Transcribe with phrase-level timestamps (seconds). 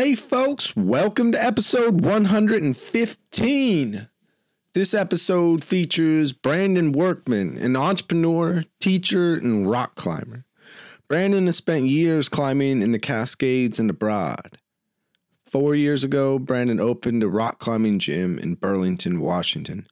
[0.00, 4.08] Hey, folks, welcome to episode 115.
[4.72, 10.44] This episode features Brandon Workman, an entrepreneur, teacher, and rock climber.
[11.08, 14.58] Brandon has spent years climbing in the Cascades and abroad.
[15.44, 19.88] Four years ago, Brandon opened a rock climbing gym in Burlington, Washington.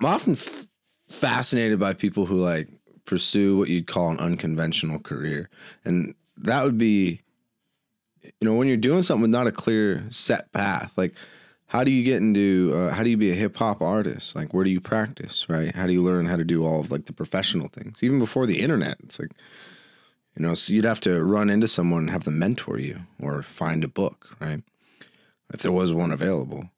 [0.00, 0.68] I'm often f-
[1.08, 2.68] fascinated by people who like
[3.04, 5.50] pursue what you'd call an unconventional career.
[5.84, 7.23] And that would be
[8.24, 11.14] you know, when you're doing something with not a clear set path, like
[11.66, 14.36] how do you get into uh, how do you be a hip hop artist?
[14.36, 15.74] Like where do you practice, right?
[15.74, 18.02] How do you learn how to do all of like the professional things?
[18.02, 19.32] Even before the internet, it's like
[20.36, 23.42] you know, so you'd have to run into someone and have them mentor you or
[23.42, 24.62] find a book, right?
[25.52, 26.70] If there was one available.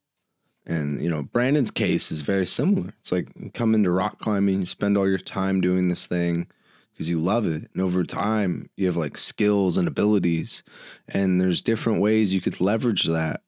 [0.66, 2.92] And you know, Brandon's case is very similar.
[3.00, 6.48] It's like come into rock climbing, you spend all your time doing this thing,
[6.96, 7.68] because you love it.
[7.74, 10.62] And over time, you have like skills and abilities,
[11.06, 13.42] and there's different ways you could leverage that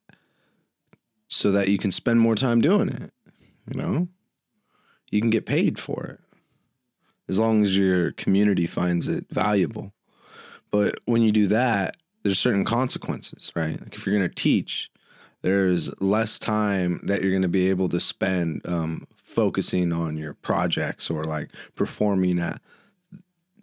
[1.28, 3.10] so that you can spend more time doing it.
[3.70, 4.08] You know,
[5.10, 6.20] you can get paid for it
[7.28, 9.92] as long as your community finds it valuable.
[10.70, 13.80] But when you do that, there's certain consequences, right?
[13.80, 14.90] Like if you're going to teach,
[15.40, 20.34] there's less time that you're going to be able to spend um, focusing on your
[20.34, 22.60] projects or like performing at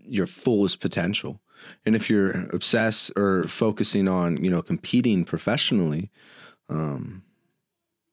[0.07, 1.41] your fullest potential.
[1.85, 6.11] And if you're obsessed or focusing on, you know, competing professionally,
[6.69, 7.23] um,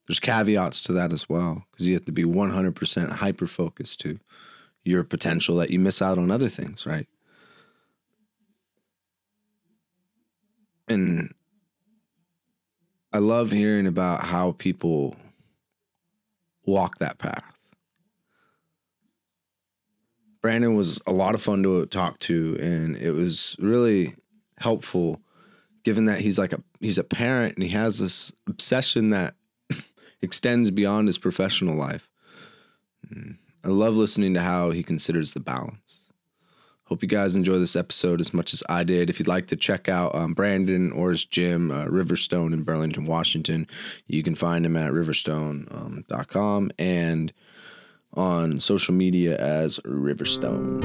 [0.06, 4.18] there's caveats to that as well because you have to be 100% hyper focused to
[4.84, 7.06] your potential that you miss out on other things, right?
[10.88, 11.32] And
[13.12, 15.16] I love hearing about how people
[16.64, 17.51] walk that path.
[20.42, 24.16] Brandon was a lot of fun to talk to, and it was really
[24.58, 25.20] helpful,
[25.84, 29.34] given that he's like a he's a parent and he has this obsession that
[30.20, 32.10] extends beyond his professional life.
[33.08, 36.02] Mm, I love listening to how he considers the balance.
[36.86, 39.08] Hope you guys enjoy this episode as much as I did.
[39.08, 43.06] If you'd like to check out um, Brandon or his gym, uh, Riverstone in Burlington,
[43.06, 43.66] Washington,
[44.08, 47.32] you can find him at riverstone.com um, and
[48.14, 50.80] on social media as Riverstone.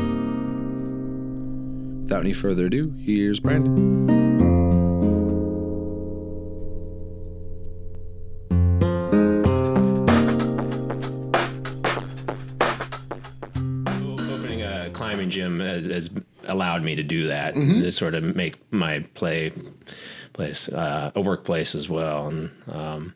[2.04, 4.06] Without any further ado, here's Brandon.
[14.32, 16.10] Opening a climbing gym has, has
[16.46, 17.82] allowed me to do that, mm-hmm.
[17.82, 19.52] to sort of make my play
[20.32, 23.16] place uh, a workplace as well, and um,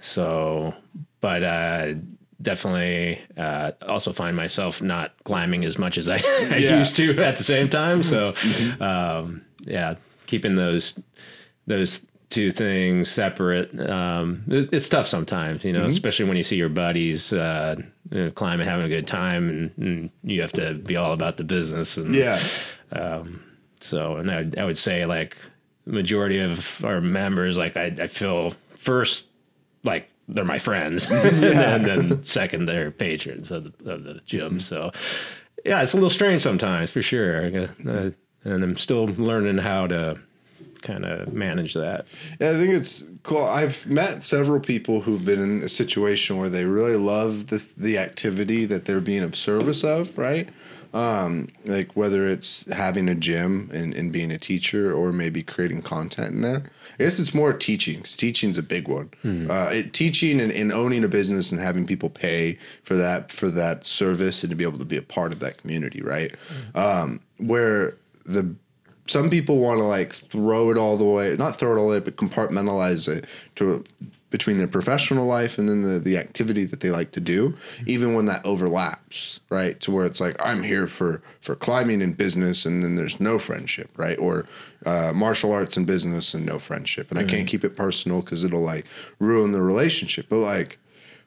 [0.00, 0.74] so.
[1.20, 1.94] But uh,
[2.40, 6.16] definitely uh, also find myself not climbing as much as I,
[6.50, 6.78] I yeah.
[6.78, 8.02] used to at the same time.
[8.02, 8.82] So, mm-hmm.
[8.82, 9.94] um, yeah,
[10.26, 11.00] keeping those
[11.66, 13.78] those two things separate.
[13.88, 15.88] Um, it's, it's, tough sometimes, you know, mm-hmm.
[15.88, 17.76] especially when you see your buddies uh,
[18.10, 21.36] you know, climbing, having a good time, and, and, you have to be all about
[21.36, 21.96] the business.
[21.96, 22.42] And, yeah.
[22.90, 23.44] Um,
[23.80, 25.36] so, and I, I would say like
[25.86, 29.26] majority of our members, like I, I feel first
[29.84, 31.74] like they're my friends, yeah.
[31.74, 34.52] and then second they're patrons of the, of the gym.
[34.52, 34.58] Mm-hmm.
[34.58, 34.92] So
[35.64, 38.10] yeah, it's a little strange sometimes for sure, uh,
[38.44, 40.16] and I'm still learning how to
[40.82, 42.06] kind of manage that.
[42.40, 43.44] Yeah, I think it's cool.
[43.44, 47.98] I've met several people who've been in a situation where they really love the the
[47.98, 50.48] activity that they're being of service of, right?
[50.94, 55.82] Um, like whether it's having a gym and, and being a teacher or maybe creating
[55.82, 56.70] content in there.
[56.98, 59.10] I guess it's more teaching because teaching's a big one.
[59.24, 59.50] Mm.
[59.50, 63.48] Uh, it, teaching and, and, owning a business and having people pay for that for
[63.48, 66.34] that service and to be able to be a part of that community, right?
[66.72, 66.78] Mm.
[66.78, 68.54] Um, where the
[69.06, 71.94] some people want to like throw it all the way, not throw it all the
[71.94, 73.84] way, but compartmentalize it to
[74.36, 78.12] between their professional life and then the, the activity that they like to do even
[78.12, 79.80] when that overlaps right?
[79.80, 83.38] To where it's like i'm here for for climbing and business and then there's no
[83.38, 84.18] friendship right?
[84.18, 84.46] Or
[84.84, 87.10] uh, martial arts and business and no friendship.
[87.10, 87.28] And mm-hmm.
[87.28, 88.84] i can't keep it personal because it'll like
[89.20, 90.26] ruin the relationship.
[90.28, 90.78] But like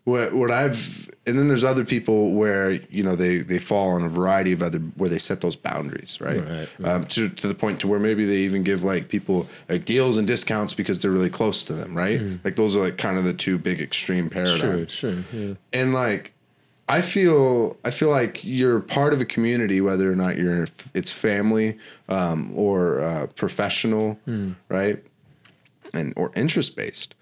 [0.05, 4.03] what what I've and then there's other people where you know they they fall on
[4.03, 6.89] a variety of other where they set those boundaries right, right, right.
[6.89, 10.17] Um, to to the point to where maybe they even give like people like deals
[10.17, 12.43] and discounts because they're really close to them right mm.
[12.43, 15.53] like those are like kind of the two big extreme paradigms sure, sure yeah.
[15.73, 16.33] and like
[16.87, 20.65] I feel I feel like you're part of a community, whether or not you're
[20.95, 24.55] it's family um, or uh, professional, mm.
[24.69, 25.03] right,
[25.93, 27.13] and or interest based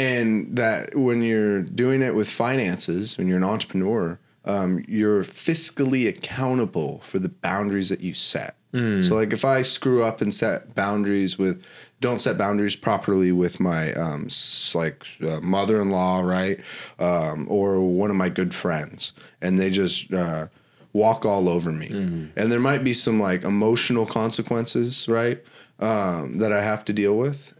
[0.00, 6.08] and that when you're doing it with finances when you're an entrepreneur um, you're fiscally
[6.08, 8.56] accountable for the boundaries that you set.
[9.02, 11.62] So, like, if I screw up and set boundaries with,
[12.00, 14.28] don't set boundaries properly with my, um,
[14.74, 16.58] like, uh, mother in law, right?
[16.98, 19.12] Um, or one of my good friends,
[19.42, 20.46] and they just uh,
[20.92, 21.88] walk all over me.
[22.36, 25.42] And there might be some, like, emotional consequences, right?
[25.80, 27.52] Um, that I have to deal with.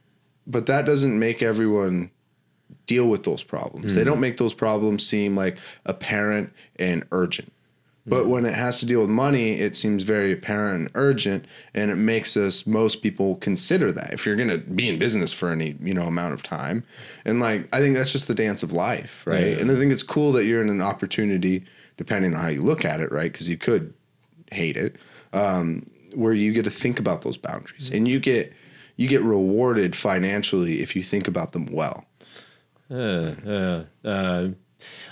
[0.46, 2.10] But that doesn't make everyone
[2.90, 3.94] deal with those problems.
[3.94, 7.52] They don't make those problems seem like apparent and urgent.
[8.04, 11.92] But when it has to deal with money, it seems very apparent and urgent, and
[11.92, 15.50] it makes us most people consider that if you're going to be in business for
[15.50, 16.82] any you know amount of time,
[17.25, 19.52] and like I think that's just the dance of life, right?
[19.52, 19.58] Yeah.
[19.58, 21.62] And I think it's cool that you're in an opportunity,
[21.98, 23.31] depending on how you look at it, right?
[23.31, 23.94] Because you could
[24.50, 24.96] hate it,
[25.32, 28.52] um, where you get to think about those boundaries, and you get
[28.96, 32.04] you get rewarded financially if you think about them well.
[32.90, 34.48] Uh, uh, uh,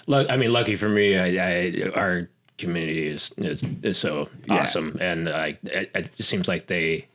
[0.07, 4.63] look, I mean, lucky for me, I, I our community is is, is so Yeah.
[4.63, 7.07] awesome, and I, it, seems like they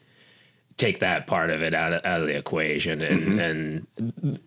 [0.77, 4.39] take that part of it out of, out of the equation, and and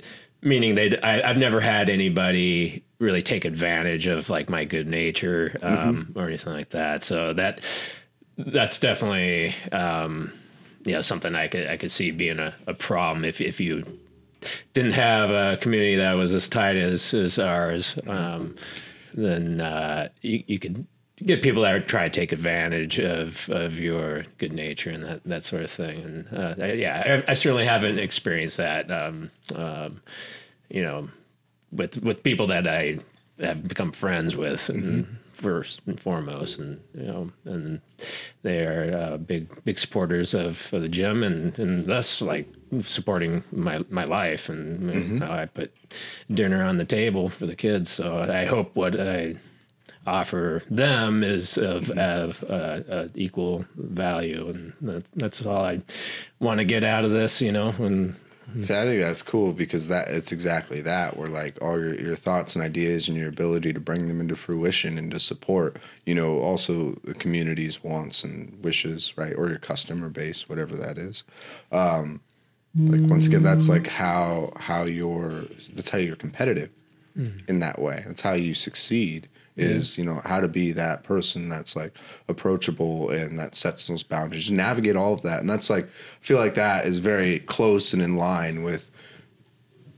[0.43, 5.59] meaning they, I, I've never had anybody really take advantage of like my good nature
[5.63, 7.03] um, or anything like that.
[7.03, 7.61] So that
[8.39, 10.33] that's definitely um,
[10.85, 13.85] yeah something I could I could see being a, a problem if if you
[14.73, 18.57] didn't have a community that was as tight as, as ours, um,
[19.15, 20.87] then uh, you, you could
[21.25, 25.45] get people that try to take advantage of, of your good nature and that, that
[25.45, 26.27] sort of thing.
[26.31, 30.03] And uh, yeah, I, I certainly haven't experienced that, um, um,
[30.69, 31.09] you know,
[31.73, 32.99] with with people that I
[33.41, 37.81] have become friends with, and first and foremost, and you know, and
[38.43, 42.49] they are uh, big big supporters of, of the gym, and and thus like
[42.83, 45.73] supporting my my life and, and how I put
[46.33, 47.91] dinner on the table for the kids.
[47.91, 49.35] So I hope what I
[50.07, 55.83] offer them is of, of uh, uh, equal value, and that, that's all I
[56.39, 57.43] want to get out of this.
[57.43, 58.17] You know, and
[58.53, 58.61] Hmm.
[58.61, 61.17] See, I think that's cool because that it's exactly that.
[61.17, 64.37] Where like all your, your thoughts and ideas and your ability to bring them into
[64.37, 69.35] fruition and to support, you know, also the community's wants and wishes, right?
[69.37, 71.25] Or your customer base, whatever that is.
[71.73, 72.21] Um,
[72.79, 73.71] like once again, that's mm.
[73.71, 76.71] like how how you're that's how you're competitive
[77.15, 77.39] hmm.
[77.49, 78.03] in that way.
[78.07, 79.29] That's how you succeed.
[79.57, 81.97] Is you know how to be that person that's like
[82.29, 86.39] approachable and that sets those boundaries, navigate all of that, and that's like I feel
[86.39, 88.91] like that is very close and in line with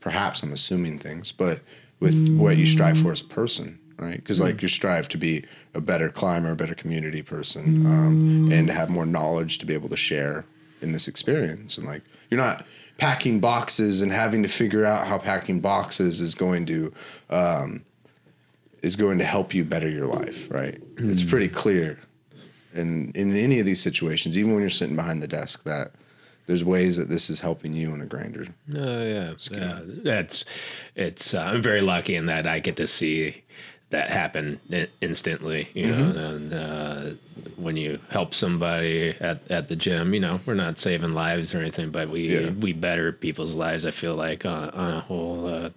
[0.00, 1.60] perhaps I'm assuming things, but
[2.00, 4.16] with what you strive for as a person, right?
[4.16, 5.44] Because like you strive to be
[5.74, 9.74] a better climber, a better community person, um, and to have more knowledge to be
[9.74, 10.44] able to share
[10.82, 11.78] in this experience.
[11.78, 12.64] And like you're not
[12.98, 16.92] packing boxes and having to figure out how packing boxes is going to
[17.30, 17.84] um,
[18.82, 20.80] is going to help you better your life, right?
[20.96, 21.98] It's pretty clear.
[22.74, 25.92] And in any of these situations, even when you're sitting behind the desk, that
[26.46, 29.80] there's ways that this is helping you in a grander Oh yeah, yeah.
[29.84, 30.44] That's
[30.94, 31.34] it's.
[31.34, 33.42] Uh, I'm very lucky in that I get to see
[33.90, 34.60] that happen
[35.00, 35.68] instantly.
[35.74, 37.10] You know, and uh,
[37.56, 41.58] when you help somebody at, at the gym, you know, we're not saving lives or
[41.58, 42.50] anything, but we Yeah.
[42.50, 43.84] we better people's lives.
[43.84, 45.70] I feel like on, on a whole uh,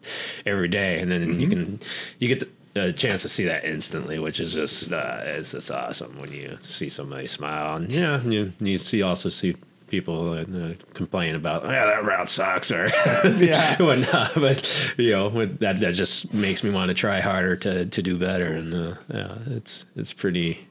[0.46, 1.80] every day, and then you can
[2.20, 2.40] you get.
[2.42, 6.32] The, a chance to see that instantly, which is just uh, it's just awesome when
[6.32, 9.56] you see somebody smile, and yeah, you you see also see
[9.88, 12.88] people uh, complain about yeah that route sucks or
[13.40, 13.82] Yeah.
[13.82, 14.36] whatnot.
[14.36, 18.18] But you know that that just makes me want to try harder to to do
[18.18, 18.46] better.
[18.54, 20.68] And uh, yeah, it's it's pretty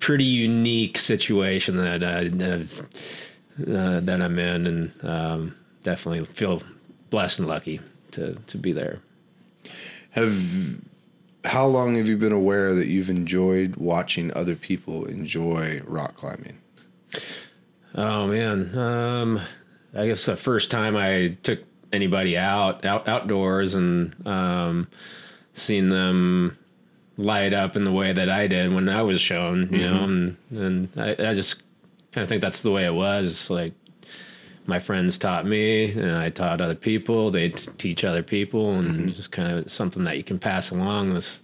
[0.00, 2.80] pretty unique situation that I have,
[3.68, 6.62] uh, that I'm in, and um, definitely feel
[7.10, 7.80] blessed and lucky
[8.12, 9.00] to to be there.
[10.12, 10.32] Have
[11.44, 16.58] how long have you been aware that you've enjoyed watching other people enjoy rock climbing?
[17.94, 19.40] Oh man, um,
[19.94, 21.60] I guess the first time I took
[21.92, 24.88] anybody out, out outdoors and um,
[25.52, 26.58] seen them
[27.16, 30.36] light up in the way that I did when I was shown, you know, and
[30.50, 31.62] and I, I just
[32.12, 33.26] kind of think that's the way it was.
[33.26, 33.74] It's like
[34.66, 37.30] my friends taught me, and I taught other people.
[37.30, 41.14] They t- teach other people, and just kind of something that you can pass along
[41.14, 41.42] this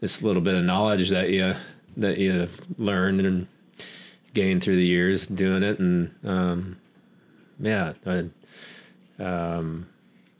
[0.00, 1.54] this little bit of knowledge that you
[1.96, 2.48] that you
[2.78, 3.48] learned and
[4.34, 6.76] gained through the years doing it, and um,
[7.58, 8.30] yeah, I,
[9.22, 9.88] um,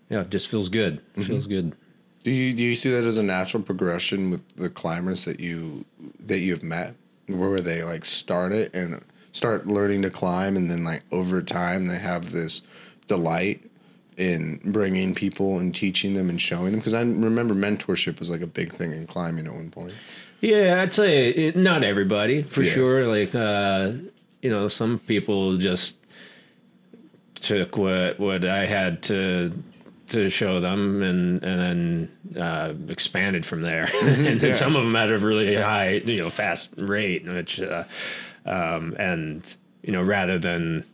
[0.08, 1.02] yeah, it just feels good.
[1.16, 1.74] It feels good.
[2.22, 5.84] Do you do you see that as a natural progression with the climbers that you
[6.20, 6.94] that you've met,
[7.26, 9.00] where were they like started and
[9.32, 12.62] start learning to climb, and then like over time they have this
[13.06, 13.62] delight
[14.16, 16.80] in bringing people and teaching them and showing them?
[16.80, 19.92] Because I remember mentorship was like a big thing in climbing at one point.
[20.40, 22.72] Yeah, I'd say it, not everybody for Yeah.
[22.72, 23.06] sure.
[23.06, 23.92] Like, uh,
[24.42, 25.96] you know, some people just
[27.36, 29.52] took what what I had to
[30.08, 33.88] to show them and and then uh, expanded from there.
[34.02, 34.52] and then Yeah.
[34.54, 37.84] some of them at a really high, you know, fast rate, which uh,
[38.46, 40.84] um, and you know, rather than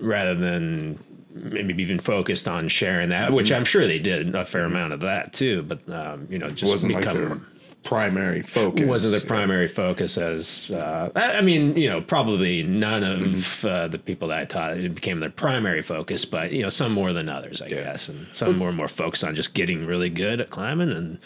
[0.00, 0.98] rather than
[1.32, 5.00] maybe even focused on sharing that, which I'm sure they did a fair amount of
[5.00, 5.62] that too.
[5.62, 7.38] But um, you know, just wasn't like their
[7.84, 8.88] primary focus.
[8.88, 13.66] wasn't their primary focus as uh, I I mean, you know, probably none of Mm-hmm.
[13.68, 16.92] uh, the people that I taught it became their primary focus, but you know, some
[16.92, 17.84] more than others, I Yeah.
[17.84, 21.18] guess, and some were more focused on just getting really good at climbing and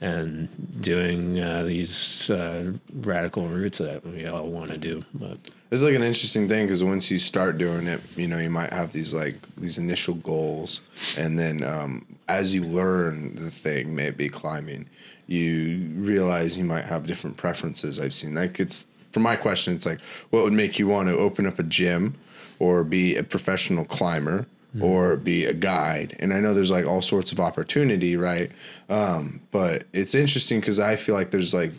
[0.00, 0.48] and
[0.82, 5.02] doing uh, these uh, radical routes that we all want to do.
[5.14, 5.38] But
[5.70, 8.72] It's like an interesting thing because once you start doing it, you know, you might
[8.72, 10.82] have these like these initial goals,
[11.18, 14.88] and then um, as you learn the thing, maybe climbing,
[15.26, 17.98] you realize you might have different preferences.
[17.98, 21.16] I've seen like it's for my question, it's like what would make you want to
[21.16, 22.14] open up a gym
[22.58, 24.46] or be a professional climber
[24.80, 26.16] or be a guide.
[26.18, 28.50] And I know there's like all sorts of opportunity, right?
[28.88, 31.72] Um, but it's interesting because I feel like there's like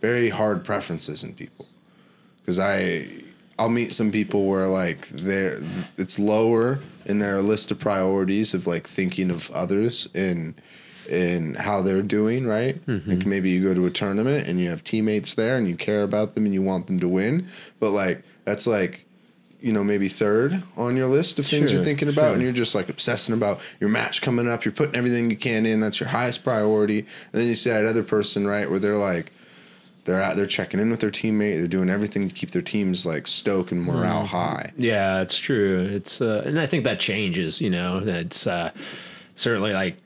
[0.00, 1.66] very hard preferences in people.
[2.40, 3.06] Because I
[3.58, 5.60] I'll meet some people where like they're
[5.96, 10.54] it's lower in their list of priorities of like thinking of others and
[11.10, 12.80] and how they're doing right?
[13.06, 16.02] Like maybe you go to a tournament and you have teammates there and you care
[16.02, 17.46] about them and you want them to win.
[17.78, 19.06] But like that's like
[19.62, 22.32] you know maybe third on your list of things Sure, you're thinking about sure.
[22.34, 25.64] and you're just like obsessing about your match coming up you're putting everything you can
[25.66, 28.96] in that's your highest priority and then you see that other person right where they're
[28.96, 29.32] like
[30.04, 31.58] they're out there checking in with their teammate.
[31.58, 34.72] They're doing everything to keep their teams like stoked and morale high.
[34.76, 35.78] Yeah, it's true.
[35.80, 37.60] It's uh, and I think that changes.
[37.60, 38.72] You know, it's uh,
[39.36, 39.96] certainly like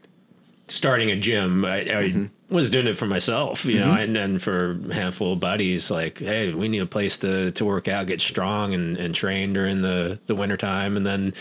[0.69, 1.65] starting a gym.
[1.65, 2.27] I, I Mm-hmm.
[2.49, 3.99] Was doing it for myself, you know, mm-hmm.
[3.99, 5.91] and then for a handful of buddies.
[5.91, 9.53] Like, hey, we need a place to to work out, get strong, and and train
[9.53, 10.97] during the the winter time.
[10.97, 11.35] And then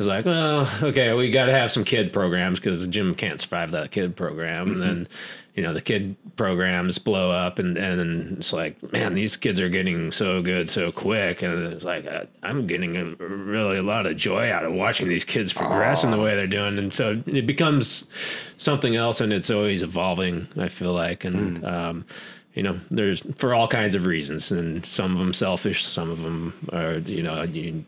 [0.00, 3.38] was like, well, okay, we got to have some kid programs because the gym can't
[3.38, 4.72] survive that kid program.
[4.72, 5.08] And then
[5.54, 9.68] you know the kid programs blow up and and it's like man these kids are
[9.68, 11.42] getting so good so quick.
[11.42, 15.08] And it's like uh, i'm getting a, really a lot of joy out of watching
[15.08, 16.78] these kids progress in the way they're doing.
[16.78, 18.06] And so it becomes
[18.56, 21.24] something else and it's always evolving i feel like.
[21.26, 22.06] And um
[22.54, 26.20] you know there's for all kinds of reasons and some of them selfish some of
[26.22, 27.84] them are you know you,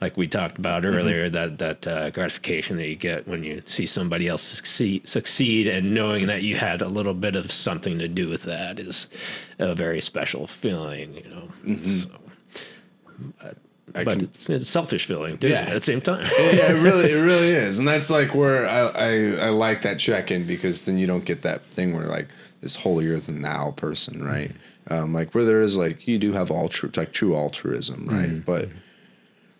[0.00, 3.84] like we talked about earlier that that uh, gratification that you get when you see
[3.84, 8.08] somebody else succeed succeed and knowing that you had a little bit of something to
[8.08, 9.06] do with that is
[9.58, 12.08] a very special feeling you know so,
[13.94, 15.60] I but can- it's, it's a selfish feeling too Yeah.
[15.60, 16.24] at the same time.
[16.24, 19.98] Yeah, it really, it really is, and that's like where I, I, I like that
[19.98, 22.28] check in because then you don't get that thing where like
[22.60, 24.52] this holier than thou person, right?
[24.90, 28.44] Um, like where there is like you do have all true like true altruism, right?
[28.44, 28.68] But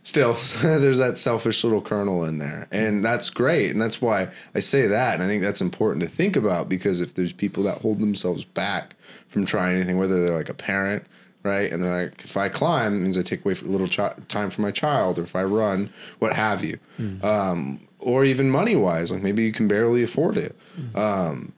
[0.03, 4.61] still, there's that selfish little kernel in there, and that's great, and that's why I
[4.61, 7.79] say that, and I think that's important to think about because if there's people that
[7.79, 8.95] hold themselves back
[9.29, 11.05] from trying anything, whether they're like a parent
[11.43, 11.73] right?
[11.73, 14.51] And they're like, if I climb, it means I take away a little chi- time
[14.51, 16.77] from my child, or if I run, what have you,
[17.23, 20.57] um, or even money wise, like maybe you can barely afford it.
[20.97, 21.53] Um,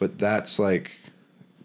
[0.00, 0.90] but that's like,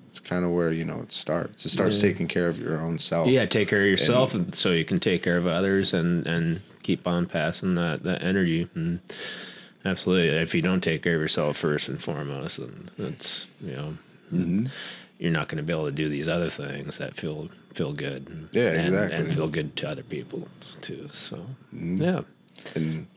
[0.10, 1.66] it's kind of where you know it starts.
[1.66, 3.28] It starts taking care of your own self.
[3.28, 6.62] Yeah, take care of yourself, and, so you can take care of others, and and
[6.84, 8.70] keep on passing that that energy.
[8.76, 9.00] And
[9.84, 13.98] absolutely, if you don't take care of yourself first and foremost, then that's you know.
[14.32, 14.66] Mm-hmm.
[15.18, 18.50] You're not going to be able to do these other things that feel feel good,
[18.52, 19.18] Yeah, and, exactly.
[19.18, 20.48] and feel good to other people
[20.82, 21.08] too.
[21.12, 21.38] So,
[21.74, 22.02] Mm-hmm.
[22.04, 22.22] yeah,
[22.76, 23.08] and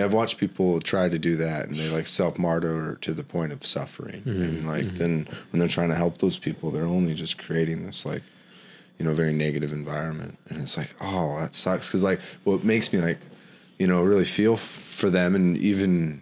[0.00, 3.52] I've watched people try to do that, and they like self martyr to the point
[3.52, 4.22] of suffering.
[4.22, 4.42] Mm-hmm.
[4.42, 4.96] And like mm-hmm.
[4.96, 8.22] then when they're trying to help those people, they're only just creating this like
[8.98, 11.88] you know very negative environment, and it's like oh that sucks.
[11.88, 13.18] Because like what makes me like
[13.78, 16.20] you know really feel f- for them and even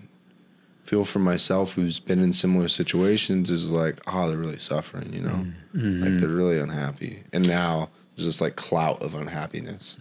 [0.85, 5.21] feel for myself who's been in similar situations is like oh they're really suffering you
[5.21, 5.45] know?
[5.75, 6.03] Mm-hmm.
[6.03, 7.23] Like they're really unhappy.
[7.33, 9.97] And now there's this like clout of unhappiness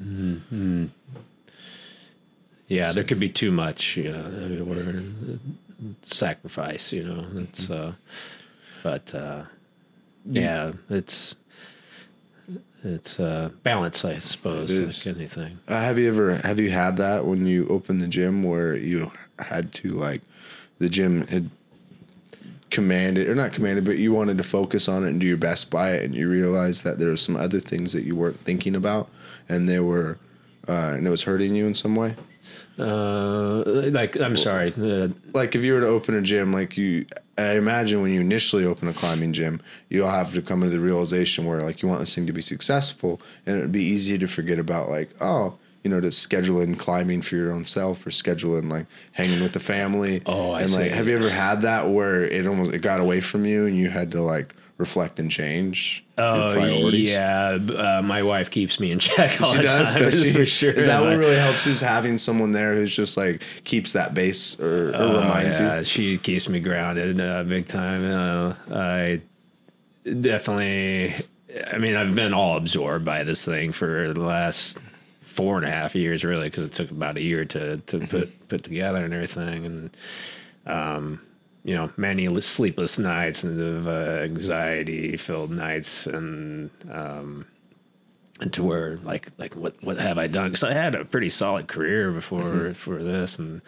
[2.68, 5.04] yeah, there could be too much, you know, I mean, we're,
[6.02, 7.26] sacrifice, you know.
[7.42, 7.94] It's, uh,
[8.84, 9.44] but uh,
[10.26, 11.36] yeah, it's
[12.84, 15.60] it's uh, balance, I suppose, like anything.
[15.68, 19.12] Uh, have you ever have you had that when you opened the gym where you
[19.40, 20.22] had to like
[20.80, 21.50] the gym had
[22.70, 25.72] commanded or not commanded but you wanted to focus on it and do your best
[25.72, 28.76] by it and you realized that there were some other things that you weren't thinking
[28.76, 29.10] about
[29.48, 30.18] and they were
[30.68, 32.14] uh, and it was hurting you in some way?
[32.80, 34.74] Uh, like I'm sorry.
[34.78, 37.06] Uh, Like if you were to open a gym, like you,
[37.38, 40.80] I imagine when you initially open a climbing gym, you'll have to come to the
[40.80, 44.18] realization where like you want this thing to be successful, and it would be easy
[44.18, 45.58] to forget about like oh.
[45.84, 49.42] You know, to schedule in climbing for your own self, or schedule in like hanging
[49.42, 50.22] with the family.
[50.26, 50.98] Oh, I and like, see.
[50.98, 53.90] have you ever had that where it almost it got away from you, and you
[53.90, 57.10] had to like reflect and change oh priorities?
[57.12, 60.04] yeah, uh, my wife keeps me in check all She the does, time.
[60.04, 60.32] does she?
[60.34, 60.72] for sure.
[60.72, 61.68] Is that what really helps?
[61.68, 65.80] Is having someone there who's just like keeps that base or, or Oh, reminds yeah,
[65.80, 65.84] you?
[65.86, 68.04] she keeps me grounded uh, big time.
[68.06, 69.22] Uh, I
[70.22, 71.14] definitely,
[71.72, 74.78] I mean, I've been all absorbed by this thing for the last
[75.22, 78.48] four and a half years, really, because it took about a year to to put
[78.50, 79.98] put together and everything, and
[80.66, 81.22] um,
[81.68, 87.46] you know, many sleepless nights and of uh, anxiety filled nights, and um,
[88.40, 90.52] and to where like like what what have I done?
[90.52, 93.62] Because I had a pretty solid career before for this, and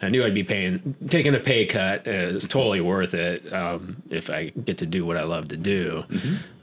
[0.00, 2.06] I knew I'd be paying taking a pay cut.
[2.06, 5.58] It was totally worth it um, if I get to do what I love to
[5.58, 6.04] do.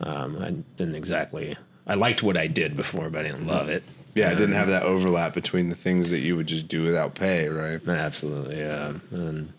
[0.02, 1.56] Um, I didn't exactly.
[1.86, 3.84] I liked what I did before, but I didn't love it.
[4.16, 7.14] Yeah, I didn't have that overlap between the things that you would just do without
[7.14, 7.80] pay, right?
[7.88, 9.52] Absolutely, yeah, and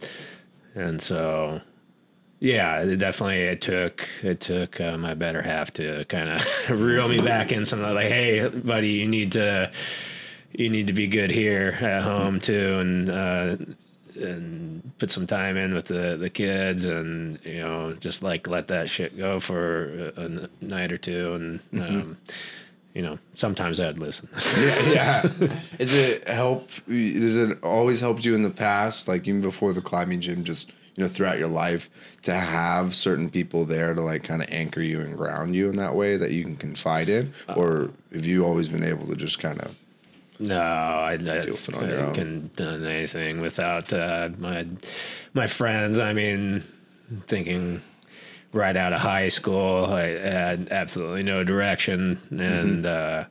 [0.75, 1.61] and so
[2.41, 7.09] yeah, it definitely it took it took uh, my better half to kind of reel
[7.09, 9.71] me back in some like, hey, buddy, you need to
[10.53, 13.57] you need to be good here at home too, and uh,
[14.17, 18.69] and put some time in with the the kids, and you know, just like let
[18.69, 21.61] that shit go for a night or two, and.
[21.83, 22.19] Um,
[22.95, 24.29] you know, sometimes I'd listen.
[24.57, 24.93] yeah,
[25.41, 25.61] yeah.
[25.79, 26.71] Is it help?
[26.87, 30.71] Does it always helped you in the past, like even before the climbing gym, just
[30.95, 31.91] you know throughout your life,
[32.23, 35.77] to have certain people there to like kind of anchor you and ground you in
[35.77, 39.41] that way that you can confide in, or have you always been able to just
[39.41, 39.75] kind of?
[40.39, 44.67] No, I, I, with it on your I couldn't done anything without uh, my
[45.33, 45.99] my friends.
[45.99, 46.63] I mean,
[47.27, 47.83] thinking
[48.55, 53.25] right out of high school, I had absolutely no direction, and uh,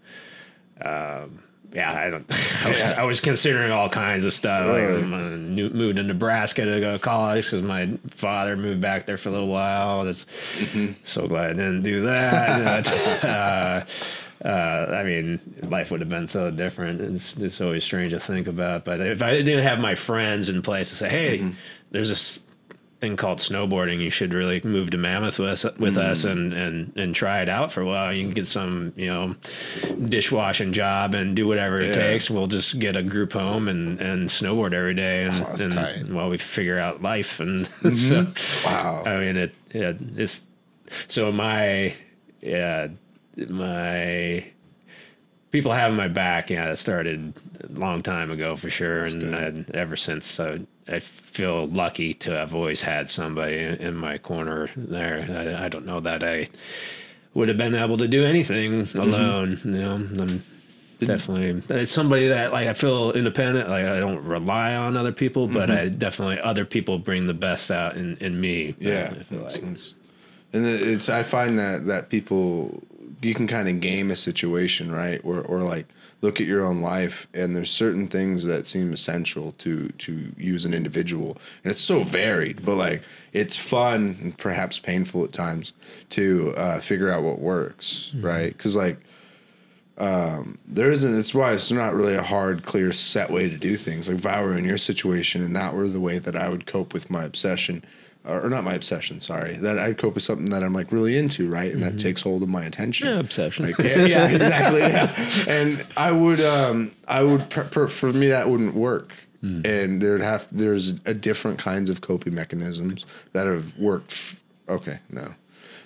[0.81, 1.39] um,
[1.73, 2.25] yeah, I don't.
[2.65, 2.95] I was, Yeah.
[3.01, 4.67] I was considering all kinds of stuff.
[4.67, 5.01] Really?
[5.03, 9.05] Like, I new- moved to Nebraska to go to college because my father moved back
[9.07, 10.03] there for a little while.
[10.05, 10.25] That's
[10.59, 10.91] Mm-hmm.
[11.05, 12.87] so glad I didn't do that.
[14.43, 16.99] Uh, uh, I mean, life would have been so different.
[16.99, 18.83] It's, it's always strange to think about.
[18.83, 21.51] But if I didn't have my friends in place to say, "Hey, Mm-hmm.
[21.91, 22.39] there's this
[23.03, 23.99] thing called snowboarding.
[23.99, 26.03] You should really move to Mammoth with us, with Mm.
[26.11, 28.13] us and, and and try it out for a while.
[28.13, 29.35] You can get some, you know,
[30.07, 32.07] dishwashing job and do whatever it Yeah.
[32.11, 32.29] takes.
[32.29, 36.29] We'll just get a group home and, and snowboard every day, and, Oh, and while
[36.29, 37.41] we figure out life.
[37.41, 38.27] And so,
[38.65, 39.03] Wow.
[39.05, 40.47] I mean, it, it it's
[41.09, 41.93] so my
[42.41, 42.87] yeah
[43.49, 44.45] my
[45.51, 46.49] people having my back.
[46.49, 47.33] Yeah, it started
[47.69, 52.31] a long time ago for sure, and I, ever since uh, I feel lucky to
[52.31, 55.55] have always had somebody in, my corner there.
[55.57, 56.49] I, I don't know that I
[57.33, 58.99] would have been able to do anything mm-hmm.
[58.99, 59.59] alone.
[59.63, 60.43] You know, I'm
[60.99, 63.69] definitely it's somebody that like I feel independent.
[63.69, 65.85] Like I don't rely on other people, but mm-hmm.
[65.85, 68.75] I definitely other people bring the best out in in me.
[68.79, 69.51] Yeah, I feel like.
[69.51, 69.95] sense.
[70.51, 72.83] and it's I find that that people
[73.21, 75.21] you can kind of game a situation, right?
[75.23, 75.87] Or or like
[76.23, 80.55] look at your own life, and there's certain things that seem essential to to you
[80.55, 82.65] as an individual, and it's so varied.
[82.65, 85.73] But like it's fun and perhaps painful at times
[86.11, 88.55] to uh, figure out what works, right?
[88.57, 88.97] Because like
[89.97, 93.77] um, there isn't it's why it's not really a hard clear set way to do
[93.77, 96.49] things like if i were in your situation and that were the way that i
[96.49, 97.85] would cope with my obsession
[98.25, 101.49] or not my obsession sorry that i'd cope with something that i'm like really into
[101.49, 103.65] right and that takes hold of my attention Yeah, obsession.
[103.65, 104.79] like, yeah, yeah, exactly.
[104.81, 105.13] Yeah,
[105.47, 109.13] and I would, um, I would, per, per, for me, that wouldn't work.
[109.41, 114.13] And there'd have, there's a different kinds of coping mechanisms that have worked.
[114.13, 115.35] F- okay, no,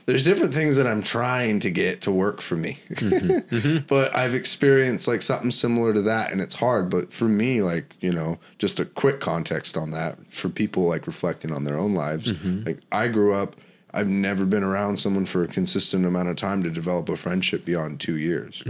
[0.07, 3.55] there's different things that I'm trying to get to work for me, mm-hmm.
[3.55, 3.77] Mm-hmm.
[3.87, 6.89] but I've experienced like something similar to that, and it's hard.
[6.89, 11.07] But for me, like you know, just a quick context on that for people like
[11.07, 12.31] reflecting on their own lives.
[12.31, 12.63] Mm-hmm.
[12.63, 13.57] Like I grew up.
[13.93, 17.65] I've never been around someone for a consistent amount of time to develop a friendship
[17.65, 18.61] beyond two years.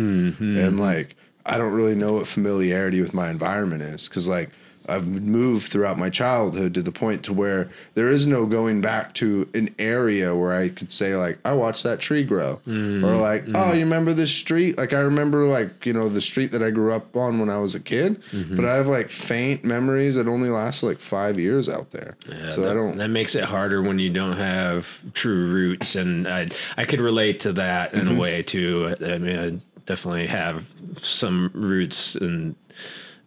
[0.57, 4.51] And like, I don't really know what familiarity with my environment is because like
[4.89, 9.13] I've moved throughout my childhood to the point to where there is no going back
[9.15, 12.59] to an area where I could say like I watched that tree grow.
[12.67, 13.53] Mm, or like mm.
[13.55, 14.77] oh you remember this street?
[14.77, 17.59] Like I remember like you know the street that I grew up on when I
[17.59, 18.55] was a kid mm-hmm.
[18.55, 22.17] but I have like faint memories that only lasted like five years out there.
[22.27, 25.95] Yeah, so that, I don't That makes it harder when you don't have true roots,
[25.95, 26.47] and I
[26.77, 28.17] I could relate to that in Mm-hmm.
[28.17, 28.95] a way too.
[29.05, 30.65] I mean, I definitely have
[31.01, 32.55] some roots in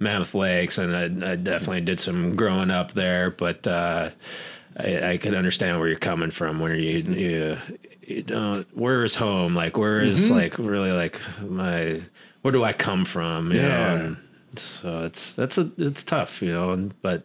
[0.00, 3.30] Mammoth Lakes, and I, I definitely did some growing up there.
[3.30, 4.10] But uh,
[4.76, 6.58] I, I can understand where you're coming from.
[6.58, 7.56] Where you you,
[8.06, 9.54] you don't where is home?
[9.54, 10.34] Like where is, Mm-hmm.
[10.34, 12.00] like really like my
[12.42, 13.52] where do I come from?
[13.52, 14.14] You Yeah.
[14.56, 16.70] so it's that's a it's tough, you know.
[16.72, 17.22] And but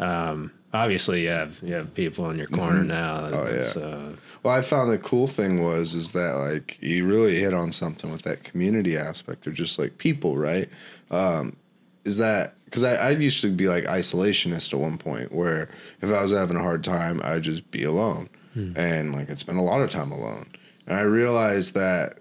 [0.00, 3.28] um, obviously you have you have people in your corner now.
[3.32, 3.62] Oh, yeah.
[3.62, 7.70] So Well, I found the cool thing was is that like you really hit on
[7.70, 10.68] something with that community aspect or just like people, right?
[11.12, 11.56] Um,
[12.04, 15.68] is that because I, I used to be like isolationist at one point where
[16.00, 18.72] if I was having a hard time, I'd just be alone, hmm.
[18.76, 20.46] and like I'd spend a lot of time alone,
[20.86, 22.18] and I realized that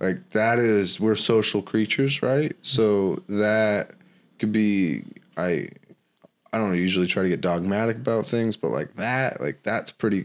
[0.00, 2.52] like that is we're social creatures, right?
[2.52, 2.58] Hmm.
[2.62, 3.92] So that
[4.38, 5.04] could be
[5.36, 5.68] I
[6.52, 10.24] I don't usually try to get dogmatic about things, but like that, like that's pretty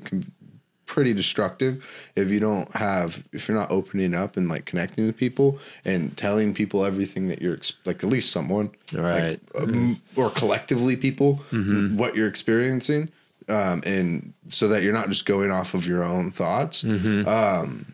[0.95, 1.73] pretty destructive
[2.15, 6.17] if you don't have if you're not opening up and like connecting with people and
[6.17, 9.39] telling people everything that you're like at least someone Right.
[9.53, 11.35] like, um, or collectively people
[11.95, 13.09] what you're experiencing
[13.49, 16.83] um, and so that you're not just going off of your own thoughts.
[16.83, 17.93] Um,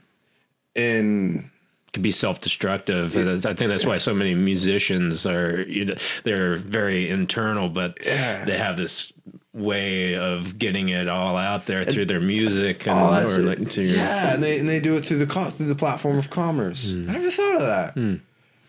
[0.76, 1.50] and
[1.94, 3.16] could be self-destructive.
[3.16, 7.98] And I think that's why so many musicians are you know, they're very internal, but
[8.46, 9.14] they have this
[9.56, 13.86] way of getting it all out there through their music and Oh, or like your-
[13.86, 16.94] yeah, and they and they do it through the through the platform of commerce.
[16.94, 18.20] I never thought of that.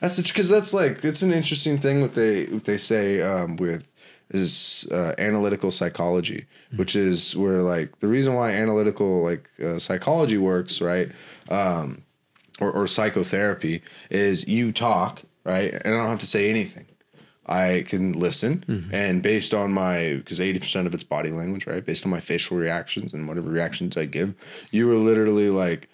[0.01, 3.87] That's because that's like it's an interesting thing what they what they say um, with
[4.31, 6.47] is uh, analytical psychology,
[6.77, 11.11] which is where like the reason why analytical like uh, psychology works, right?
[11.49, 12.03] Um,
[12.61, 16.87] or, or psychotherapy is you talk right, and I don't have to say anything.
[17.47, 18.95] I can listen, mm-hmm.
[18.95, 21.85] and based on my because eighty percent of it's body language, right?
[21.85, 24.35] Based on my facial reactions and whatever reactions I give,
[24.73, 25.89] you are literally like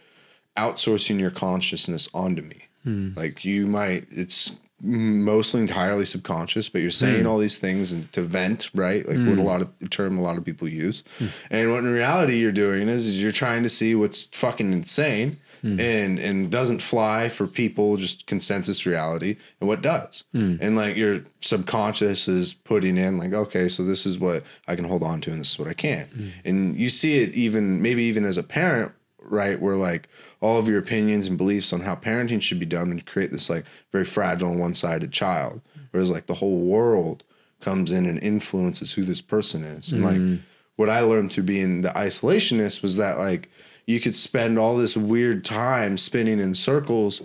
[0.57, 2.69] outsourcing your consciousness onto me.
[2.85, 3.11] Hmm.
[3.17, 7.29] Like you might, it's mostly entirely subconscious, but you're saying hmm.
[7.29, 9.07] all these things and to vent, right?
[9.07, 9.43] Like what a hmm.
[9.43, 11.05] lot of term a lot of people use.
[11.51, 15.39] And what in reality you're doing is, is you're trying to see what's fucking insane
[15.63, 15.79] Hmm.
[15.79, 20.25] and and doesn't fly for people, just consensus reality, and what does.
[20.33, 20.57] Hmm.
[20.61, 24.85] And like your subconscious is putting in like, okay, so this is what I can
[24.85, 26.09] hold on to and this is what I can't.
[26.11, 26.29] Hmm.
[26.45, 28.93] And you see it even maybe even as a parent
[29.25, 29.61] right?
[29.61, 30.09] Where like
[30.41, 33.49] all of your opinions and beliefs on how parenting should be done and create this
[33.49, 35.61] like very fragile and one sided child.
[35.93, 37.23] Whereas like the whole world
[37.61, 39.93] comes in and influences who this person is.
[39.93, 40.41] And like
[40.77, 43.49] what I learned through being the isolationist was that like
[43.87, 47.23] you could spend all this weird time spinning in circles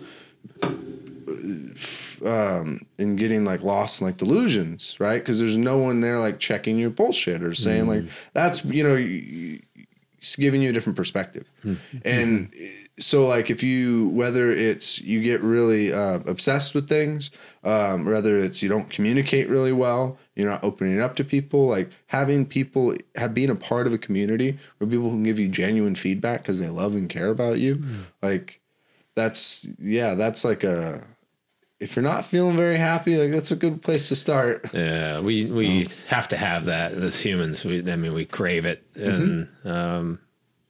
[2.25, 5.19] um and getting like lost in like delusions right?
[5.19, 8.29] Because there's no one there like checking your bullshit or saying like mm.
[8.33, 9.61] that's you know you- you-
[10.19, 11.49] it's giving you a different perspective.
[11.61, 11.75] Hmm.
[12.03, 12.65] And hmm.
[12.99, 17.31] So like if you whether it's you get really uh, obsessed with things
[17.63, 21.89] um, whether it's you don't communicate really well you're not opening up to people like
[22.07, 25.95] having people have being a part of a community where people can give you genuine
[25.95, 27.81] feedback because they love and care about you
[28.21, 28.61] like
[29.15, 31.03] that's yeah that's like a
[31.79, 34.67] if you're not feeling very happy like that's a good place to start.
[34.73, 37.63] Yeah, we we have to have that as humans.
[37.63, 40.19] We, I mean, we crave it, and um,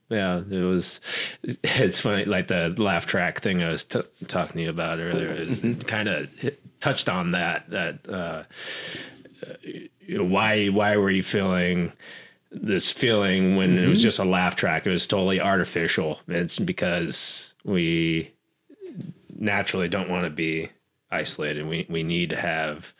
[0.09, 1.01] yeah, it was.
[1.63, 5.29] It's funny, like the laugh track thing I was t- talking to you about earlier
[5.31, 6.29] is kind of
[6.79, 7.69] touched on that.
[7.69, 8.43] That uh,
[9.99, 11.93] you know, why why were you feeling
[12.51, 14.87] this feeling when it was just a laugh track?
[14.87, 16.19] It was totally artificial.
[16.27, 18.31] It's because we
[19.37, 20.69] naturally don't want to be
[21.11, 21.67] isolated.
[21.67, 22.93] We we need to have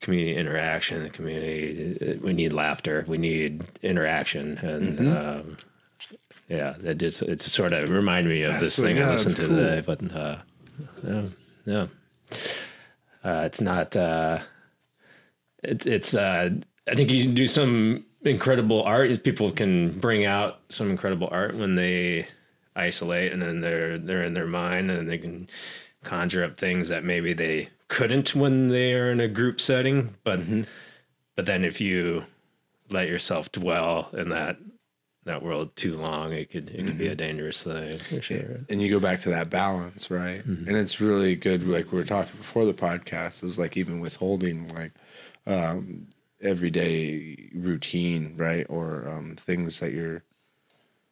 [0.00, 1.02] community interaction.
[1.04, 3.04] The community we need laughter.
[3.08, 5.56] We need interaction, and um,
[6.50, 9.36] yeah, that just it just sort of reminded me of this thing yeah, I listened
[9.36, 9.82] that's to today.
[9.86, 10.38] But uh,
[11.06, 11.22] yeah,
[11.64, 11.86] yeah.
[13.22, 13.94] Uh, it's not.
[13.94, 14.40] Uh,
[15.62, 16.12] it's it's.
[16.12, 16.50] Uh,
[16.88, 19.22] I think you can do some incredible art.
[19.22, 22.26] People can bring out some incredible art when they
[22.74, 25.48] isolate, and then they're they're in their mind, and they can
[26.02, 30.16] conjure up things that maybe they couldn't when they are in a group setting.
[30.24, 30.40] But
[31.36, 32.24] but then if you
[32.90, 34.56] let yourself dwell in that
[35.30, 38.60] that world too long, it could it could be a dangerous thing for sure.
[38.68, 40.44] and you go back to that balance right?
[40.44, 44.68] And it's really good like we were talking before the podcast is like even withholding
[44.74, 44.92] like
[45.46, 46.06] um
[46.42, 48.66] everyday routine right?
[48.68, 50.22] Or um things that you're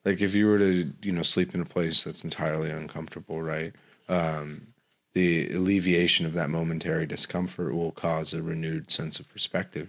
[0.04, 3.72] like if you were to you know sleep in a place that's entirely uncomfortable right?
[4.08, 4.68] Um
[5.14, 9.88] the alleviation of that momentary discomfort will cause a renewed sense of perspective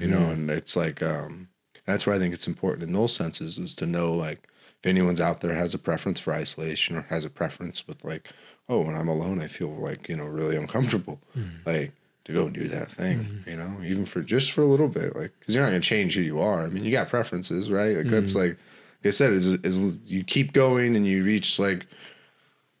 [0.00, 0.30] you know?
[0.30, 1.48] And it's like um
[1.92, 4.48] that's where i think it's important in those senses is to know like
[4.82, 8.28] if anyone's out there has a preference for isolation or has a preference with like,
[8.68, 11.58] oh, when I'm alone, I feel like you know really uncomfortable, mm-hmm.
[11.64, 11.92] like
[12.24, 13.50] to go and do that thing, mm-hmm.
[13.50, 16.16] you know, even for just for a little bit, like because you're not gonna change
[16.16, 16.64] who you are.
[16.64, 17.96] I mean, you got preferences, right?
[17.96, 18.40] Like that's mm-hmm.
[18.40, 18.58] like,
[19.04, 21.86] like I said, is is you keep going and you reach like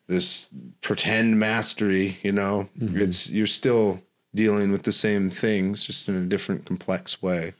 [0.08, 0.48] this
[0.80, 4.02] pretend mastery, you know, it's you're still
[4.34, 7.52] dealing with the same things, just in a different, complex way.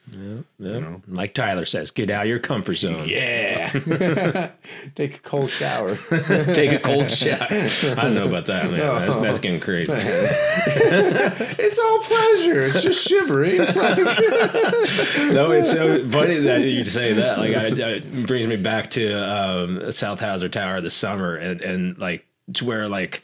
[0.59, 0.97] Yeah.
[1.07, 3.07] Like Tyler says, get out of your comfort zone.
[3.07, 3.71] Yeah.
[4.95, 5.97] Take a cold shower.
[6.55, 7.47] Take a cold shower.
[7.51, 8.79] I don't know about that, man.
[8.79, 9.93] That's, that's getting crazy.
[9.97, 12.63] it's all pleasure.
[12.63, 13.59] It's just shivering.
[13.59, 17.39] no, it's so funny that you say that.
[17.39, 21.99] Like, I, it brings me back to um, South Howser Tower this summer, and and
[21.99, 23.23] like to where like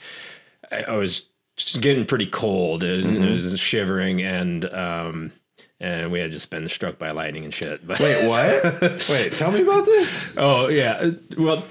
[0.70, 1.28] I, I was
[1.64, 2.82] just getting pretty cold.
[2.82, 5.32] It was, it was shivering, and um,
[5.80, 7.86] and we had just been struck by lightning and shit.
[7.86, 9.08] But Wait, what?
[9.10, 10.34] Wait, tell me about this.
[10.36, 11.10] Oh yeah.
[11.36, 11.64] Well,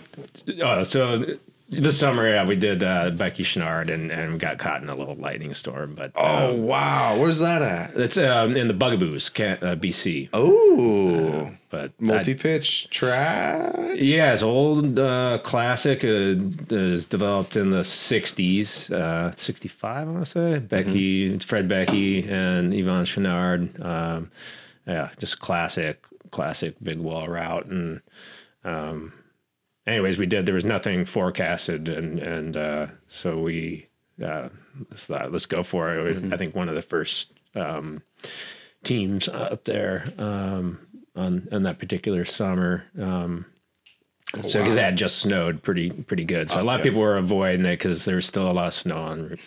[0.61, 1.37] oh, so
[1.69, 5.15] this summer, yeah, we did uh, Beckey Chouinard and and got caught in a little
[5.15, 5.95] lightning storm.
[5.95, 7.91] But Oh um, wow, where's that at?
[7.95, 10.29] it's um, in the Bugaboos, Can- uh, BC.
[10.33, 13.95] Oh, But multi-pitch trad.
[13.99, 16.03] yeah, it's old uh, classic.
[16.03, 16.35] Uh,
[16.69, 20.59] is developed in the '60s, uh, '65, I want to say.
[20.59, 23.83] Beckey, Fred Beckey, and Yvon Chouinard.
[23.83, 24.31] Um,
[24.85, 26.01] yeah, just classic,
[26.31, 27.65] classic big wall route.
[27.65, 28.01] And
[28.63, 29.11] um,
[29.87, 30.45] anyways, we did.
[30.45, 33.87] There was nothing forecasted, and and uh, so we
[34.23, 34.49] uh,
[34.89, 36.33] let's, thought, let's go for it.
[36.33, 38.03] I think one of the first um,
[38.83, 40.79] teams up there um,
[41.15, 42.85] on on that particular summer.
[42.99, 43.45] Um,
[44.41, 47.15] so because it had just snowed pretty pretty good, so a lot of people were
[47.15, 49.39] avoiding it because there was still a lot of snow on.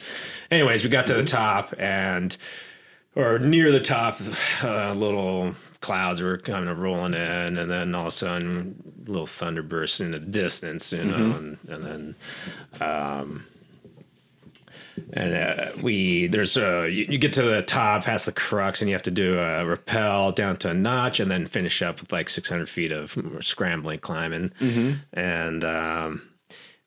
[0.51, 2.35] Anyways, we got to the top and
[3.17, 4.21] or near the top,
[4.63, 8.75] uh, little clouds were kind of rolling in, and then all of a sudden,
[9.07, 12.17] little thunder bursts in the distance, you know, and, and then.
[12.81, 13.47] Um,
[15.15, 18.89] and uh, we there's a you, you get to the top past the crux and
[18.89, 22.13] you have to do a rappel down to a notch and then finish up with
[22.13, 24.53] like 600 feet of scrambling climbing
[25.15, 26.23] and um,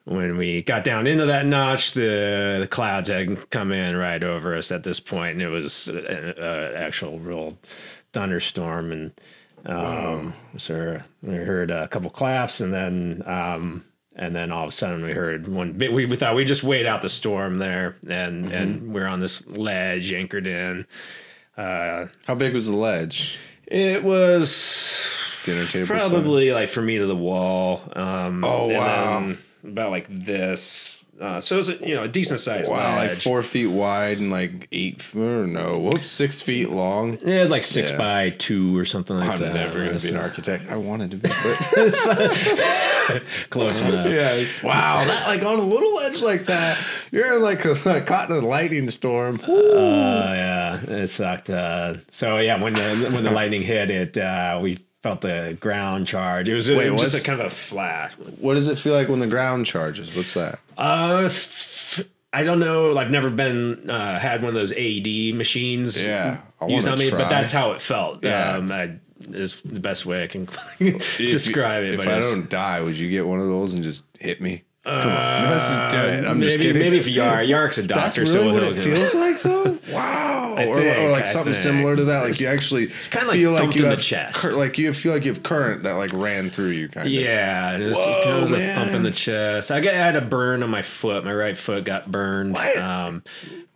[0.05, 4.55] when we got down into that notch the, the clouds had come in right over
[4.55, 6.33] us at this point and it was an
[6.75, 7.57] actual real
[8.11, 9.11] thunderstorm and
[9.65, 13.85] um, so we heard a couple claps and then um,
[14.15, 15.91] and then all of a sudden we heard one bit.
[15.93, 19.47] We, we thought we just wait out the storm there, and and we're on this
[19.47, 20.85] ledge anchored in.
[21.57, 23.37] Uh, How big was the ledge?
[23.65, 27.81] it was Dinner table probably like from me to the wall.
[27.95, 29.19] Um, Oh, and wow.
[29.21, 30.99] then about like this.
[31.21, 32.67] Uh, so it was a, you know a decent size.
[32.67, 34.95] Wow, like four feet wide and like eight.
[34.99, 37.19] f- Or no, whoops, six feet long.
[37.23, 37.97] Yeah, it was like six Yeah.
[37.97, 39.49] by two or something like that.
[39.49, 40.65] I'm never gonna be an architect.
[40.71, 44.07] I wanted to be, but close enough.
[44.07, 46.79] yeah, wow, that like on a little ledge like that,
[47.11, 49.39] you're in like a, caught in a lightning storm.
[49.47, 51.49] Uh, yeah, it sucked.
[51.51, 56.07] Uh, so yeah, when the when the lightning hit it, uh, we felt the ground
[56.07, 56.47] charge.
[56.49, 58.13] It was, Wait, it was just a kind of a flash.
[58.39, 60.15] What does it feel like when the ground charges?
[60.15, 60.59] What's that?
[60.77, 62.97] Uh, f- I don't know.
[62.97, 66.03] I've never been uh, had one of those AED machines.
[66.03, 67.19] Yeah, I used on me, try.
[67.19, 68.23] but that's how it felt.
[68.23, 68.53] Yeah.
[68.55, 68.95] Um, I,
[69.29, 71.93] is the best way I can you- describe it.
[71.93, 74.63] If I don't die, would you get one of those and just hit me?
[74.85, 76.25] Come on, let's just do it.
[76.25, 76.81] I'm Uh, maybe, just kidding.
[76.81, 79.79] Maybe if Yark, Yark's a That's doctor, really so what it feels like, though.
[79.93, 81.63] Wow, or, think, or like I something think.
[81.63, 82.23] similar to that.
[82.23, 84.43] Like you actually it's kinda like feel like you in the have chest.
[84.53, 87.13] like you feel like you have current that like ran through you, kind of.
[87.13, 88.75] Yeah, was Whoa, kind of a man.
[88.85, 89.71] thump in the chest.
[89.71, 91.23] I got I had a burn on my foot.
[91.23, 92.53] My right foot got burned.
[92.53, 92.77] What?
[92.77, 93.23] Um,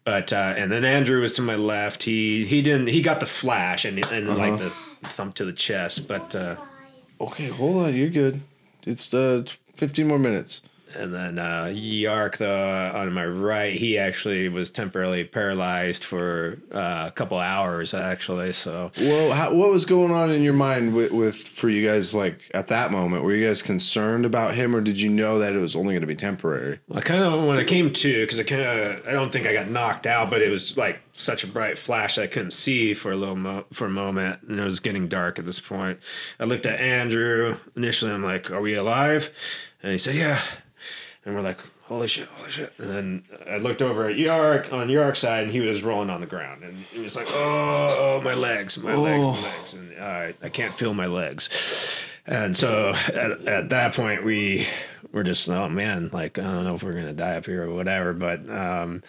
[0.03, 2.03] but uh, and then Andrew was to my left.
[2.03, 2.87] He he didn't.
[2.87, 4.37] He got the flash and and Uh-huh.
[4.37, 4.71] like the
[5.09, 6.07] thump to the chest.
[6.07, 6.55] But uh,
[7.21, 7.95] Okay, hold on.
[7.95, 8.41] You're good.
[8.85, 9.43] It's uh
[9.75, 10.61] 15 more minutes.
[10.97, 17.05] And then uh, Yark though on my right, he actually was temporarily paralyzed for uh,
[17.07, 18.53] a couple hours actually.
[18.53, 22.13] So Well, how, what was going on in your mind with, with for you guys?
[22.13, 25.53] Like at that moment, were you guys concerned about him, or did you know that
[25.53, 26.79] it was only going to be temporary?
[26.93, 29.53] I kind of when I came to because I kind of I don't think I
[29.53, 33.11] got knocked out, but it was like such a bright flash I couldn't see for
[33.11, 35.99] a little mo- for a moment, and it was getting dark at this point.
[36.39, 38.11] I looked at Andrew initially.
[38.11, 39.31] I'm like, "Are we alive?"
[39.81, 40.41] And he said, "Yeah,"
[41.27, 41.59] and we're like.
[41.83, 42.27] Holy shit!
[42.27, 42.73] Holy shit!
[42.79, 46.19] And then I looked over at Yark on Yark's side, and he was rolling on
[46.19, 49.97] the ground, and he was like, "Oh, oh my legs, my legs, my legs!" And
[49.97, 51.47] I, I can't feel my legs.
[52.25, 54.67] And so at, at that point, we
[55.13, 57.63] were just, oh man, like, I don't know if we're going to die up here
[57.63, 58.11] or whatever.
[58.11, 59.01] But um,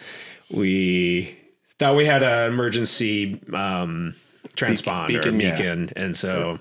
[0.49, 1.37] we
[1.79, 4.15] thought we had an emergency um,
[4.59, 6.03] transponder beacon, or yeah.
[6.03, 6.59] And so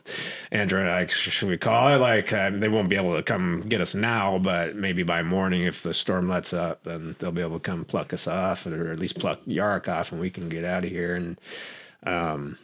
[0.51, 1.99] Andrew and I, should we call it?
[1.99, 5.83] Like, they won't be able to come get us now, but maybe by morning, if
[5.83, 8.99] the storm lets up, then they'll be able to come pluck us off or at
[8.99, 11.15] least pluck Yark off and we can get out of here.
[11.15, 11.41] And,
[12.05, 12.59] um,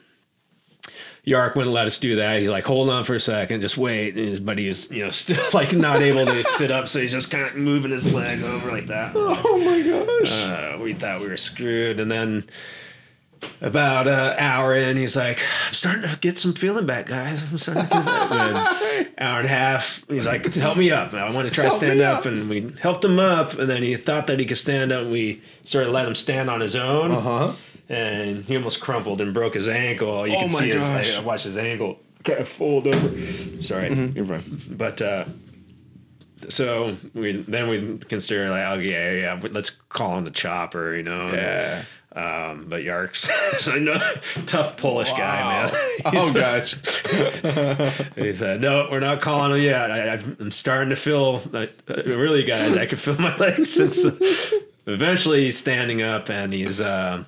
[1.25, 2.39] Yark wouldn't let us do that.
[2.39, 4.15] He's like, hold on for a second, just wait.
[4.15, 7.13] And his buddy is, you know, still like not able to sit up, so he's
[7.13, 9.15] just kind of moving his leg over like that.
[9.47, 10.43] Oh my gosh.
[10.43, 12.45] Uh, we thought we were screwed, and then
[13.61, 17.49] about an hour in, he's like, "I'm starting to get some feeling back, guys.
[17.51, 18.81] I'm starting to get back."
[19.19, 21.15] Hour and a half, he's like, "Help me up.
[21.15, 22.21] I want to try to Help stand up.
[22.21, 22.27] up.
[22.27, 25.03] And we helped him up, and then he thought that he could stand up.
[25.03, 27.11] And we sort of let him stand on his own.
[27.13, 27.53] Uh huh.
[27.89, 30.27] And he almost crumpled and broke his ankle.
[30.27, 31.07] You Oh can my see gosh.
[31.07, 31.17] his.
[31.19, 33.63] I watched his ankle kind of fold over.
[33.63, 34.63] Sorry You're fine.
[34.71, 35.27] but uh
[36.49, 41.03] so we then we consider like okay yeah yeah let's call him the chopper you
[41.03, 41.85] know Yeah.
[42.15, 43.29] Um but yark's
[43.63, 43.99] so no
[44.47, 45.71] tough polish guy man
[46.07, 46.75] Oh gosh.
[48.17, 52.03] he said no we're not calling him yet I, i'm starting to feel like, uh,
[52.05, 54.05] really guys i can feel my legs since
[54.87, 57.27] eventually he's standing up and he's um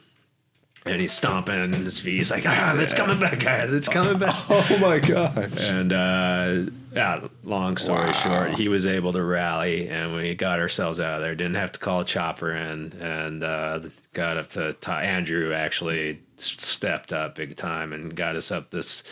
[0.84, 2.18] and he's stomping his feet.
[2.18, 3.72] He's like, ah, it's coming back, guys.
[3.72, 4.30] It's coming back.
[4.48, 5.68] Oh my gosh.
[5.68, 8.12] And uh, yeah, long story Wow.
[8.12, 11.34] short, he was able to rally, and we got ourselves out of there.
[11.34, 13.80] Didn't have to call a chopper in, and uh,
[14.16, 15.52] got up to to Andrew.
[15.52, 19.02] Actually, stepped up big time and got us up this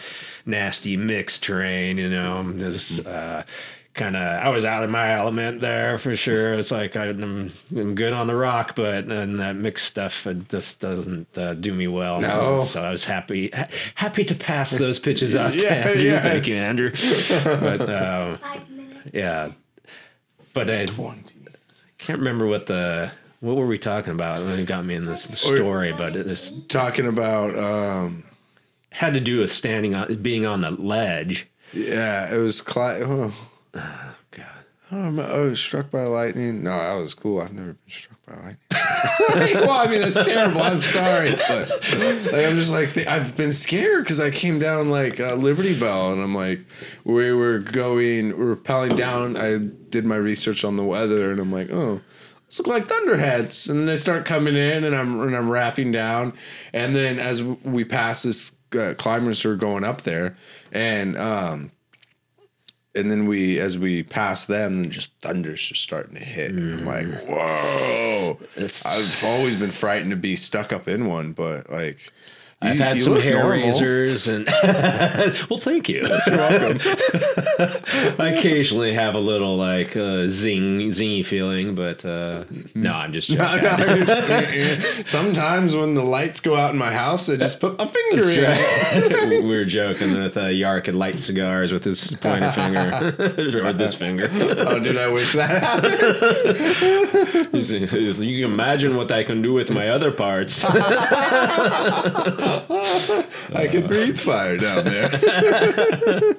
[0.47, 1.99] nasty mixed terrain.
[1.99, 2.99] You know, this.
[3.01, 3.45] Uh,
[3.95, 6.55] Kind of, I was out of my element there for sure.
[6.55, 10.81] It's like I'm, I'm good on the rock, but and that mixed stuff it just
[10.81, 12.21] doesn't uh, do me well.
[12.21, 12.65] No.
[12.65, 16.09] So I was happy, ha- happy to pass those pitches off to Yeah, Andrew.
[16.11, 16.23] yes.
[16.25, 16.91] Thank you, Andrew.
[17.45, 19.11] But um, Five minutes.
[19.13, 19.53] yeah,
[20.55, 20.87] but I
[21.99, 23.13] can't remember what the
[23.45, 25.93] what were we talking about it got me in this the story.
[25.93, 28.25] But was, Talking about um
[28.91, 31.47] had to do with standing on being on the ledge.
[31.73, 33.03] yeah, it was Clyde.
[33.05, 33.35] Oh,
[34.31, 34.47] God.
[34.91, 35.31] I don't remember.
[35.31, 36.63] Oh, struck by lightning.
[36.63, 37.41] No, that was cool.
[37.41, 38.57] I've never been struck by lightning.
[39.67, 40.63] well, I mean that's terrible.
[40.63, 41.69] I'm sorry, but
[42.33, 46.13] like I'm just like I've been scared because I came down like uh, Liberty Bell,
[46.13, 46.61] and I'm like
[47.05, 49.37] we were going, we were rappelling down.
[49.37, 52.01] I did my research on the weather, and I'm like, oh.
[52.49, 55.93] These look like thunderheads, and then they start coming in, and I'm and I'm wrapping
[55.93, 56.33] down,
[56.73, 60.37] and then as we pass this uh, climbers who are going up there,
[60.73, 61.71] and um,
[62.95, 66.53] and then we as we pass them then just thunder's just starting to hit.
[66.53, 68.39] And i'm like whoa.
[68.57, 72.13] It's- i've always been frightened to be stuck up in one but like
[72.63, 73.51] I've had some hair normal.
[73.51, 74.47] razors and
[75.51, 76.07] well, thank you.
[76.07, 76.79] You're welcome.
[78.19, 83.29] I occasionally have a little like uh, zing zingy feeling, but uh, no, I'm just
[83.31, 83.63] No, joking.
[83.89, 87.87] no, just- sometimes when the lights go out in my house i just put a
[87.87, 88.45] finger That's in
[89.13, 89.43] it right.
[89.43, 93.15] we were joking with uh, Yark and light cigars with his pointer finger
[93.67, 94.29] or this finger.
[94.33, 97.55] oh dude i wish that happened
[98.25, 100.65] you can imagine what I can do with my other parts.
[103.55, 105.11] i can breathe fire down there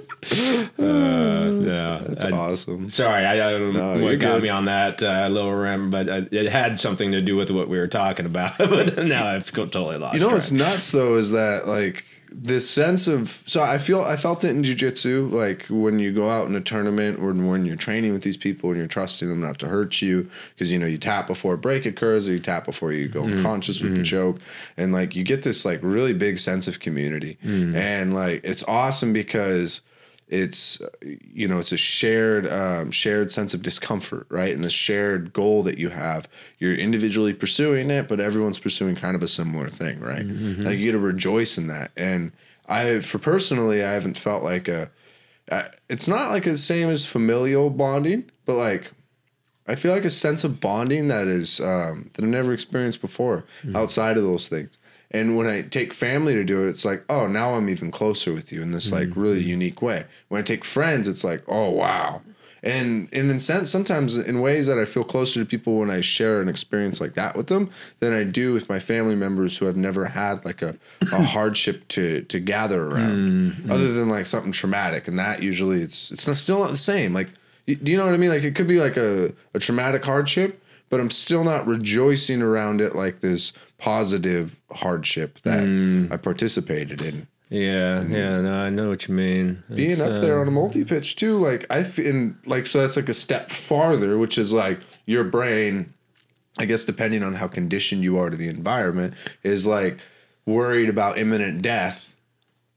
[0.78, 4.44] yeah, that's I- awesome Sorry, I, I don't know No, what got good.
[4.44, 7.68] me on that uh, little rim, but uh, it had something to do with what
[7.70, 8.58] we were talking about.
[8.58, 10.14] but now I've totally lost.
[10.14, 10.38] You know track.
[10.38, 12.06] what's nuts though is that like
[12.38, 16.30] this sense of so I feel I felt it in jujitsu like when you go
[16.30, 19.42] out in a tournament or when you're training with these people and you're trusting them
[19.42, 22.40] not to hurt you because you know you tap before a break occurs or you
[22.40, 23.38] tap before you go mm-hmm.
[23.38, 24.04] unconscious with the mm-hmm.
[24.04, 24.40] choke.
[24.78, 27.38] And like you get this like really big sense of community.
[27.44, 27.76] Mm.
[27.76, 29.82] And like it's awesome because
[30.28, 34.54] it's you know it's a shared um, shared sense of discomfort right?
[34.56, 36.28] And the shared goal that you have
[36.60, 40.26] you're individually pursuing it but everyone's pursuing kind of a similar thing right?
[40.66, 41.92] Like you get to rejoice in that.
[41.96, 42.32] And
[42.68, 44.90] i for personally i haven't felt like a
[45.52, 48.92] I- it's not like the same as familial bonding but like
[49.68, 53.46] i feel like a sense of bonding that is um, that i've never experienced before
[53.76, 54.80] outside of those things
[55.12, 58.34] and when I take family to do it, it's like, oh, now I'm even closer
[58.34, 59.22] with you in this like mm-hmm.
[59.22, 59.50] really mm-hmm.
[59.50, 60.06] unique way.
[60.30, 62.22] When I take friends, it's like, oh wow.
[62.64, 66.02] And, and in sense, sometimes in ways that I feel closer to people when I
[66.02, 69.66] share an experience like that with them than I do with my family members who
[69.66, 70.76] have never had like a,
[71.12, 73.72] a hardship to to gather around, mm-hmm.
[73.72, 75.08] other than like something traumatic.
[75.08, 77.14] And that usually it's it's not still not the same.
[77.14, 77.30] Like,
[77.68, 78.32] do you know what I mean?
[78.32, 80.60] Like it could be like a, a traumatic hardship,
[80.90, 87.28] but I'm still not rejoicing around it like this positive hardship that I participated in.
[87.50, 89.64] Yeah, yeah, no, I know what you mean.
[89.74, 92.82] Being It's, up uh, there on a multi pitch too, like I feel like so
[92.82, 95.94] that's like a step farther, which is like your brain,
[96.58, 99.14] I guess depending on how conditioned you are to the environment,
[99.44, 100.00] is like
[100.48, 102.16] worried about imminent death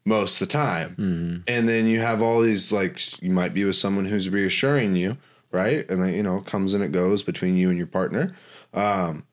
[0.05, 1.45] most of the time.
[1.49, 5.17] And then you have all these like you might be with someone who's reassuring you,
[5.51, 5.89] right?
[5.91, 8.35] And then you know comes and it goes between you and your partner.
[8.75, 9.25] Um,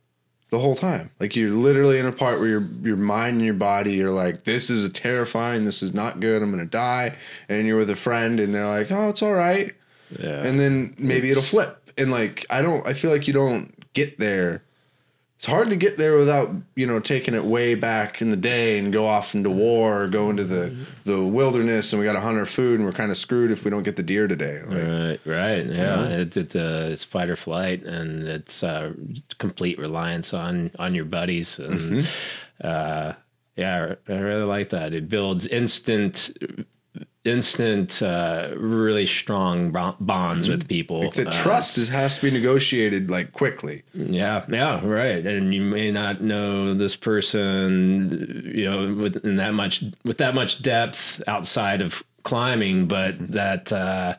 [0.50, 1.12] the whole time.
[1.20, 4.44] Like you're literally in a part where your your mind and your body you're like,
[4.44, 7.16] this is terrifying, this is not good, I'm gonna die.
[7.50, 9.74] And you're with a friend and they're like, oh, it's all right.
[10.20, 10.46] Yeah.
[10.46, 11.92] And then maybe it'll flip.
[11.98, 14.64] And like I don't I feel like you don't get there.
[15.46, 18.80] It's hard to get there without, you know, taking it way back in the day
[18.80, 22.20] and go off into war or go into the the wilderness and we got to
[22.20, 24.64] hunt our food and we're kind of screwed if we don't get the deer today.
[24.66, 26.06] Like, Right, right, yeah.
[26.08, 28.94] It, it, uh, it's fight or flight, and it's uh,
[29.38, 32.08] complete reliance on on your buddies, and
[32.64, 33.14] uh,
[33.56, 34.96] yeah, I really like that.
[34.96, 36.36] It builds instant,
[37.26, 41.10] instant, uh, really strong bonds with people.
[41.12, 43.84] the Uh, trust is, has to be negotiated like quickly.
[43.94, 45.26] yeah, yeah, right.
[45.26, 50.36] And you may not know this person, you know, with in that much with that
[50.36, 54.16] much depth outside of climbing, but that uh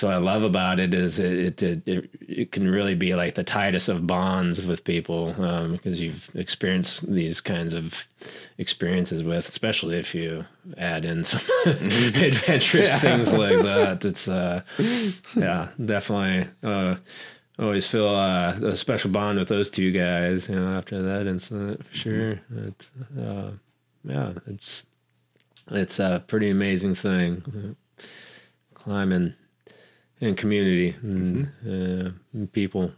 [0.00, 3.34] so what I love about it is it it, it it can really be like
[3.34, 8.06] the tightest of bonds with people um, because you've experienced these kinds of
[8.56, 10.46] experiences with, especially if you
[10.78, 14.02] add in some adventurous things like that.
[14.06, 14.62] It's uh,
[15.36, 16.50] yeah, definitely.
[16.62, 16.96] Uh,
[17.58, 20.48] always feel uh, a special bond with those two guys.
[20.48, 22.40] You know, after that incident, for sure.
[22.56, 22.90] It's,
[23.20, 23.50] uh,
[24.04, 24.82] yeah, it's
[25.70, 27.76] it's a pretty amazing thing.
[28.72, 29.34] Climbing
[30.20, 32.92] in community and, uh, and people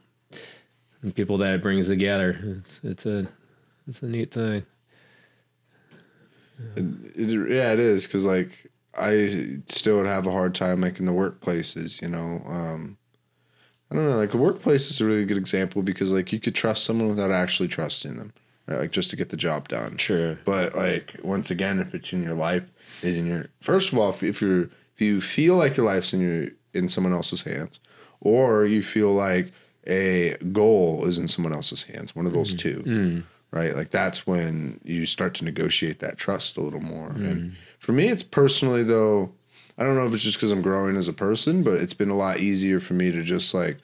[1.02, 2.36] and people that it brings together.
[2.42, 3.28] It's it's a
[3.86, 4.64] it's a neat thing.
[6.76, 11.06] It, yeah, it is because like I still would have a hard time like in
[11.06, 12.00] the workplaces.
[12.00, 12.96] You know, um,
[13.90, 14.16] I don't know.
[14.16, 17.30] Like a workplace is a really good example because like you could trust someone without
[17.30, 18.32] actually trusting them,
[18.66, 18.78] right?
[18.78, 19.96] Like just to get the job done.
[19.96, 20.38] Sure.
[20.44, 22.64] But like once again, if it's in your life,
[23.02, 26.12] is in your first of all, if, if you're if you feel like your life's
[26.12, 27.80] in your in someone else's hands,
[28.20, 29.52] or you feel like
[29.86, 32.58] a goal is in someone else's hands, one of those mm.
[32.58, 33.24] two, mm.
[33.50, 33.74] right?
[33.74, 37.10] Like that's when you start to negotiate that trust a little more.
[37.10, 37.30] Mm.
[37.30, 39.32] And for me, it's personally though.
[39.78, 42.10] I don't know if it's just because I'm growing as a person, but it's been
[42.10, 43.78] a lot easier for me to just like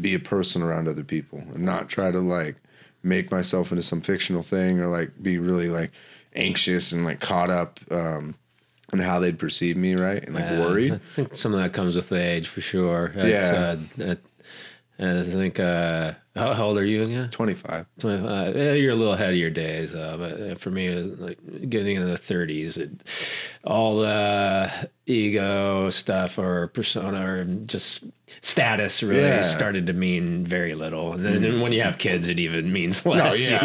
[0.00, 2.56] be a person around other people and not try to like
[3.02, 5.92] make myself into some fictional thing or like be really like
[6.34, 8.34] anxious and like caught up um
[8.92, 10.22] in how they'd perceive me, right?
[10.22, 10.92] And like Yeah, worried.
[10.94, 13.12] I think some of that comes with age for sure.
[13.16, 13.76] Yeah.
[13.98, 14.14] Uh,
[14.98, 17.30] and I think, uh, how, old are you again?
[17.30, 17.86] 25.
[18.00, 18.54] 25.
[18.56, 19.94] Yeah, you're a little ahead of your days.
[19.94, 21.38] Uh, but uh, for me, like
[21.70, 22.90] getting in the 30s, it,
[23.64, 24.70] all the
[25.06, 28.04] ego stuff or persona or just
[28.42, 29.40] status really Yeah.
[29.42, 31.14] started to mean very little.
[31.14, 33.40] And then and when you have kids, it even means less.
[33.48, 33.60] you know?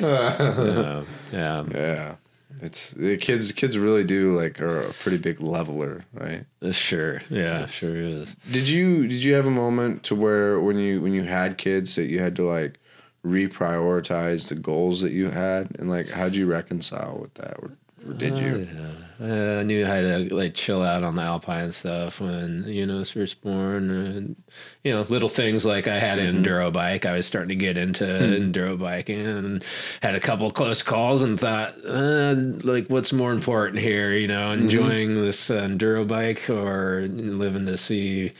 [0.00, 1.64] Uh, yeah.
[1.72, 2.14] yeah.
[2.60, 6.44] It's the kids kids really do like are a pretty big leveler, right?
[6.72, 7.20] Sure.
[7.30, 8.34] Yeah, sure is.
[8.50, 11.94] Did you did you have a moment to where when you when you had kids
[11.96, 12.78] that you had to like
[13.24, 17.72] reprioritize the goals that you had and like how'd you reconcile with that or,
[18.06, 18.68] or did you?
[18.70, 23.10] Uh, I knew how to like chill out on the alpine stuff when Eunice was
[23.10, 24.36] first born, and
[24.84, 27.04] you know little things like I had an enduro bike.
[27.04, 29.64] I was starting to get into enduro biking, and
[30.02, 34.12] had a couple close calls, and thought, uh, like, what's more important here?
[34.12, 38.30] You know, enjoying this enduro bike or living to see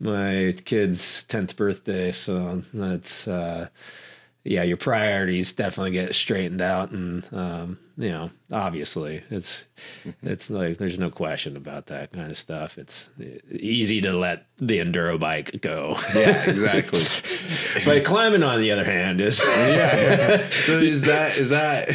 [0.00, 2.10] my kid's tenth birthday.
[2.10, 3.28] So that's.
[3.28, 3.68] Uh,
[4.44, 9.66] yeah, your priorities definitely get straightened out, and um, you know, obviously, it's
[10.22, 12.78] it's like there's no question about that kind of stuff.
[12.78, 13.08] It's
[13.50, 15.98] easy to let the enduro bike go.
[16.14, 17.02] Yeah, exactly.
[17.84, 20.48] but climbing, on the other hand, is yeah.
[20.48, 21.88] So is that is that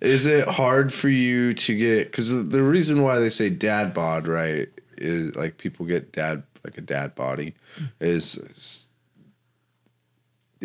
[0.00, 4.26] is it hard for you to get because the reason why they say dad bod
[4.26, 7.54] right is like people get dad like a dad body
[8.00, 8.85] is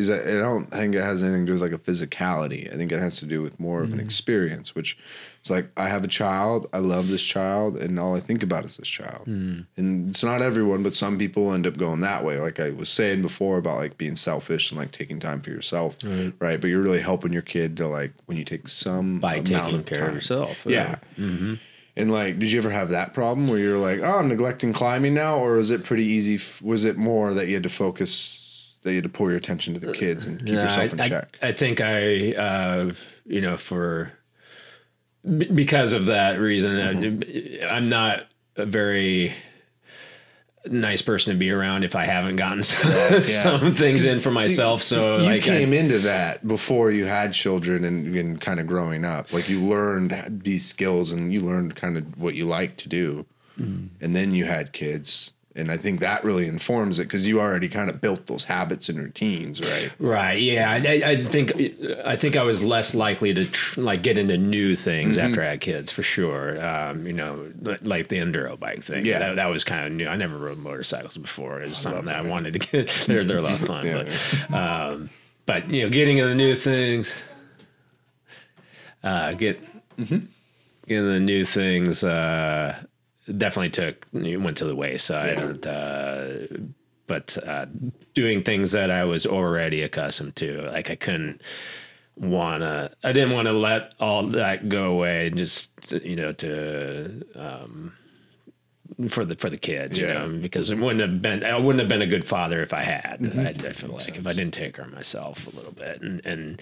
[0.02, 2.72] is that I don't think it has anything to do with like a physicality.
[2.72, 4.06] I think it has to do with more of an mm-hmm.
[4.06, 4.98] experience, which
[5.40, 8.66] it's like I have a child, I love this child, and all I think about
[8.66, 9.26] is this child.
[9.28, 9.66] Mm.
[9.78, 12.40] And it's not everyone, but some people end up going that way.
[12.40, 15.98] Like I was saying before about like being selfish and like taking time for yourself,
[16.40, 16.60] right?
[16.62, 19.80] But you're really helping your kid to like when you take some by amount taking
[19.80, 20.16] of care of time.
[20.16, 20.66] yourself.
[20.68, 20.98] Yeah.
[21.18, 21.56] Mm-hmm.
[21.96, 25.14] And like, did you ever have that problem where you're like, oh, I'm neglecting climbing
[25.14, 26.36] now, or was it pretty easy?
[26.36, 28.41] F- was it more that you had to focus,
[28.84, 31.00] that you had to pull your attention to the kids and keep Yeah, yourself in
[31.02, 31.38] I- check?
[31.42, 32.94] I think I, uh,
[33.26, 34.12] you know, for
[35.24, 36.78] b- because of that reason,
[37.62, 39.34] I- I'm not a very.
[40.68, 43.18] nice person to be around if I haven't gotten some, yeah.
[43.18, 44.84] some things in for See, myself.
[44.84, 48.68] So you like, I- came into that before you had children and, and kind of
[48.68, 49.34] growing up.
[49.34, 50.14] Like you learned
[50.44, 53.26] these skills and you learned kind of what you like to do,
[53.60, 53.88] Mm-hmm.
[54.02, 55.32] and then you had kids.
[55.54, 58.88] And I think that really informs it because you already kind of built those habits
[58.88, 59.92] and routines, right?
[60.00, 60.40] Right.
[60.42, 60.72] Yeah.
[60.72, 61.52] I, I- I think
[62.06, 65.28] I think I was less likely to tr- like get into new things Mm-hmm.
[65.28, 66.64] after I had kids for sure.
[66.66, 69.06] Um, you know, like the enduro bike thing.
[69.06, 69.20] Yeah.
[69.20, 70.08] That, that was kind of new.
[70.08, 71.62] I never rode motorcycles before.
[71.62, 72.88] It was something that I wanted to get.
[73.08, 73.86] they're they're a lot of fun.
[73.86, 74.10] Yeah.
[74.50, 75.10] But, um,
[75.46, 77.14] but you know, getting into the new things.
[79.04, 79.62] Uh, get
[79.98, 80.20] Mm-hmm.
[80.88, 82.04] getting the new things.
[82.04, 82.82] Uh,
[83.38, 85.38] definitely took went to the wayside.
[85.38, 85.46] Yeah.
[85.46, 86.58] And, uh,
[87.08, 87.66] but uh,
[88.14, 91.42] doing things that I was already accustomed to, like I couldn't
[92.16, 95.30] wanna, I didn't want to let all that go away.
[95.30, 97.24] Just you know to.
[97.36, 97.94] Um,
[99.10, 100.14] for the for the kids, you Yeah.
[100.14, 102.82] know, because it wouldn't have been I wouldn't have been a good father if I
[102.84, 103.20] had.
[103.38, 106.22] I, I feel like if I didn't take care of myself a little bit, and
[106.26, 106.62] and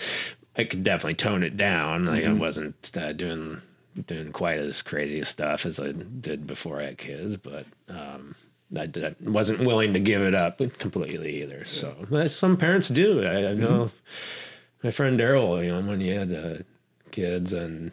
[0.55, 2.05] I could definitely tone it down.
[2.05, 3.61] Like I wasn't uh, doing
[4.05, 8.35] doing quite as crazy stuff as I did before I had kids, but um,
[8.75, 11.65] I, I wasn't willing to give it up completely either.
[11.65, 13.23] So some parents do.
[13.23, 13.91] I, I know
[14.83, 16.55] my friend Daryl, you know, when he had uh,
[17.11, 17.91] kids and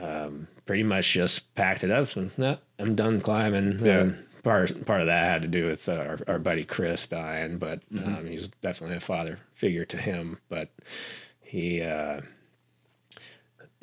[0.00, 2.08] um, pretty much just packed it up.
[2.08, 3.80] So no, I'm done climbing.
[3.84, 4.00] Yeah.
[4.00, 7.58] And part part of that had to do with uh, our, our buddy Chris dying,
[7.58, 10.38] but um, he's definitely a father figure to him.
[10.48, 10.70] But
[11.40, 12.20] he, uh,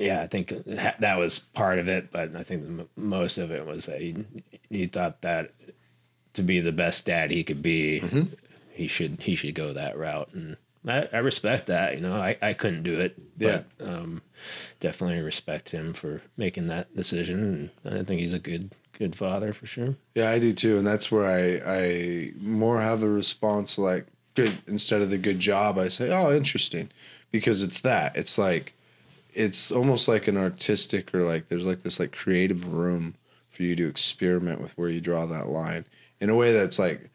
[0.01, 2.11] yeah, I think that was part of it.
[2.11, 4.25] But I think most of it was that he
[4.69, 5.51] he thought that
[6.33, 8.01] to be the best dad he could be,
[8.71, 11.95] he should he should go that route, and I, I respect that.
[11.95, 13.61] You know, I, I couldn't do it, Yeah.
[13.77, 14.21] but um,
[14.79, 19.51] definitely respect him for making that decision, and I think he's a good good father
[19.53, 19.95] for sure.
[20.15, 24.57] Yeah, I do too, and that's where I I more have a response like good
[24.67, 25.77] instead of the good job.
[25.77, 26.89] I say, oh, interesting,
[27.31, 28.15] because it's that.
[28.15, 28.73] It's like
[29.33, 33.15] it's almost like an artistic or like there's like this like creative room
[33.49, 35.85] for you to experiment with where you draw that line
[36.19, 37.10] in a way that's like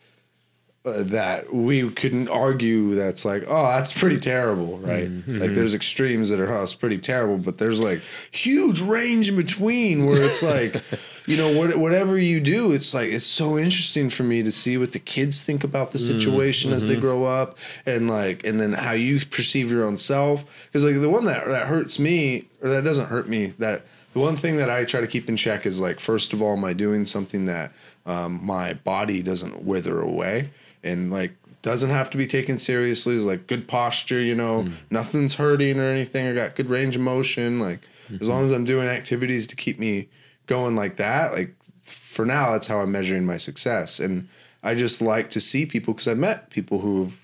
[0.87, 5.11] Uh, that we couldn't argue that's like oh that's pretty terrible right?
[5.11, 5.39] Mm-hmm.
[5.39, 9.37] Like there's extremes that are oh it's pretty terrible but there's like huge range in
[9.37, 10.81] between where it's like
[11.27, 14.79] you know what, whatever you do it's like it's so interesting for me to see
[14.79, 17.03] what the kids think about the mm, situation as they mm-hmm.
[17.03, 20.45] grow up and like and then how you perceive your own self.
[20.67, 24.21] Because like the one that that hurts me or that doesn't hurt me that the
[24.21, 26.65] one thing that I try to keep in check is like first of all am
[26.65, 27.73] I doing something that
[28.07, 30.51] um, my body doesn't wither away
[30.87, 31.33] and like
[31.63, 33.17] doesn't have to be taken seriously.
[33.17, 34.73] It's like good posture, you know, mm.
[34.91, 36.27] nothing's hurting or anything.
[36.27, 37.59] I got good range of motion.
[37.59, 38.45] Like as long mm-hmm.
[38.47, 40.09] as I'm doing activities to keep me
[40.47, 43.99] going like that, like for now, that's how I'm measuring my success.
[43.99, 44.29] And
[44.63, 47.21] I just like to see people because I've met people who've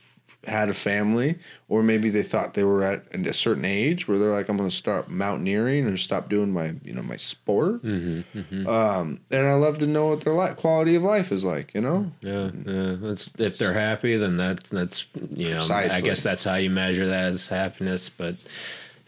[0.46, 1.38] had a family
[1.68, 4.68] or maybe they thought they were at a certain age where they're like i'm going
[4.68, 9.78] to start mountaineering or stop doing my you know my sport um, and i love
[9.78, 12.96] to know what their li- quality of life is like you know Yeah, yeah.
[13.00, 15.60] That's, if they're happy, then that's that's you know.
[15.92, 18.08] I guess that's how you measure that as happiness.
[18.08, 18.34] But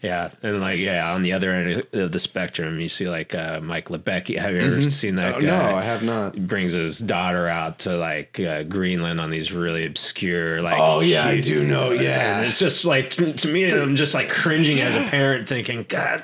[0.05, 3.59] yeah, and like yeah, on the other end of the spectrum, you see like uh,
[3.61, 4.37] Mike Libecki.
[4.37, 5.47] Have you ever seen that Oh, guy?
[5.47, 9.51] no i have not He brings his daughter out to like uh, Greenland on these
[9.51, 10.77] really obscure like.
[10.79, 12.37] Oh, yeah, I do know, yeah.
[12.37, 16.23] and it's just like to me, I'm just like cringing as a parent, thinking, God.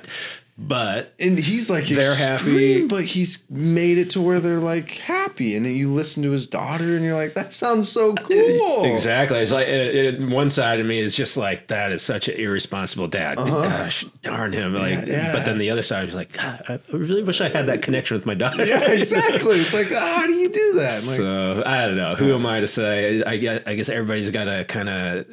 [0.57, 2.87] But and he's like They're extreme, happy.
[2.87, 6.45] but he's made it to where they're like happy and then you listen to his
[6.45, 9.39] daughter and you're like that sounds so cool Exactly.
[9.39, 12.35] It's like it, it, one side of me is just like that is such an
[12.35, 13.37] irresponsible dad.
[13.37, 14.75] Gosh, darn him!
[14.75, 15.05] Like, Uh-huh.
[15.07, 15.31] yeah.
[15.33, 18.15] but then the other side is like, God, I really wish I had that connection
[18.17, 18.63] with my daughter.
[18.65, 22.13] yeah exactly it's like ah, how do you do that like, So I don't know.
[22.15, 23.23] Who am I to say?
[23.23, 25.25] I guess, I guess everybody's got to kind of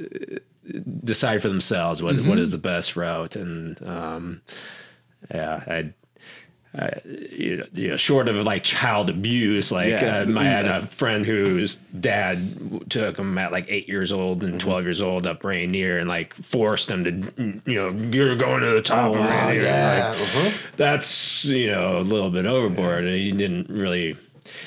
[1.04, 2.28] decide for themselves what Mm-hmm.
[2.28, 4.42] what is the best route, and um,
[5.32, 5.92] yeah, I.
[6.74, 10.26] I, you, know, short of like child abuse, like Yeah.
[10.28, 14.52] uh, I had a friend whose dad took him at like eight years old Mm-hmm.
[14.52, 18.60] and 12 years old up Rainier and like forced him to, you know, you're going
[18.60, 19.62] to the top of Oh, wow, Rainier.
[19.62, 20.50] yeah, Like, uh-huh.
[20.76, 23.04] that's you know a little bit overboard.
[23.06, 24.16] He didn't really.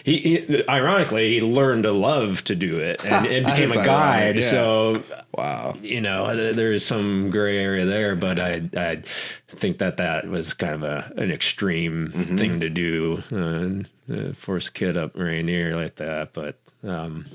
[0.03, 4.35] He, he ironically he learned to love to do it and it became a guide.
[4.37, 4.41] yeah.
[4.41, 5.03] So
[5.33, 9.01] wow you know th- there is some gray area there, but I I
[9.49, 12.37] think that that was kind of a an extreme Mm-hmm.
[12.37, 16.33] thing to do, uh, uh, force a kid up Rainier like that.
[16.33, 17.25] But um,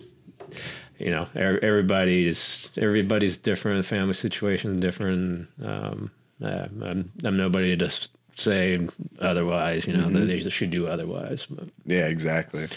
[0.99, 5.49] you know er- everybody's everybody's different, family situation different.
[5.63, 6.11] Um,
[6.43, 8.09] uh, I'm I'm nobody to
[8.39, 8.87] say
[9.21, 9.87] otherwise.
[9.87, 11.47] You know that they should do otherwise.
[11.49, 12.69] But Yeah, exactly.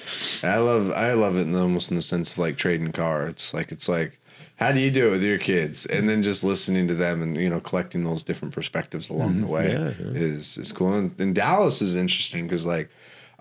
[0.43, 3.53] I love I love it in the, almost in the sense of like trading cards.
[3.53, 4.19] Like it's like
[4.55, 5.85] how do you do it with your kids?
[5.85, 9.47] And then just listening to them and you know collecting those different perspectives along the
[9.47, 10.21] way Yeah, yeah.
[10.21, 10.93] is is cool.
[10.93, 12.89] And, and Dallas is interesting because like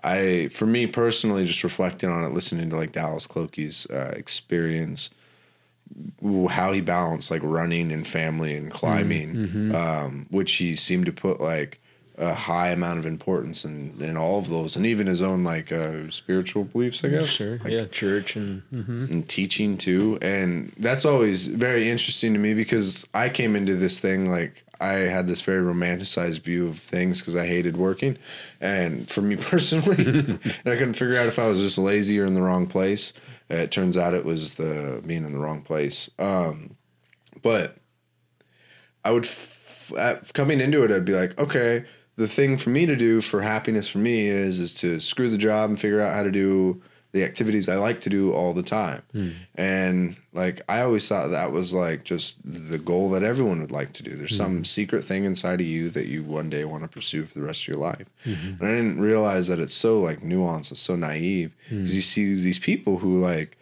[0.04, 5.10] I for me personally just reflecting on it, listening to like Dallas Clokey's uh, experience
[6.50, 11.40] how he balanced like running and family and climbing, um, which he seemed to put
[11.40, 11.80] like
[12.18, 15.70] a high amount of importance in, in all of those, and even his own like
[15.72, 17.28] uh, spiritual beliefs, I guess.
[17.62, 20.18] Like, yeah, church and and teaching too.
[20.20, 24.92] And that's always very interesting to me because I came into this thing like I
[24.92, 28.18] had this very romanticized view of things because I hated working.
[28.60, 32.26] And for me personally, and I couldn't figure out if I was just lazy or
[32.26, 33.12] in the wrong place.
[33.50, 36.10] It turns out it was the being in the wrong place.
[36.18, 36.76] Um,
[37.42, 37.76] but
[39.04, 41.84] I would f- coming into it, I'd be like, okay,
[42.18, 45.38] the thing for me to do for happiness for me is is to screw the
[45.38, 48.62] job and figure out how to do the activities I like to do all the
[48.62, 49.02] time.
[49.12, 49.30] Hmm.
[49.54, 53.92] And like I always thought that was like just the goal that everyone would like
[53.94, 54.10] to do.
[54.10, 54.42] There's hmm.
[54.42, 57.44] some secret thing inside of you that you one day want to pursue for the
[57.44, 58.08] rest of your life.
[58.26, 58.62] Mm-hmm.
[58.62, 61.76] And I didn't realize that it's so like nuanced, it's so naive hmm.
[61.76, 63.56] because you see these people who like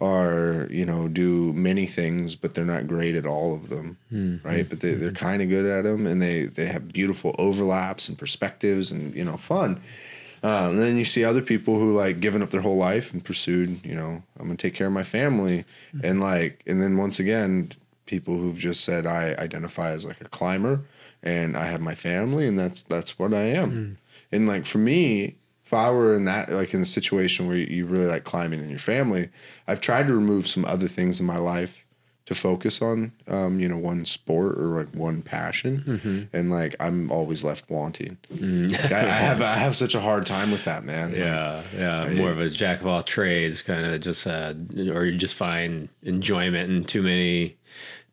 [0.00, 4.36] are you know do many things but they're not great at all of them hmm.
[4.44, 4.68] right?
[4.68, 8.16] But they, they're kind of good at them and they they have beautiful overlaps and
[8.16, 9.80] perspectives and you know fun.
[10.40, 13.24] Um, and then you see other people who like given up their whole life and
[13.24, 15.64] pursued you know i'm gonna take care of my family.
[15.92, 16.00] Hmm.
[16.04, 17.72] And like and then once again
[18.06, 20.80] people who've just said i identify as like a climber
[21.22, 23.70] and i have my family and that's that's what i am.
[23.70, 23.92] Hmm.
[24.30, 25.37] And like for me
[25.68, 28.70] if I were in that like in a situation where you really like climbing in
[28.70, 29.28] your family,
[29.66, 31.84] I've tried to remove some other things in my life
[32.24, 37.10] to focus on, um, you know, one sport or like one passion, and like I'm
[37.12, 38.16] always left wanting.
[38.30, 41.10] Like, I, I have I have such a hard time with that, man.
[41.10, 44.54] Like, Yeah, yeah, more of a jack of all trades kind of just, uh,
[44.90, 47.56] or you just find enjoyment in too many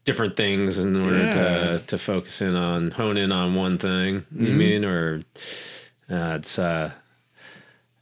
[0.03, 1.33] different things in order Yeah.
[1.77, 4.25] to to focus in on hone in on one thing.
[4.35, 5.21] You mean, or
[6.09, 6.91] uh, it's uh,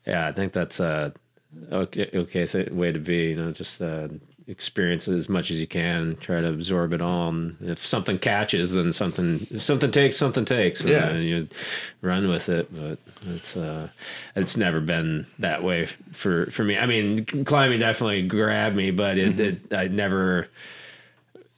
[0.05, 1.13] yeah, I think that's a
[1.71, 3.29] okay okay th- way to be.
[3.29, 4.07] You know, just uh,
[4.47, 7.29] experience it as much as you can, try to absorb it all.
[7.29, 10.81] And if something catches, then something something takes, something takes.
[10.81, 11.13] And Yeah.
[11.17, 11.47] you
[12.01, 12.67] run with it.
[12.73, 12.97] But
[13.35, 13.87] it's uh,
[14.35, 16.77] it's never been that way for for me.
[16.77, 20.49] I mean, climbing definitely grabbed me, but it, it I never.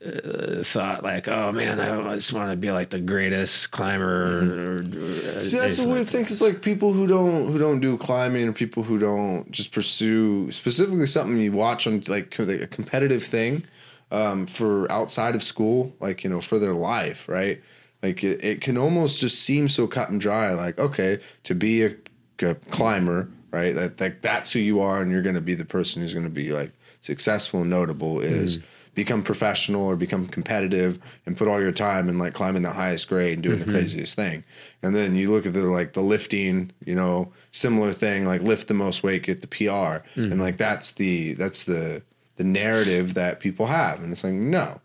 [0.05, 4.05] Uh, thought like, oh man, I just want to be like the greatest climber.
[4.05, 6.25] Or, or See, that's the weird like thing.
[6.25, 10.51] Cause like people who don't who don't do climbing or people who don't just pursue
[10.51, 13.65] specifically something you watch on like like a competitive thing
[14.11, 17.61] um, for outside of school, like you know for their life, right?
[18.03, 20.53] Like it, it can almost just seem so cut and dry.
[20.53, 21.95] Like okay, to be a,
[22.43, 23.73] a climber, right?
[23.73, 26.25] That, that that's who you are, and you're going to be the person who's going
[26.25, 28.67] to be like successful and notable is mm-hmm.
[28.95, 33.07] become professional or become competitive and put all your time in like climbing the highest
[33.07, 33.75] grade and doing the mm-hmm.
[33.75, 34.43] craziest thing.
[34.83, 38.67] And then you look at the like the lifting, you know, similar thing, like lift
[38.67, 39.63] the most weight, get the PR.
[39.63, 40.39] And mm-hmm.
[40.41, 42.03] like that's the that's the
[42.35, 44.03] the narrative that people have.
[44.03, 44.81] And it's like, no.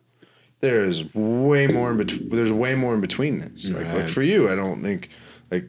[0.61, 3.71] There's way more in between there's way more in between this.
[3.71, 5.09] Like like for you, I don't think
[5.51, 5.65] like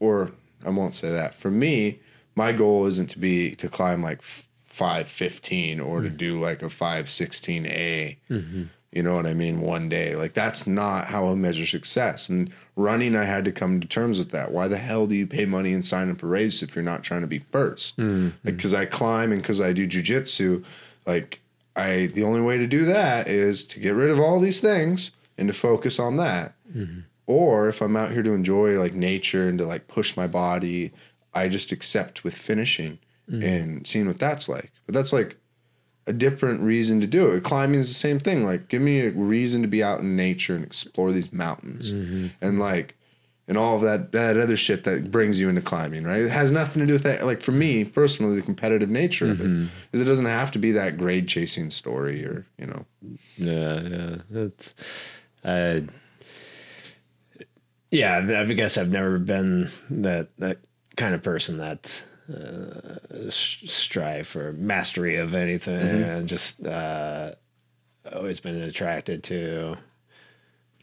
[0.00, 0.32] or
[0.64, 1.32] I won't say that.
[1.32, 2.00] For me,
[2.34, 6.16] my goal isn't to be to climb like five fifteen or to hmm.
[6.16, 8.18] do like a five sixteen A.
[8.30, 8.64] Mm-hmm.
[8.92, 9.62] You know what I mean?
[9.62, 12.28] One day, like that's not how I measure success.
[12.28, 14.52] And running, I had to come to terms with that.
[14.52, 17.02] Why the hell do you pay money and sign up a race if you're not
[17.02, 18.28] trying to be 1st hmm, hmm.
[18.44, 20.62] Like, because I climb and because I do jujitsu,
[21.06, 21.40] like
[21.74, 25.10] I the only way to do that is to get rid of all these things
[25.38, 26.54] and to focus on that.
[26.76, 27.00] Mm-hmm.
[27.26, 30.92] Or if I'm out here to enjoy like nature and to like push my body,
[31.34, 32.98] I just accept with finishing
[33.30, 33.42] mm.
[33.42, 34.70] and seeing what that's like.
[34.86, 35.36] But that's like
[36.06, 37.44] a different reason to do it.
[37.44, 38.44] Climbing is the same thing.
[38.44, 42.28] Like, give me a reason to be out in nature and explore these mountains, mm-hmm.
[42.40, 42.96] and like,
[43.48, 46.04] and all of that that other shit that brings you into climbing.
[46.04, 46.22] Right?
[46.22, 47.24] It has nothing to do with that.
[47.24, 49.66] Like for me personally, the competitive nature of it mm-hmm.
[49.92, 52.84] is it doesn't have to be that grade chasing story or you know.
[53.36, 54.16] Yeah, yeah.
[54.30, 54.74] That's
[55.44, 55.84] I
[57.90, 60.58] yeah, I guess I've never been that that
[60.96, 67.32] kind of person that uh, strive for mastery of anything and just uh,
[68.14, 69.76] always been attracted to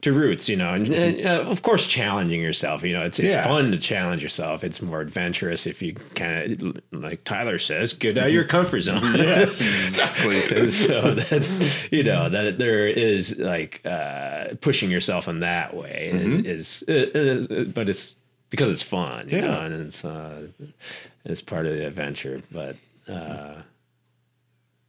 [0.01, 2.83] to roots, you know, and, and uh, of course challenging yourself.
[2.83, 3.43] You know, it's it's Yeah.
[3.43, 4.63] fun to challenge yourself.
[4.63, 8.79] It's more adventurous if you kind of like Tyler says, get out of your comfort
[8.79, 9.01] zone.
[9.15, 10.71] Yes, exactly.
[10.71, 16.45] so that you know that there is like uh, pushing yourself in that way Mm-hmm.
[16.45, 18.15] is, is, uh, uh, but it's
[18.49, 19.47] because it's fun, you Yeah.
[19.47, 20.47] know, and it's uh,
[21.25, 22.41] it's part of the adventure.
[22.51, 22.75] But
[23.07, 23.61] uh,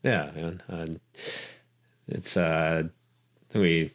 [0.02, 0.86] yeah, man, uh,
[2.08, 2.84] it's uh,
[3.54, 3.90] we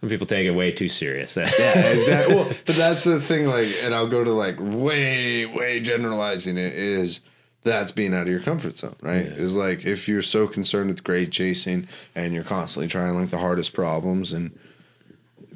[0.00, 1.36] some people take it way too serious.
[1.36, 1.46] Yeah,
[1.92, 2.34] exactly.
[2.34, 3.46] well, but that's the thing.
[3.46, 7.20] Like, and I'll go to like way, way generalizing it is
[7.62, 9.26] that's being out of your comfort zone, right?
[9.26, 9.32] Yeah.
[9.32, 13.36] Is like if you're so concerned with grade chasing and you're constantly trying like the
[13.38, 14.58] hardest problems, and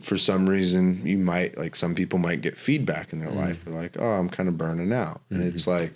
[0.04, 3.36] for some reason you might like some people might get feedback in their mm.
[3.36, 3.64] life.
[3.64, 5.48] They're like, oh, I'm kind of burning out, and mm-hmm.
[5.48, 5.92] it's like,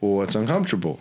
[0.00, 1.00] well, what's uncomfortable?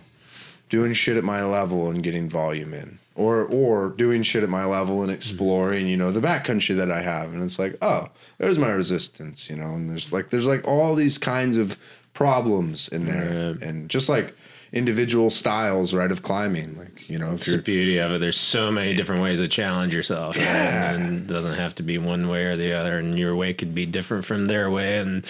[0.69, 2.97] Doing shit at my level and getting volume in.
[3.15, 5.17] Or or doing shit at my level and mm-hmm.
[5.17, 7.33] exploring, you know, the backcountry that I have.
[7.33, 10.95] And it's like, oh, there's my resistance, you know, and there's like there's like all
[10.95, 11.77] these kinds of
[12.13, 13.57] problems in there.
[13.59, 13.67] Yeah.
[13.67, 14.33] And just like
[14.73, 16.77] individual styles, right, of climbing.
[16.77, 18.19] Like, you know, if It's the beauty of it.
[18.19, 20.45] There's so many different ways to challenge yourself, right?
[20.45, 22.97] And it doesn't have to be one way or the other.
[22.97, 25.25] And your way could be different from their way, and,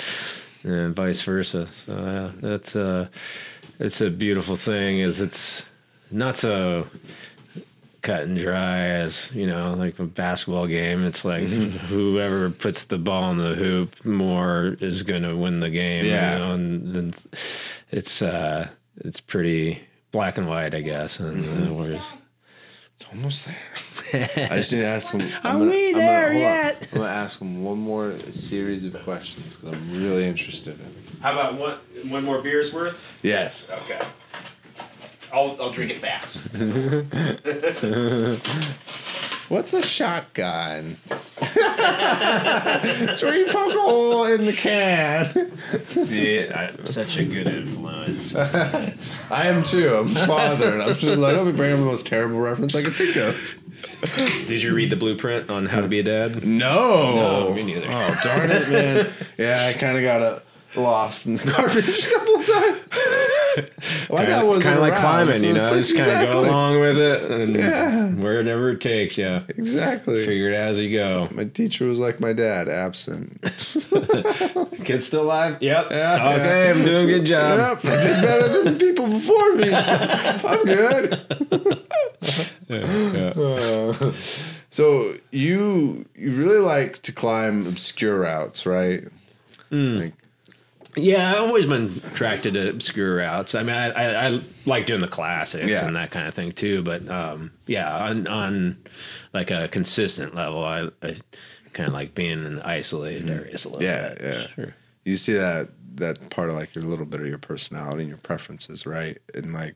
[0.63, 1.67] and vice versa.
[1.71, 3.09] So yeah, that's a
[3.79, 4.99] it's a beautiful thing.
[4.99, 5.65] Is it's
[6.11, 6.85] not so
[8.03, 11.03] cut and dry as you know, like a basketball game.
[11.05, 11.77] It's like Mm-hmm.
[11.87, 16.05] whoever puts the ball in the hoop more is going to win the game.
[16.05, 16.33] Yeah.
[16.33, 16.53] you know?
[16.53, 17.27] and, and it's
[17.91, 19.81] it's uh, it's pretty
[20.11, 21.19] black and white, I guess.
[21.19, 22.17] And Mm-hmm.
[23.01, 23.57] It's almost there.
[24.51, 25.27] I just need to ask him.
[25.43, 26.39] Are we there hold on.
[26.41, 26.87] yet?
[26.91, 30.91] I'm gonna ask him one more series of questions because I'm really interested in it.
[31.19, 31.77] How about one
[32.11, 33.01] one more beer's worth?
[33.23, 33.67] Yes.
[33.83, 33.99] Okay.
[35.33, 36.43] I'll I'll drink it fast.
[39.51, 40.95] What's a shotgun?
[41.11, 41.17] you
[43.49, 45.51] poke a hole in the can.
[45.89, 48.33] See, I'm such a good influence.
[48.35, 48.93] I
[49.29, 49.93] am too.
[49.93, 52.73] I'm a father, and I'm just like, let me bring up the most terrible reference
[52.75, 53.35] I could think of.
[54.47, 56.45] Did you read the blueprint on how to be a dad?
[56.45, 57.15] No.
[57.47, 57.87] No, me neither.
[57.89, 59.09] Oh, darn it, man.
[59.37, 60.41] Yeah, I kind of got a
[60.75, 62.77] lost in the garbage a couple of times.
[64.09, 66.39] Well, that wasn't Kind of like climbing, so you know, like- just kind of go
[66.41, 68.07] along with it and Yeah.
[68.11, 69.41] wherever it takes you.
[69.49, 70.25] Exactly.
[70.25, 71.27] Figure it out as you go.
[71.31, 73.41] My teacher was like my dad, absent.
[74.85, 75.57] Kid still alive?
[75.61, 75.87] Yep.
[75.91, 76.73] Yeah, okay, yeah.
[76.73, 77.81] I'm doing a good job.
[77.83, 81.81] Yep, I did better than the people before me, so I'm good.
[82.71, 84.13] Uh,
[84.69, 89.03] so you you really like to climb obscure routes, right?
[89.71, 90.13] Like,
[90.95, 93.55] Yeah, I've always been attracted to obscure routes.
[93.55, 95.85] I mean, I, I, I like doing the classics Yeah.
[95.87, 96.83] and that kind of thing too.
[96.83, 98.77] But um, yeah, on, on
[99.33, 101.15] like a consistent level, I, I
[101.73, 104.19] kind of like being in isolated areas a little Yeah, bit.
[104.21, 104.47] yeah.
[104.47, 104.75] Sure.
[105.05, 108.17] you see that that part of like your little bit of your personality and your
[108.17, 109.17] preferences, right?
[109.33, 109.75] And like,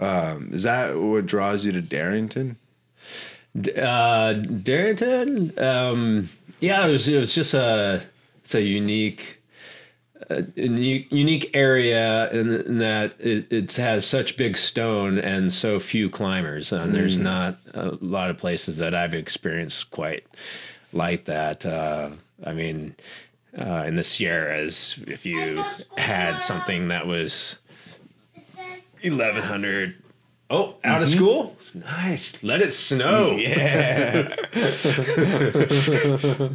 [0.00, 2.56] um, is that what draws you to Darrington?
[3.58, 6.28] D- Uh, Darrington, um,
[6.60, 8.02] yeah, it was it was just a
[8.42, 9.37] it's a unique.
[10.30, 15.80] A unique, unique area in, in that it, it has such big stone and so
[15.80, 20.26] few climbers, and there's not a lot of places that I've experienced quite
[20.92, 21.64] like that.
[21.64, 22.10] Uh,
[22.44, 22.94] I mean,
[23.58, 25.62] uh, in the Sierras, if you
[25.96, 27.56] had something that was
[29.02, 29.94] eleven hundred,
[30.50, 33.30] oh, out of school, nice, let it snow.
[33.30, 34.28] Yeah,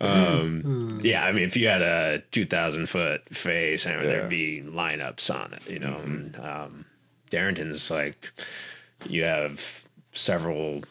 [0.00, 1.00] Um, hmm.
[1.02, 4.06] Yeah, I mean, if you had a two thousand foot face, I mean, Yeah.
[4.06, 5.62] there'd be lineups on it.
[5.68, 6.12] You know, mm-hmm.
[6.12, 6.84] and, um,
[7.30, 8.32] Darrington's like
[9.06, 9.82] you have
[10.12, 10.82] several,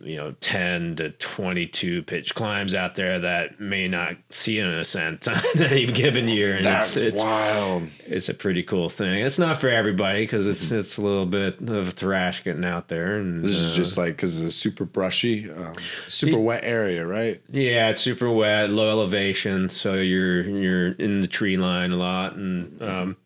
[0.00, 4.68] you know, ten to twenty two pitch climbs out there that may not see an
[4.68, 7.88] ascent on any given year, and that's it's it's wild.
[8.06, 9.24] it's a pretty cool thing.
[9.24, 12.88] It's not for everybody because it's it's a little bit of a thrash getting out
[12.88, 15.74] there, and This is uh, just like because it's a super brushy, um,
[16.06, 17.40] super wet area, right?
[17.50, 22.34] Yeah, it's super wet, low elevation, so you're you're in the tree line a lot,
[22.34, 23.16] and um,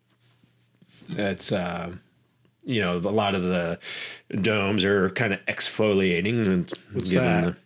[1.09, 1.91] it's uh,
[2.67, 3.79] you know a lot of the
[4.41, 6.45] domes are kind of exfoliating.
[6.45, 7.45] And What's given that?
[7.55, 7.57] the-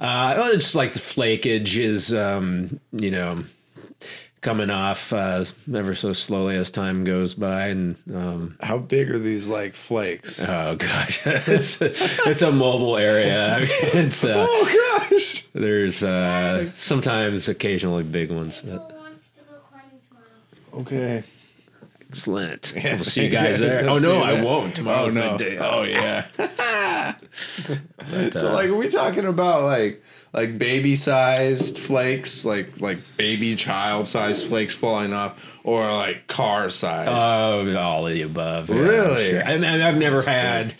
[0.00, 3.44] uh, well, it's like the flakage is um, you know
[4.40, 9.18] coming off uh, ever so slowly as time goes by, and um, How big are
[9.18, 10.46] these like flakes?
[10.48, 13.58] oh gosh, it's it's a mobile area.
[13.92, 15.44] It's uh, oh gosh!
[15.54, 20.82] there's uh, sometimes occasionally big ones, but Who wants to go climbing tomorrow?
[20.82, 21.24] Okay.
[22.10, 22.72] Excellent.
[22.84, 23.82] We'll see you guys there.
[23.84, 24.74] Yeah, oh no, I won't.
[24.74, 25.36] Tomorrow's oh no!
[25.36, 25.58] the day.
[25.58, 26.26] Oh yeah.
[26.38, 30.02] uh, so like, are we talking about like
[30.32, 36.70] like baby sized flakes, like like baby child sized flakes falling off, or like car
[36.70, 37.08] size?
[37.08, 38.68] Oh, all of the above.
[38.70, 39.38] yeah, Really?
[39.38, 40.74] And, and I've never had.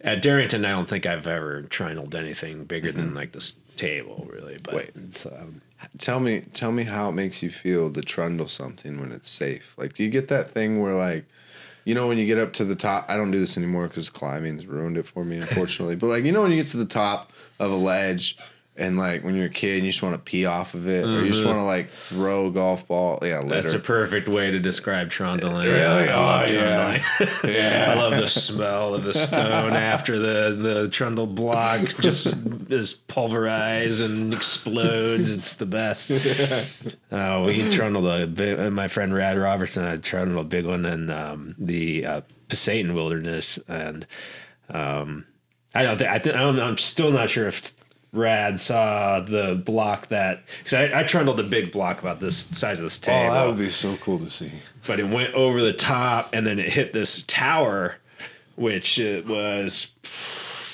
[0.00, 4.58] At Darrington, I don't think I've ever trundled anything bigger than like this table, really.
[4.62, 4.90] But Wait.
[4.96, 5.62] it's, um,
[5.98, 9.74] Tell me, tell me how it makes you feel to trundle something when it's safe.
[9.78, 11.26] Like, do you get that thing where, like,
[11.84, 13.06] you know, when you get up to the top?
[13.08, 15.96] I don't do this anymore because climbing's ruined it for me, unfortunately.
[15.96, 18.36] but like, you know, when you get to the top of a ledge,
[18.76, 21.06] and like when you're a kid, and you just want to pee off of it,
[21.06, 23.18] or you just want to like throw a golf ball.
[23.22, 23.62] Yeah, litter.
[23.62, 25.68] that's a perfect way to describe trundling.
[25.68, 26.08] Really?
[26.08, 27.02] I love Oh, yeah.
[27.44, 27.94] yeah.
[27.96, 32.34] I love the smell of the stone after the, the trundle block just
[32.68, 35.30] is pulverized and explodes.
[35.30, 36.10] It's the best.
[37.12, 40.84] Oh, we trundled a big, uh, my friend Rad Robertson, I trundled a big one
[40.84, 42.20] in um, the uh,
[42.68, 43.58] Wilderness.
[43.68, 44.06] And
[44.68, 45.26] um,
[45.74, 47.72] I don't think, I think, I don't know, I'm still not sure if
[48.14, 48.76] Rad saw
[49.16, 52.84] uh, the block that, because I, I trundled a big block about this size of
[52.84, 53.30] this table.
[53.30, 54.52] Oh, that would be so cool to see.
[54.86, 57.96] but it went over the top and then it hit this tower,
[58.56, 59.92] which it was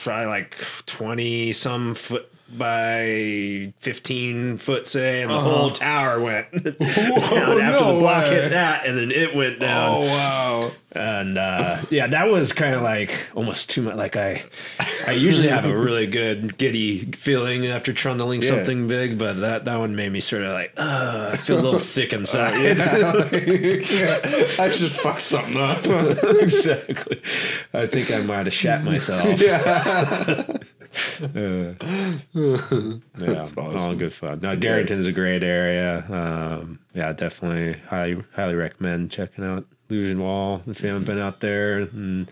[0.03, 6.73] probably like 20 some foot by 15 foot, say, and the whole tower went down
[6.81, 8.31] after no the block way.
[8.43, 9.95] hit that, and then it went down.
[9.97, 10.71] Oh wow!
[10.93, 13.95] And uh, yeah, that was kind of like almost too much.
[13.97, 14.43] Like I,
[15.07, 18.49] I usually have a really good giddy feeling after trundling Yeah.
[18.57, 21.63] something big, but that that one made me sort of like, uh, I feel a
[21.63, 22.81] little sick inside.
[22.81, 25.87] I just fucked something up.
[26.43, 27.21] exactly.
[27.73, 29.41] I think I might have shat myself.
[29.41, 30.45] yeah.
[31.21, 31.75] Yeah,
[33.57, 33.99] all awesome.
[33.99, 34.41] good fun.
[34.41, 36.05] No, Darrington's a great area.
[36.09, 41.41] Um, yeah, definitely highly highly recommend checking out Illusion Wall if you haven't been out
[41.41, 41.79] there.
[41.79, 42.31] And,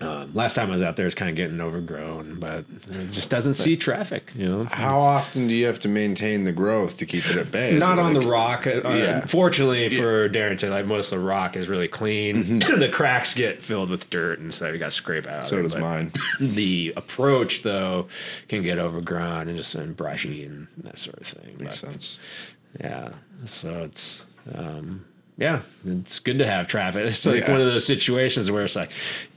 [0.00, 3.30] um, last time I was out there, it's kind of getting overgrown, but it just
[3.30, 4.32] doesn't see traffic.
[4.36, 7.50] You know, How often do you have to maintain the growth to keep it at
[7.50, 7.76] bay?
[7.76, 8.66] Not on like- the rock.
[8.68, 9.22] Uh, Yeah.
[9.22, 12.44] Unfortunately for Darrington, like most of the rock is really clean.
[12.44, 12.78] Mm-hmm.
[12.78, 14.72] the cracks get filled with dirt and stuff.
[14.72, 15.48] You got to scrape out.
[15.48, 16.12] So it, does mine.
[16.40, 18.06] The approach though
[18.48, 21.56] can get overgrown and just and brushy and that sort of thing.
[21.58, 22.18] Makes But, sense.
[22.80, 23.10] yeah,
[23.46, 24.24] so it's.
[24.54, 25.04] Um,
[25.38, 27.06] yeah, it's good to have traffic.
[27.06, 27.52] It's like Yeah.
[27.52, 28.90] one of those situations where it's like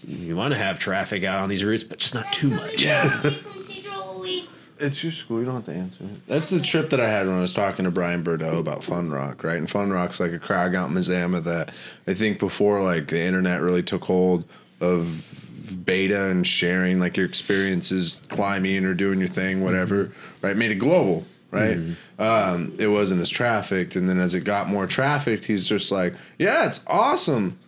[0.06, 2.84] you want to have traffic out on these routes, but just not too much.
[2.84, 4.50] From Cedral Elite.
[4.80, 5.40] It's your school.
[5.40, 6.28] You don't have to answer it.
[6.28, 9.12] That's the trip that I had when I was talking to Bryan Burdo about Fun
[9.12, 9.58] Rock, right?
[9.58, 11.70] And Fun Rock's like a crag out in Mazama that
[12.08, 14.44] I think before like the internet really took hold
[14.80, 15.38] of
[15.86, 20.48] beta and sharing like your experiences climbing or doing your thing, whatever, mm-hmm.
[20.48, 20.58] right?
[20.58, 21.78] Made it global, right?
[22.18, 26.16] Um, it wasn't as trafficked, and then as it got more trafficked, he's just like,
[26.40, 27.60] yeah, it's awesome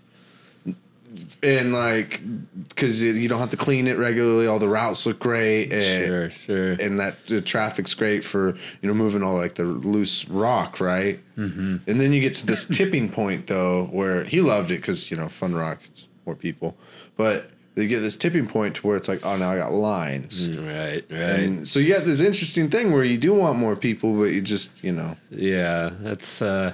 [1.44, 2.22] and like
[2.70, 6.30] because you don't have to clean it regularly all the routes look great and, Sure,
[6.32, 6.72] sure.
[6.74, 11.20] and that the traffic's great for you know moving all like the loose rock right
[11.38, 11.78] mm-hmm.
[11.88, 15.18] and then you get to this tipping point though where he loved it because you
[15.18, 16.76] know fun rock it's more people
[17.16, 20.56] but they get this tipping point to where it's like oh now i got lines
[20.58, 21.20] Right, right.
[21.20, 24.42] and so you got this interesting thing where you do want more people but you
[24.42, 26.74] just you know Yeah, that's uh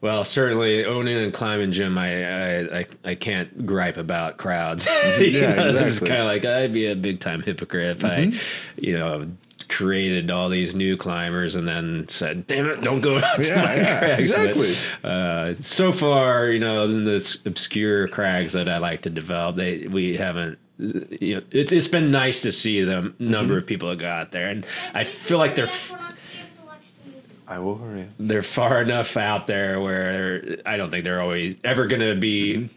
[0.00, 4.84] well, certainly owning and climbing gym, I I, I, I can't gripe about crowds.
[5.16, 6.08] Yeah, know, It's exactly.
[6.08, 8.32] kind of like I'd be a big time hypocrite if I,
[8.76, 9.28] you know,
[9.72, 13.62] created all these new climbers and then said, "Damn it, don't go out to Yeah,
[13.62, 14.74] my yeah, crags." But, exactly.
[15.02, 19.86] uh, so far, you know, in this obscure crags that I like to develop, they
[19.88, 20.58] we haven't.
[20.78, 24.32] You know, it's it's been nice to see the number of people that go out
[24.32, 25.66] there, and I feel like they're.
[25.66, 27.22] Guys, we're not gonna be able to watch the movie.
[27.46, 31.86] i will hurry they're far enough out there where I don't think they're always ever
[31.86, 32.68] going to be.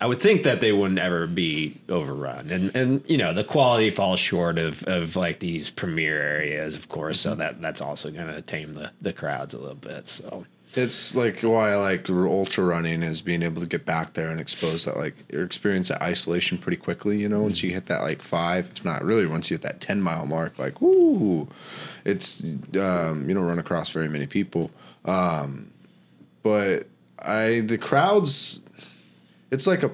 [0.00, 3.90] I would think that they wouldn't ever be overrun, and and you know the quality
[3.90, 7.20] falls short of of like these premier areas, of course.
[7.20, 10.06] So that that's also going to tame the the crowds a little bit.
[10.06, 14.30] So It's like why I like ultra running is being able to get back there
[14.30, 17.20] and expose that like experience that isolation pretty quickly.
[17.20, 19.80] You know, once you hit that like five, if not really, once you hit that
[19.80, 21.48] ten mile mark, like whoo,
[22.04, 22.44] it's
[22.80, 24.70] um, you don't run across very many people.
[25.06, 25.72] Um,
[26.44, 26.86] but
[27.18, 28.60] I the crowds,
[29.50, 29.90] it's like a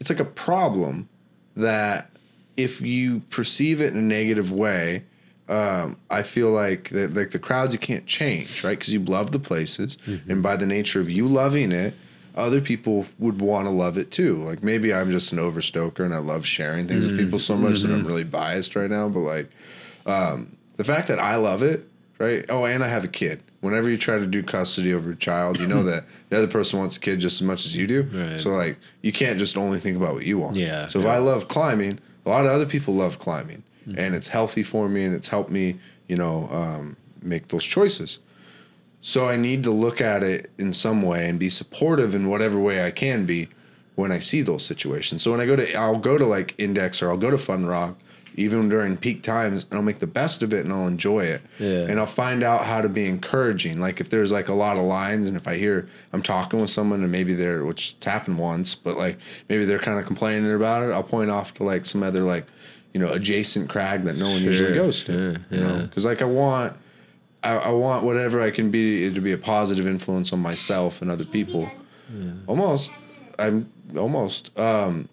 [0.00, 1.08] it's like a problem
[1.56, 2.10] that
[2.56, 5.04] if you perceive it in a negative way,
[5.48, 8.78] um, I feel like the, like the crowds you can't change, right?
[8.78, 9.98] Because you love the places,
[10.28, 11.94] and by the nature of you loving it,
[12.34, 14.36] other people would want to love it too.
[14.38, 17.80] Like maybe I'm just an overstoker and I love sharing things with people so much
[17.82, 19.08] that I'm really biased right now.
[19.08, 19.50] But like
[20.06, 21.88] um, the fact that I love it,
[22.18, 22.44] right?
[22.48, 23.40] Oh, and I have a kid.
[23.64, 26.78] Whenever you try to do custody over a child, you know that the other person
[26.78, 28.02] wants a kid just as much as you do.
[28.02, 28.40] Right.
[28.40, 30.56] So like you can't just only think about what you want.
[30.56, 31.14] Yeah, So if yeah.
[31.14, 35.04] I love climbing, a lot of other people love climbing, and it's healthy for me,
[35.04, 38.18] and it's helped me, you know, um, make those choices.
[39.00, 42.58] So I need to look at it in some way and be supportive in whatever
[42.58, 43.48] way I can be,
[43.96, 45.22] when I see those situations.
[45.22, 47.66] So when I go to, I'll go to like Index or I'll go to Fun
[47.66, 47.96] Rock,
[48.36, 51.42] even during peak times, and I'll make the best of it and I'll enjoy it.
[51.58, 51.86] Yeah.
[51.88, 53.78] And I'll find out how to be encouraging.
[53.80, 56.70] Like if there's like a lot of lines, and if I hear I'm talking with
[56.70, 59.18] someone and maybe they're, which it's happened once, but like
[59.48, 62.46] maybe they're kind of complaining about it, I'll point off to like some other like,
[62.92, 65.12] you know, adjacent crag that no one usually goes to.
[65.12, 65.82] sure, you know, yeah.
[65.82, 66.76] because like I want.
[67.42, 71.10] I, I want whatever I can be to be a positive influence on myself and
[71.10, 71.70] other people.
[72.10, 72.30] Yeah.
[72.46, 72.90] Almost,
[73.38, 75.10] I'm almost um,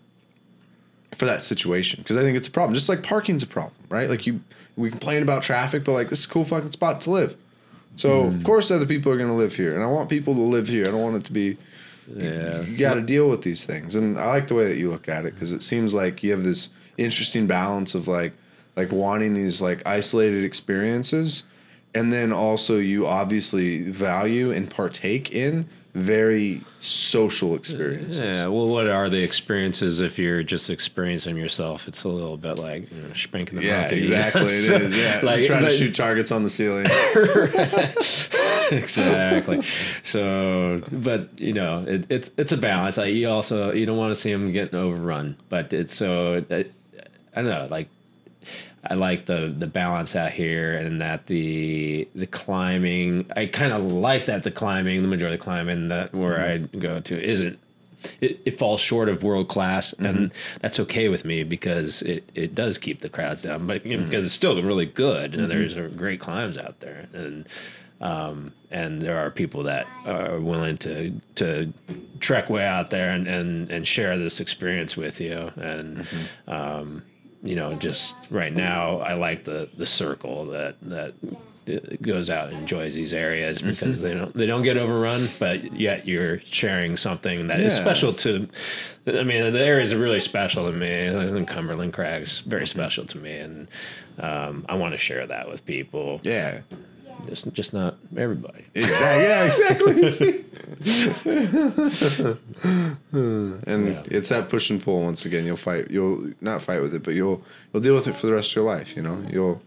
[1.15, 2.73] for that situation because I think it's a problem.
[2.73, 4.09] Just like parking's a problem, right?
[4.09, 4.41] Like you,
[4.75, 7.35] we complain about traffic, but like this is a cool fucking spot to live.
[7.97, 8.41] So of hmm.
[8.43, 10.87] course other people are going to live here, and I want people to live here.
[10.87, 11.57] I don't want it to be.
[12.15, 12.61] Yeah.
[12.61, 15.07] You got to deal with these things, and I like the way that you look
[15.07, 18.33] at it because it seems like you have this interesting balance of like,
[18.75, 21.43] like wanting these like isolated experiences,
[21.93, 28.19] and then also you obviously value and partake in very social experiences.
[28.19, 31.87] Yeah, well, what are the experiences if you're just experiencing yourself?
[31.87, 34.43] It's a little bit like you know, spanking the Yeah, exactly.
[34.43, 34.47] It
[34.81, 34.97] is.
[34.97, 36.85] Yeah, like, trying to shoot targets on the ceiling.
[38.71, 39.61] exactly.
[40.03, 42.97] So, but you know, it, it's it's a balance.
[42.97, 46.65] Like you also you don't want to see them getting overrun, but it's so I,
[47.35, 47.67] I don't know.
[47.69, 47.89] Like
[48.83, 53.31] I like the the balance out here, and that the the climbing.
[53.35, 56.77] I kind of like that the climbing, the majority of the climbing that where mm-hmm.
[56.77, 57.59] I go to isn't.
[58.19, 60.59] It, it falls short of world class, and mm-hmm.
[60.59, 63.67] that's okay with me because it, it does keep the crowds down.
[63.67, 64.25] But you know, because mm-hmm.
[64.25, 67.47] it's still really good, and there's great climbs out there, and
[68.01, 71.71] um, and there are people that are willing to to
[72.19, 76.07] trek way out there and, and, and share this experience with you and
[76.47, 77.03] um,
[77.43, 81.13] you know just right now I like the the circle that that
[82.01, 86.07] goes out and enjoys these areas because they don't they don't get overrun but yet
[86.07, 87.81] you're sharing something that is Yeah.
[87.83, 88.49] special to
[89.07, 90.89] I mean the areas are really special to me.
[91.05, 93.67] In Cumberland Crags very special to me and
[94.19, 96.19] um, I want to share that with people.
[96.23, 96.59] Yeah,
[97.27, 98.65] just just not everybody.
[98.75, 99.23] exactly.
[99.23, 100.45] Yeah, exactly.
[103.13, 104.03] and Yeah.
[104.05, 105.01] it's that push and pull.
[105.03, 105.89] Once again, you'll fight.
[105.91, 107.41] You'll not fight with it, but you'll
[107.73, 108.95] you'll deal with it for the rest of your life.
[108.95, 109.61] You know, you'll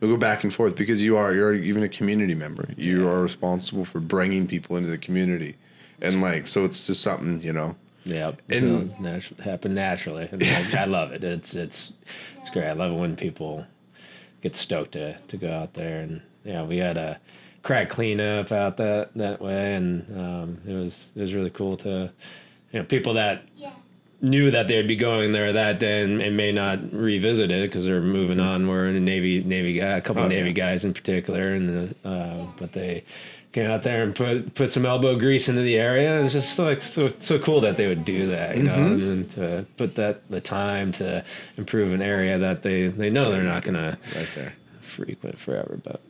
[0.00, 2.68] you'll go back and forth because you are you're even a community member.
[2.76, 5.56] You are responsible for bringing people into the community,
[6.00, 7.76] and like so, it's just something you know.
[8.04, 10.26] Yeah, And- and natu- happen naturally.
[10.32, 11.22] And I, I love it.
[11.22, 11.92] It's it's
[12.38, 12.64] it's great.
[12.64, 13.66] I love it when people
[14.42, 17.18] get stoked to to go out there and yeah, we had a
[17.62, 22.10] crack cleanup out that that way, and um, it was it was really cool to
[22.72, 23.72] you know people that Yeah.
[24.22, 27.84] knew that they'd be going there that day and, and may not revisit it because
[27.84, 28.66] they're moving on.
[28.68, 30.54] We're in a Navy Navy guy, a couple Oh, of Navy yeah.
[30.54, 33.04] guys in particular, and uh, but they
[33.52, 36.22] came out there and put put some elbow grease into the area.
[36.22, 39.66] It's just like so so cool that they would do that, you know, and to
[39.76, 41.24] put that the time to
[41.58, 44.54] improve an area that they they know they're not gonna Right there.
[44.80, 46.00] frequent forever, but.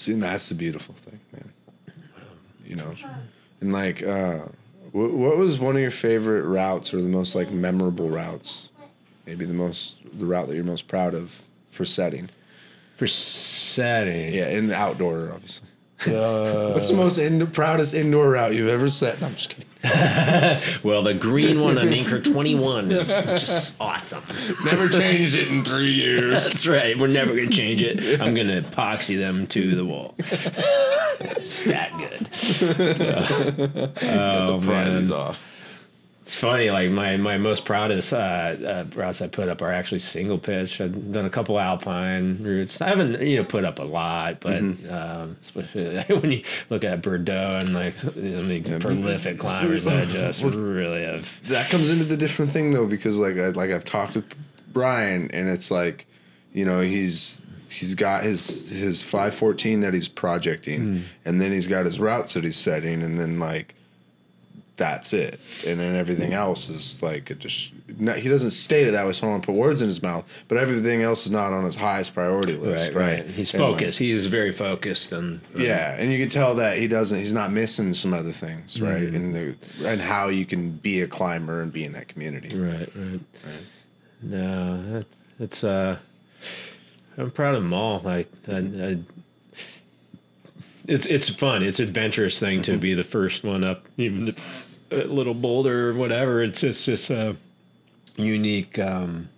[0.00, 1.52] See, and that's the beautiful thing, man.
[2.64, 2.94] You know,
[3.60, 4.46] and like, uh,
[4.92, 8.70] what, what was one of your favorite routes or the most like memorable routes?
[9.26, 12.30] Maybe the most the route that you're most proud of for setting.
[12.96, 15.68] For setting, Yeah, in the outdoor, obviously.
[16.06, 19.20] uh, What's the most in, proudest indoor route you've ever set?
[19.20, 19.68] No, I'm just kidding.
[20.82, 24.22] well, the green one on Anchor 21 is just awesome.
[24.64, 26.32] Never changed it in three years.
[26.32, 26.98] That's right.
[26.98, 28.20] We're never going to change it.
[28.20, 30.14] I'm going to epoxy them to the wall.
[30.18, 32.28] it's that good.
[34.02, 35.12] oh, man.
[35.12, 35.40] off.
[36.30, 39.98] It's funny, like my, my most proudest uh, uh, routes I put up are actually
[39.98, 40.80] single pitch.
[40.80, 42.80] I've done a couple alpine routes.
[42.80, 47.02] I haven't you know put up a lot, but um, especially when you look at
[47.02, 51.48] Burdo and like some of the prolific but- climbers that just Well, really have.
[51.48, 54.32] that comes into the different thing though because like I, like I've talked with
[54.72, 56.06] Brian and it's like
[56.52, 61.86] you know he's he's got his his 514 that he's projecting and then he's got
[61.86, 63.74] his routes that he's setting and then like
[64.80, 67.72] that's it and then everything else is like it just
[68.16, 70.02] he doesn't state it that way so I don't want to put words in his
[70.02, 73.26] mouth but everything else is not on his highest priority list right, right.
[73.26, 73.98] He's And, like, focused.
[73.98, 77.18] He's very focused and yeah, and you can tell that he doesn't.
[77.18, 79.02] He's not missing some other things, right?
[79.02, 79.16] Mm-hmm.
[79.16, 79.56] And the
[79.86, 82.56] and how you can be a climber and be in that community.
[82.56, 83.20] Right, right.
[83.44, 83.66] right.
[84.22, 85.06] No, that,
[85.38, 85.98] it's uh,
[87.18, 88.06] I'm proud of them all.
[88.08, 88.98] I, I, I
[90.86, 91.62] it's it's fun.
[91.62, 95.94] It's adventurous thing to be the first one up, even if it's little boulder or
[95.94, 96.42] whatever.
[96.42, 97.36] It's just just a
[98.16, 99.28] unique um,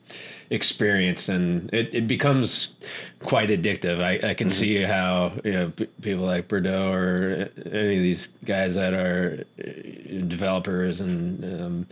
[0.51, 2.75] experience, and it, it becomes
[3.21, 4.01] quite addictive.
[4.03, 8.29] I, I can see how you know p- people like Burdo or any of these
[8.45, 9.65] guys that are uh,
[10.27, 11.87] developers and um,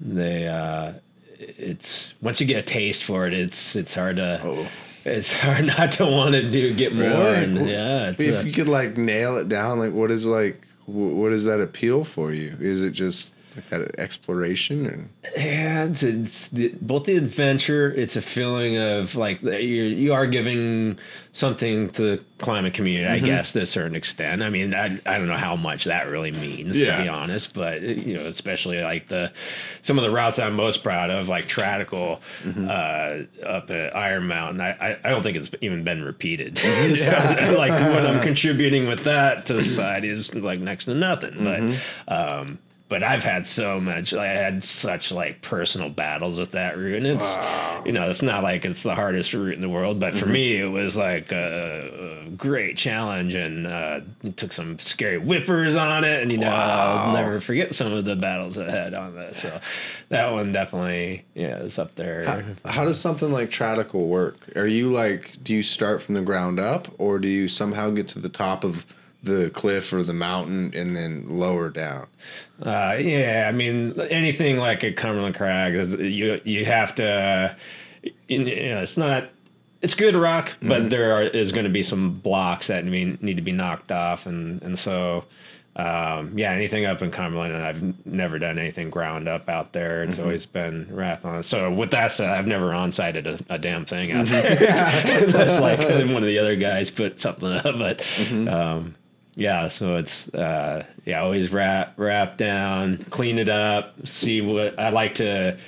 [0.00, 0.92] they uh,
[1.38, 4.40] it's once you get a taste for it, it's it's hard to.
[4.42, 4.68] Oh.
[5.04, 7.34] It's hard not to want to do get more, Really?
[7.44, 11.30] and yeah, if a- you could like nail it down, like what is like what
[11.30, 12.56] does that appeal for you?
[12.60, 17.92] Is it just like that exploration and Yeah, it's, it's the, both the adventure.
[17.92, 19.50] It's a feeling of like you
[19.84, 20.98] you are giving
[21.34, 23.24] something to the climate community, Mm-hmm.
[23.24, 24.42] I guess, to a certain extent.
[24.42, 26.96] I mean, I, I don't know how much that really means Yeah.
[26.98, 29.32] to be honest, but you know, especially like the
[29.80, 32.68] some of the routes I'm most proud of, like Tradical Mm-hmm.
[32.68, 34.60] uh, up at Iron Mountain.
[34.60, 36.56] I, I, I don't think it's even been repeated.
[36.56, 36.94] Mm-hmm.
[37.52, 41.32] so, like what I'm contributing with that to society is like next to nothing.
[41.32, 41.72] Mm-hmm.
[42.06, 42.58] But um,
[42.92, 44.12] but I've had so much.
[44.12, 48.42] I had such like personal battles with that route, and it's you know it's not
[48.42, 52.26] like it's the hardest route in the world, but for me it was like a,
[52.26, 54.00] a great challenge, and uh,
[54.36, 58.14] took some scary whippers on it, and you know I'll never forget some of the
[58.14, 59.36] battles I had on that.
[59.36, 59.58] So
[60.10, 62.54] that one definitely yeah is up there.
[62.66, 64.36] how does something like Tradical work?
[64.54, 68.08] Are you like do you start from the ground up or do you somehow get
[68.08, 68.84] to the top of
[69.22, 72.06] the cliff or the mountain and then lower down?
[72.62, 77.56] Uh, yeah, I mean anything like a Cumberland Crag, is- you you have to.
[78.28, 79.28] You know, it's not.
[79.80, 83.36] It's good rock, but there are, is going to be some blocks that need need
[83.36, 85.24] to be knocked off, and and so.
[85.74, 90.02] Um, yeah, anything up in Cumberland, and I've never done anything ground up out there.
[90.02, 91.42] It's always been rapped on.
[91.42, 94.50] So with that said, I've never on-sighted a, a damn thing out there,
[95.24, 95.78] unless like
[96.12, 97.62] one of the other guys put something up.
[97.78, 98.96] But um,
[99.34, 104.90] yeah, so it's uh, yeah, always rap rap down, clean it up, see what I
[104.90, 105.58] like to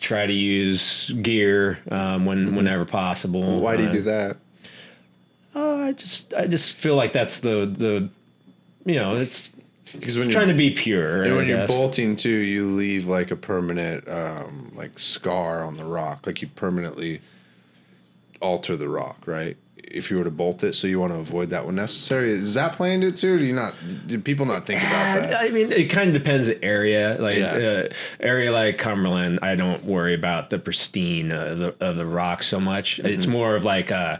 [0.00, 3.60] try to use gear um, when whenever possible.
[3.60, 4.36] Why do you Uh, do that?
[5.54, 8.08] uh, I just I just feel like that's the the
[8.84, 9.50] you know it's
[9.92, 11.22] Because when trying you're trying to be pure.
[11.24, 15.84] and when you're bolting too, you leave like a permanent um, like scar on the
[15.84, 16.26] rock.
[16.26, 17.20] Like you permanently
[18.40, 19.56] alter the rock, right?
[19.92, 22.30] If you were to bolt it, so you want to avoid that when necessary.
[22.30, 23.34] Is that planned it too?
[23.34, 23.74] Or do you not?
[24.06, 25.40] Do people not think about Uh, that?
[25.40, 27.16] I mean, it kind of depends the area.
[27.20, 27.52] Like Yeah.
[27.52, 27.88] uh,
[28.20, 32.58] area like Cumberland, I don't worry about the pristine of the, of the rock so
[32.58, 32.98] much.
[32.98, 33.06] Mm-hmm.
[33.08, 34.18] It's more of like uh,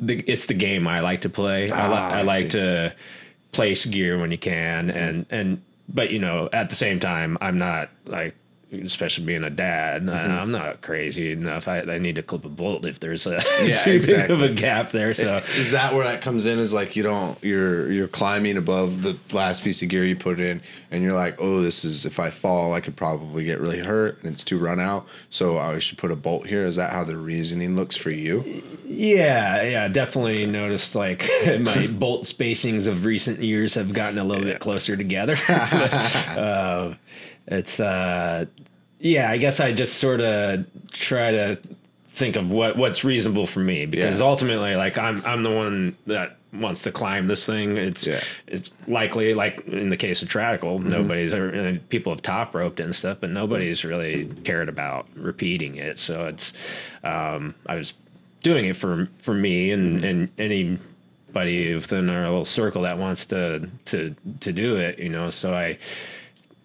[0.00, 1.70] the it's the game I like to play.
[1.70, 2.58] I, li- Ah, I I like see.
[2.58, 2.94] to
[3.52, 7.58] place gear when you can, and and but you know at the same time I'm
[7.58, 8.34] not like.
[8.72, 10.10] Especially being a dad, Mm-hmm.
[10.32, 11.66] I'm not crazy enough.
[11.68, 14.48] I, I need to clip a bolt if there's a Yeah, too big of a
[14.50, 15.12] gap there.
[15.14, 16.58] So Is that where that comes in?
[16.58, 20.38] Is like you don't you're you're climbing above the last piece of gear you put
[20.40, 20.60] in,
[20.90, 24.22] and you're like, oh, this is if I fall, I could probably get really hurt,
[24.22, 25.08] and it's too run out.
[25.30, 26.64] So I should put a bolt here.
[26.64, 28.62] Is that how the reasoning looks for you?
[28.86, 31.28] Yeah, yeah, definitely noticed like
[31.60, 35.36] my bolt spacings of recent years have gotten a little bit closer together.
[35.48, 36.94] uh,
[37.46, 38.44] it's uh,
[38.98, 41.58] yeah, I guess I just sort of try to
[42.08, 44.26] think of what what's reasonable for me because Yeah.
[44.26, 47.76] ultimately, like I'm I'm the one that wants to climb this thing.
[47.76, 48.20] It's Yeah.
[48.48, 52.94] it's likely like in the case of Tradical, nobody's ever people have top roped and
[52.94, 55.98] stuff, but nobody's really cared about repeating it.
[55.98, 56.52] So it's
[57.04, 57.94] um, I was
[58.42, 63.68] doing it for for me and and anybody within our little circle that wants to
[63.86, 65.30] to to do it, you know.
[65.30, 65.78] So I.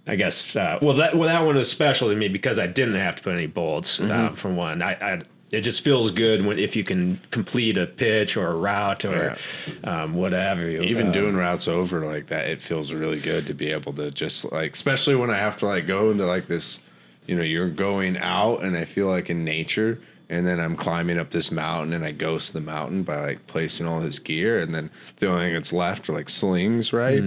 [0.07, 2.95] I guess uh, well that well that one is special to me because I didn't
[2.95, 4.81] have to put any bolts uh, for one.
[4.81, 8.55] I, I it just feels good when if you can complete a pitch or a
[8.55, 9.37] route or
[9.83, 10.67] um, whatever.
[10.67, 14.11] Even Uh, doing routes over like that, it feels really good to be able to
[14.11, 16.81] just like, especially when I have to like go into like this,
[17.25, 19.99] you know, you're going out, and I feel like in nature.
[20.29, 23.85] And then I'm climbing up this mountain, and I ghost the mountain by like placing
[23.85, 27.21] all this gear, and then the only thing that's left are like slings, right?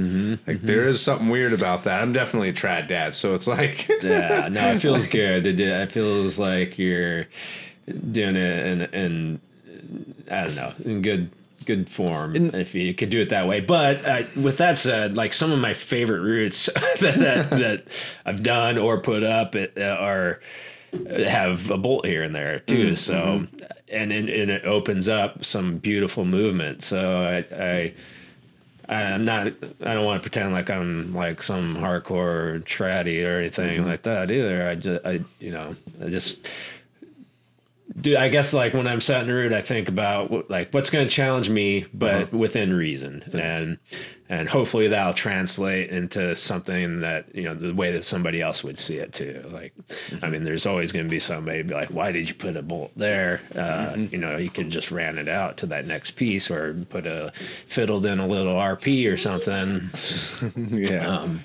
[0.46, 2.00] like there is something weird about that.
[2.00, 5.46] I'm definitely a trad dad, so it's like, yeah, no, it feels good.
[5.46, 7.26] It, it feels like you're
[8.10, 9.40] doing it and in
[10.30, 11.30] I don't know, in good
[11.64, 13.60] good form if you could do it that way.
[13.60, 16.66] But uh, with that said, like some of my favorite routes
[17.00, 17.84] that, that, that
[18.24, 20.40] I've done or put up it, uh, are
[21.10, 22.92] have a bolt here and there too.
[22.92, 23.56] Mm, so mm-hmm.
[23.88, 26.82] and, and and it opens up some beautiful movement.
[26.82, 27.54] So I.
[27.54, 27.94] I
[28.90, 29.48] I'm not.
[29.82, 33.86] I don't want to pretend like I'm like some hardcore traddy or anything mm-hmm.
[33.86, 34.66] like that either.
[34.66, 36.48] I just, I, you know, I just
[38.00, 41.06] dude, I guess like when I'm setting the route, I think about like what's going
[41.06, 42.36] to challenge me, but uh-huh.
[42.38, 43.78] within reason, and
[44.30, 48.78] and hopefully that'll translate into something that you know the way that somebody else would
[48.78, 49.42] see it too.
[49.50, 49.72] Like,
[50.22, 52.62] I mean, there's always going to be somebody be like, "Why did you put a
[52.62, 56.50] bolt there?" Uh, You know, you could just ran it out to that next piece,
[56.50, 57.32] or put a
[57.66, 59.88] fiddled in a little RP or something.
[60.70, 61.06] Yeah.
[61.06, 61.40] Um,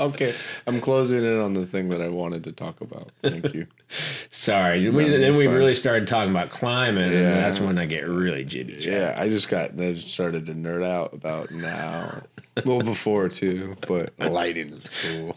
[0.00, 0.34] Okay.
[0.66, 3.10] I'm closing in on the thing that I wanted to talk about.
[3.22, 3.66] Thank you.
[4.30, 5.54] Sorry, we, then we fine.
[5.54, 8.84] really started talking about climbing, and that's when I get really jitty.
[8.84, 12.22] Yeah, I just got I just started to nerd out about now.
[12.64, 15.36] Well, before too, but lighting is cool.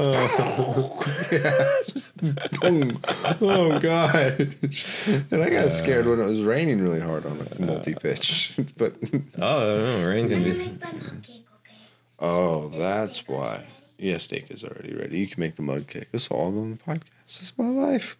[0.00, 0.98] oh,
[3.40, 4.84] oh gosh!
[5.30, 8.58] And I got scared when it was raining really hard on a uh, multi pitch.
[8.76, 8.94] But
[9.38, 11.43] Oh, no, rain can be.
[12.18, 13.66] Oh, that's why.
[13.98, 15.18] Yeah, steak is already ready.
[15.18, 16.10] You can make the mud cake.
[16.10, 17.02] This will all go in the podcast.
[17.26, 18.16] This is my life.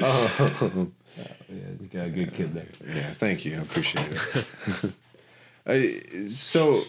[0.00, 0.88] oh.
[1.48, 2.66] Yeah, you got a good kid there.
[2.86, 3.56] Yeah, thank you.
[3.56, 4.92] I appreciate it.
[5.66, 6.82] I, so,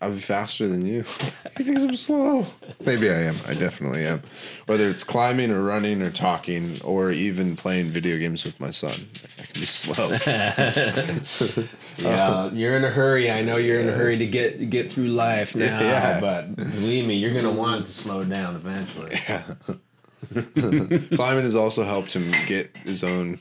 [0.00, 1.04] I'm faster than you.
[1.56, 2.44] He thinks I'm slow.
[2.84, 3.36] Maybe I am.
[3.48, 4.20] I definitely am.
[4.66, 9.08] Whether it's climbing or running or talking or even playing video games with my son,
[9.40, 10.10] I can be slow.
[11.98, 13.30] Yeah, uh, you're in a hurry.
[13.30, 16.20] I know you're in a hurry to get get through life now, Yeah.
[16.20, 19.16] but believe me, you're gonna want to slow down eventually.
[21.16, 23.38] Climbing has also helped him get his own.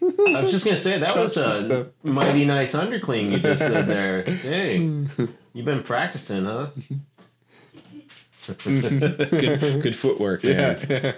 [0.00, 3.58] I was just gonna say that was Cups and a mighty nice undercling you just
[3.58, 4.22] did there.
[4.22, 4.78] Hey,
[5.52, 6.70] you've been practicing, huh?
[8.64, 10.78] good, good footwork there.
[10.88, 11.12] Yeah.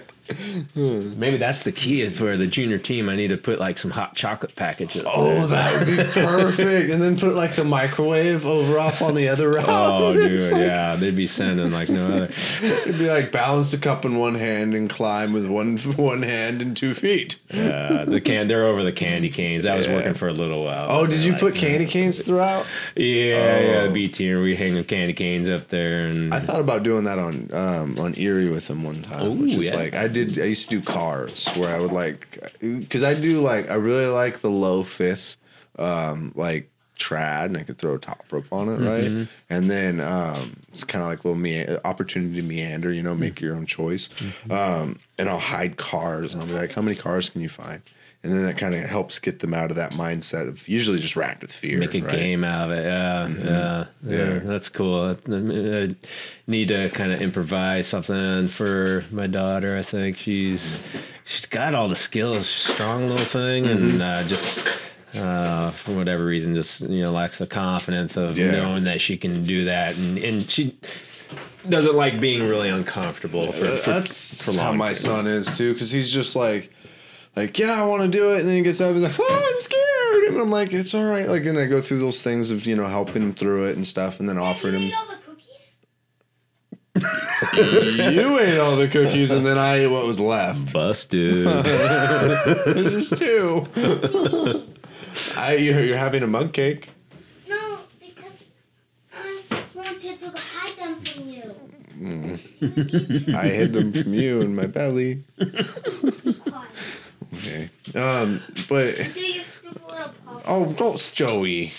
[0.75, 3.09] Maybe that's the key for the junior team.
[3.09, 5.03] I need to put like some hot chocolate packages.
[5.05, 6.91] Oh, that would be perfect.
[6.91, 9.65] And then put like the microwave over off on the other route.
[9.67, 12.29] Oh, dude, like- yeah, they'd be sending like no other.
[12.61, 16.61] It'd be like balance the cup in one hand and climb with one one hand
[16.61, 17.39] and two feet.
[17.51, 19.63] Uh, the can, they're over the candy canes.
[19.65, 19.95] That was Yeah.
[19.95, 20.87] working for a little while.
[20.89, 22.65] Oh, did you Like, put candy canes throughout?
[22.95, 23.91] Yeah, yeah, Oh.
[23.91, 24.41] B tier.
[24.41, 27.99] We hang the candy canes up there, and I thought about doing that on um,
[27.99, 29.77] on Erie with them one time, which is yeah.
[29.77, 30.20] like I did.
[30.21, 34.07] I used to do cars where I would like because I do like I really
[34.07, 35.37] like the low fifth,
[35.77, 36.69] um, like
[36.99, 39.17] trad, and I could throw a top rope on it, Mm-hmm.
[39.17, 39.27] right?
[39.49, 43.41] And then um, it's kind of like little me- opportunity to meander, you know, make
[43.41, 44.07] your own choice.
[44.09, 44.51] Mm-hmm.
[44.51, 47.81] Um, and I'll hide cars, and I'll be like, how many cars can you find?
[48.23, 51.15] And then that kind of helps get them out of that mindset of usually just
[51.15, 51.79] racked with fear.
[51.79, 52.15] make a right?
[52.15, 52.83] game out of it.
[52.83, 54.39] Yeah, yeah, yeah, Yeah.
[54.43, 55.17] That's cool.
[55.27, 55.95] I,
[56.47, 59.75] need to kind of improvise something for my daughter.
[59.75, 60.79] I think she's
[61.23, 63.89] she's got all the skills, strong little thing, Mm-hmm.
[63.89, 64.59] and uh, just.
[65.13, 68.51] Uh, for whatever reason, just you know, lacks the confidence of Yeah.
[68.51, 70.77] knowing that she can do that, and and she
[71.67, 73.51] doesn't like being really uncomfortable.
[73.51, 76.71] For, for- that's for how my son is too, because he's just like,
[77.35, 79.15] like yeah, I want to do it, and then he gets up and he's like,
[79.19, 82.21] oh, I'm scared, and I'm like, it's all right, like, and I go through those
[82.21, 84.87] things of you know helping him through it and stuff, and then offering you him,
[84.87, 85.17] ate all the
[87.55, 88.15] cookies?
[88.15, 90.73] you ate all the cookies, and then I ate what was left.
[90.73, 91.45] busted.
[91.45, 93.65] There's just two.
[95.37, 96.89] I you're, you're having a mug cake.
[97.47, 98.43] No, because
[99.13, 99.41] I
[99.73, 101.55] wanted to hide them from you.
[101.97, 103.35] Mm.
[103.35, 105.23] I hid them from you in my belly.
[107.43, 107.69] Quiet.
[107.89, 107.99] Okay.
[107.99, 110.41] Um, but Do your stupid little paw.
[110.45, 111.73] Oh, don't, Joey.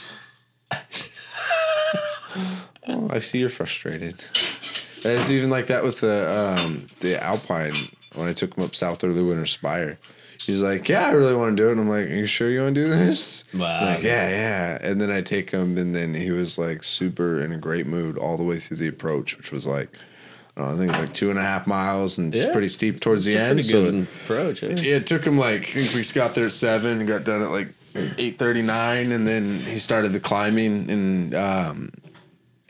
[2.88, 4.24] oh, I see you're frustrated.
[5.04, 7.72] It's even like that with the um, the Alpine
[8.14, 9.98] when I took him up South Early Winter Spire.
[10.38, 12.50] He's like, "Yeah, I really want to do it." And I'm like, "Are you sure
[12.50, 13.78] you want to do this?" Wow.
[13.78, 17.40] He's like, "Yeah, yeah." And then I take him, and then he was like super
[17.40, 19.88] in a great mood all the way through the approach, which was like,
[20.56, 22.52] I, I think it's like two and a half miles, and it's Yeah.
[22.52, 23.64] pretty steep towards the end.
[23.64, 24.62] So it- approach.
[24.62, 27.42] yeah, it took him like I think we got there at seven and got done
[27.42, 27.68] at like
[28.18, 31.90] eight thirty nine, and then he started the climbing and um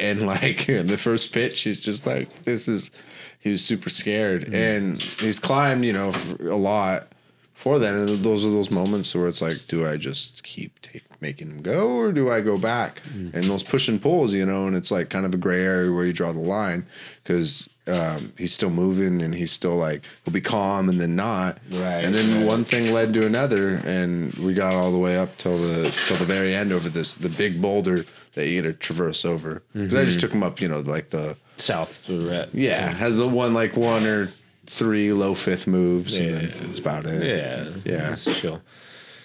[0.01, 2.91] and like the first pitch, he's just like this is
[3.39, 7.09] he was super scared and he's climbed you know a lot
[7.55, 11.05] before then, and those are those moments where it's like, do I just keep take,
[11.21, 13.01] making him go or do I go back?
[13.15, 15.93] And those push and pulls, you know, and it's like kind of a gray area
[15.93, 16.85] where you draw the line
[17.23, 21.59] because um, he's still moving and he's still like he'll be calm and then not.
[21.71, 22.47] Right, And then right.
[22.47, 26.17] one thing led to another, and we got all the way up till the till
[26.17, 28.05] the very end over this the big boulder
[28.35, 29.63] that you got to traverse over.
[29.73, 32.49] Because I just took him up, you know, like the South red.
[32.53, 34.31] yeah has the one like one or
[34.67, 36.37] three low fifth moves, and Yeah.
[36.37, 37.23] then that's about it.
[37.25, 37.69] Yeah.
[37.85, 38.13] Yeah.
[38.13, 38.63] It's chill.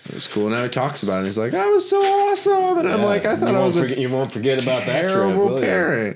[0.10, 0.50] It was cool.
[0.50, 1.26] Now he talks about it.
[1.26, 3.98] He's like, "That was so awesome," and I'm like, "I thought I was a forget,
[3.98, 6.16] you won't forget about that trip, terrible will you?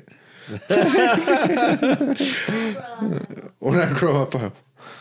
[0.68, 2.20] Parent."
[3.60, 4.52] when I grow up, I,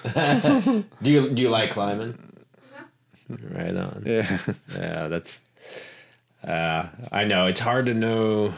[1.02, 2.18] Do you do you like climbing?
[3.28, 4.02] Right on.
[4.06, 4.38] yeah,
[4.74, 5.42] Yeah, that's.
[6.42, 8.54] Uh, I know it's hard to know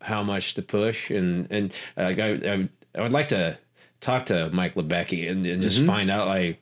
[0.00, 3.58] how much to push, and and uh, like I, I I would like to
[4.00, 6.58] talk to Mike Libecki and, and just find out like.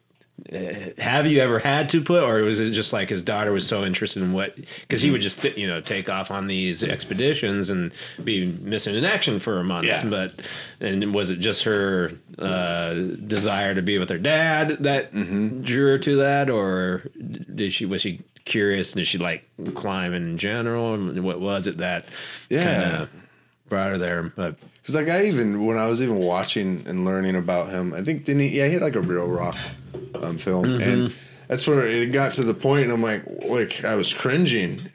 [0.53, 3.67] Uh, Have you ever had to put, or was it just like his daughter was
[3.67, 4.57] so interested in what?
[4.81, 7.93] Because he would just, you know, take off on these expeditions and
[8.25, 9.87] be missing in action for a month.
[9.87, 10.05] Yeah.
[10.09, 10.33] But
[10.81, 15.13] and was it just her uh, desire to be with her dad that
[15.65, 17.03] drew her to that, or
[17.55, 18.93] did she was she curious?
[18.93, 19.45] And did she like
[19.75, 20.95] climbing in general?
[20.95, 22.07] And What was it that
[22.49, 23.07] Yeah.
[23.69, 24.23] brought her there?
[24.25, 24.57] But
[24.93, 28.25] because like I even when I was even watching and learning about him, I think
[28.25, 28.49] didn't he?
[28.59, 29.57] Yeah, he had like a real rock
[30.23, 30.83] um, film, Mm-hmm.
[30.91, 31.13] and
[31.49, 34.91] that's where it got to the point, and I'm like, like I was cringing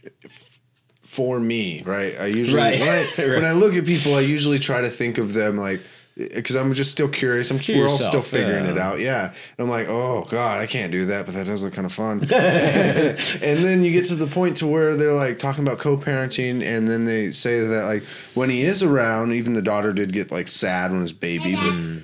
[1.02, 2.16] for me, right?
[2.20, 2.80] I usually Right.
[2.80, 3.30] when, I, Right.
[3.30, 5.82] when I look at people, I usually try to think of them like.
[6.16, 7.52] Because I'm just still curious.
[7.52, 8.72] I'm To we're all still figuring yeah.
[8.72, 9.00] it out.
[9.02, 9.26] Yeah.
[9.28, 11.92] And I'm like, oh God, I can't do that, but that does look kind of
[11.92, 12.22] fun.
[12.32, 13.18] and
[13.60, 17.04] then you get to the point to where they're like talking about co-parenting, and then
[17.04, 20.92] they say that like when he is around, even the daughter did get like sad
[20.92, 22.04] when his baby, but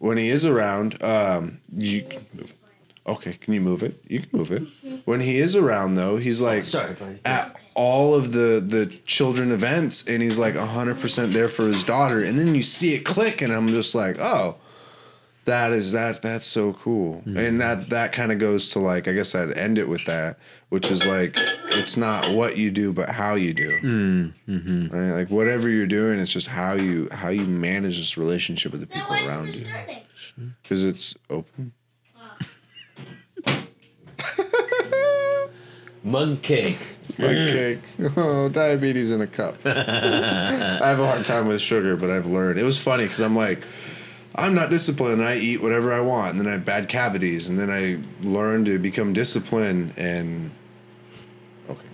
[0.00, 2.04] when he is around, um, you
[3.12, 3.34] okay?
[3.34, 4.02] Can you move it?
[4.08, 4.62] You can move it.
[5.04, 9.52] When he is around, though, he's oh, like sorry, at all of the the children
[9.52, 13.04] events, and he's like hundred percent there for his daughter, and then you see it
[13.04, 14.56] click, and I'm just like, oh.
[15.46, 17.16] That is that that's so cool.
[17.16, 17.36] Mm-hmm.
[17.38, 20.38] And that that kind of goes to like I guess I'd end it with that,
[20.68, 21.32] which is like
[21.70, 23.70] it's not what you do but how you do.
[23.80, 24.94] Mm-hmm.
[24.94, 25.10] Right?
[25.12, 28.86] Like whatever you're doing, it's just how you how you manage this relationship with the
[28.86, 29.66] people around you.
[30.62, 31.72] Because it's open.
[36.02, 36.78] Mug cake.
[37.18, 37.80] Like cake.
[38.16, 39.56] Oh, diabetes in a cup.
[39.64, 42.58] I have a hard time with sugar, but I've learned.
[42.58, 43.64] It was funny because I'm like,
[44.36, 45.22] I'm not disciplined.
[45.22, 48.64] I eat whatever I want, and then I have bad cavities, and then I learn
[48.66, 49.92] to become disciplined.
[49.96, 50.50] And
[51.68, 51.88] okay,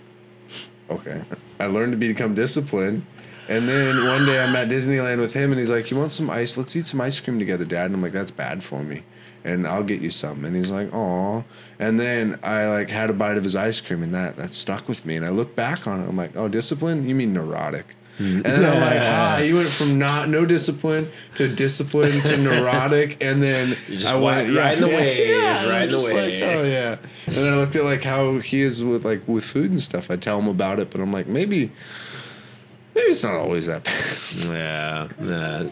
[0.91, 1.23] okay,
[1.59, 3.05] I learned to become disciplined.
[3.49, 6.29] And then one day I'm at Disneyland with him, and he's like, "You want some
[6.29, 6.57] ice?
[6.57, 9.03] Let's eat some ice cream together, Dad." And I'm like, "That's bad for me."
[9.47, 10.45] And I'll get you some.
[10.45, 11.41] And he's like, "Aw."
[11.79, 14.87] And then I like had a bite of his ice cream, and that that stuck
[14.87, 15.15] with me.
[15.15, 17.07] And I look back on it, I'm like, "Oh, discipline?
[17.07, 21.47] You mean neurotic?" And then I'm like, ah, you went from not no discipline to
[21.47, 26.05] discipline to neurotic, and then I went went riding the wave, and I'm the just
[26.07, 26.97] like, oh yeah.
[27.27, 30.09] And then I looked at like how he is with like with food and stuff.
[30.09, 31.71] I tell him about it, but I'm like, maybe,
[32.95, 34.49] maybe it's not always that bad.
[34.49, 35.69] Yeah, yeah.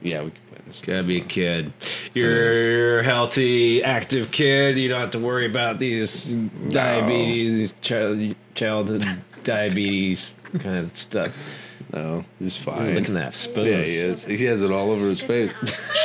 [0.00, 0.32] yeah, we
[0.68, 0.80] this.
[0.82, 1.72] Gotta be a kid.
[2.14, 4.78] You're a healthy, active kid.
[4.78, 9.04] You don't have to worry about these diabetes, child, childhood
[9.44, 11.56] diabetes kind of stuff.
[11.92, 12.96] No, he's Look fine.
[12.96, 13.66] at that spoon.
[13.66, 14.24] Yeah, he is.
[14.24, 15.54] He has it all over his face.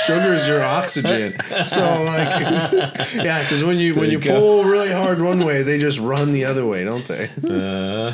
[0.06, 1.36] Sugar's your oxygen.
[1.66, 2.42] So like,
[3.16, 6.32] yeah, because when you when you you pull really hard one way, they just run
[6.32, 7.30] the other way, don't they?
[7.44, 8.14] Uh,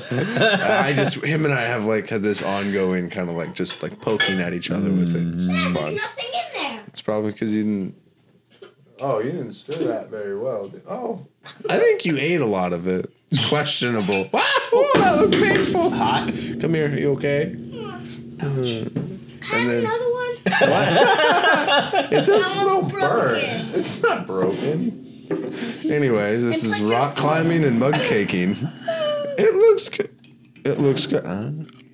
[0.83, 3.99] I just him and I have like had this ongoing kind of like just like
[4.01, 5.27] poking at each other with it.
[5.33, 5.95] It's There's fun.
[5.95, 6.81] nothing in there.
[6.87, 7.95] It's probably because you didn't.
[8.99, 10.71] Oh, you didn't stir that very well.
[10.87, 11.25] Oh,
[11.69, 13.11] I think you ate a lot of it.
[13.31, 14.29] It's questionable.
[14.71, 15.89] Wow, oh, that looked painful.
[15.89, 16.27] hot.
[16.61, 17.55] Come here, you okay?
[17.55, 18.37] Hmm.
[18.37, 18.87] Can
[19.51, 20.35] I have then- another one?
[22.11, 23.75] It does That smell burnt.
[23.75, 25.05] It's not broken.
[25.83, 28.57] Anyways, this And is rock climbing and mug caking.
[29.37, 30.09] It looks good.
[30.65, 31.25] It looks good.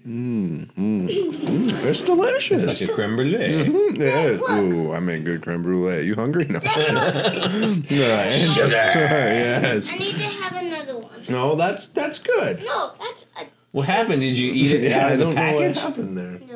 [0.06, 1.84] Mmm, mmm, mmm.
[1.86, 2.66] It's delicious.
[2.68, 3.66] Like a creme brulee.
[3.66, 4.54] Mm, Yeah.
[4.56, 6.04] Ooh, I made good creme brulee.
[6.06, 6.46] You hungry?
[6.46, 6.60] No.
[7.90, 8.32] yeah.
[8.32, 8.70] Sugar.
[8.70, 9.92] yes.
[9.92, 11.24] I need to have another one.
[11.28, 12.64] No, that's that's good.
[12.64, 14.22] No, that's a What happened?
[14.22, 16.40] Did you eat it Yeah, out I of the don't know what happened there.
[16.48, 16.55] no.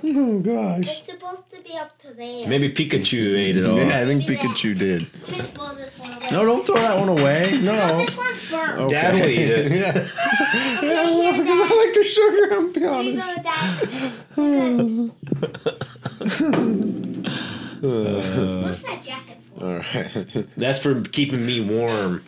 [0.04, 0.84] Oh gosh.
[0.86, 2.46] It's supposed to be up to there.
[2.48, 3.76] Maybe Pikachu ate it all.
[3.78, 4.44] Yeah, I think Maybe that.
[4.44, 5.06] Pikachu did.
[5.22, 6.28] Let me swallow this one away.
[6.30, 7.58] No, don't throw that one away.
[7.62, 7.98] No, No.
[8.04, 8.78] this one's burnt.
[8.80, 8.94] Okay.
[8.94, 9.72] Dad will eat it.
[9.72, 9.88] yeah.
[9.90, 12.54] Okay, Yeah, because I like the sugar.
[12.54, 13.36] I'm be Here you honest.
[13.36, 15.08] go, Dad.
[17.82, 19.64] What's that jacket for?
[19.64, 20.46] All right.
[20.56, 22.24] That's for keeping me warm.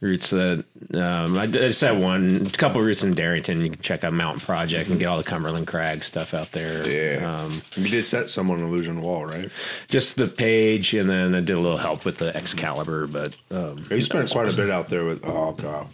[0.01, 0.65] routes that
[0.95, 3.61] um, I, I said one a couple routes in Darrington.
[3.61, 6.87] You can check out Mountain Project and get all the Cumberland Crag stuff out there.
[6.87, 7.25] Yeah.
[7.27, 9.51] Um, you did set someone illusion wall, right?
[9.89, 13.85] just the page, and then I did a little help with the Excalibur, but um,
[13.91, 15.23] You spent quite a bit out there with.
[15.25, 15.89] Oh god.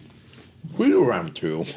[0.68, 1.64] Can we do a round two?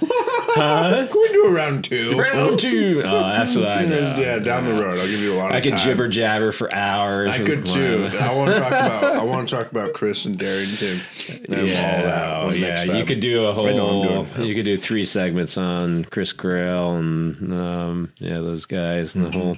[0.55, 2.17] Can we do a round two?
[2.17, 3.01] round two.
[3.03, 4.15] Oh, that's what I know.
[4.17, 4.99] Yeah, down the road.
[4.99, 5.79] I'll give you a lot of I could time.
[5.87, 7.29] jibber jabber for hours.
[7.31, 8.09] I with could too.
[8.19, 9.03] I want to talk about.
[9.17, 11.01] I want to talk about Chris and Darrington
[11.49, 12.31] and Yeah, all that.
[12.31, 12.67] oh, one yeah.
[12.69, 14.23] next You could do a I know I'm whole.
[14.25, 14.47] doing.
[14.47, 19.31] You could do three segments on Chris Greyell and um, yeah, those guys and Mm-hmm.
[19.37, 19.57] the whole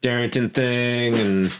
[0.00, 1.52] Darrington thing and.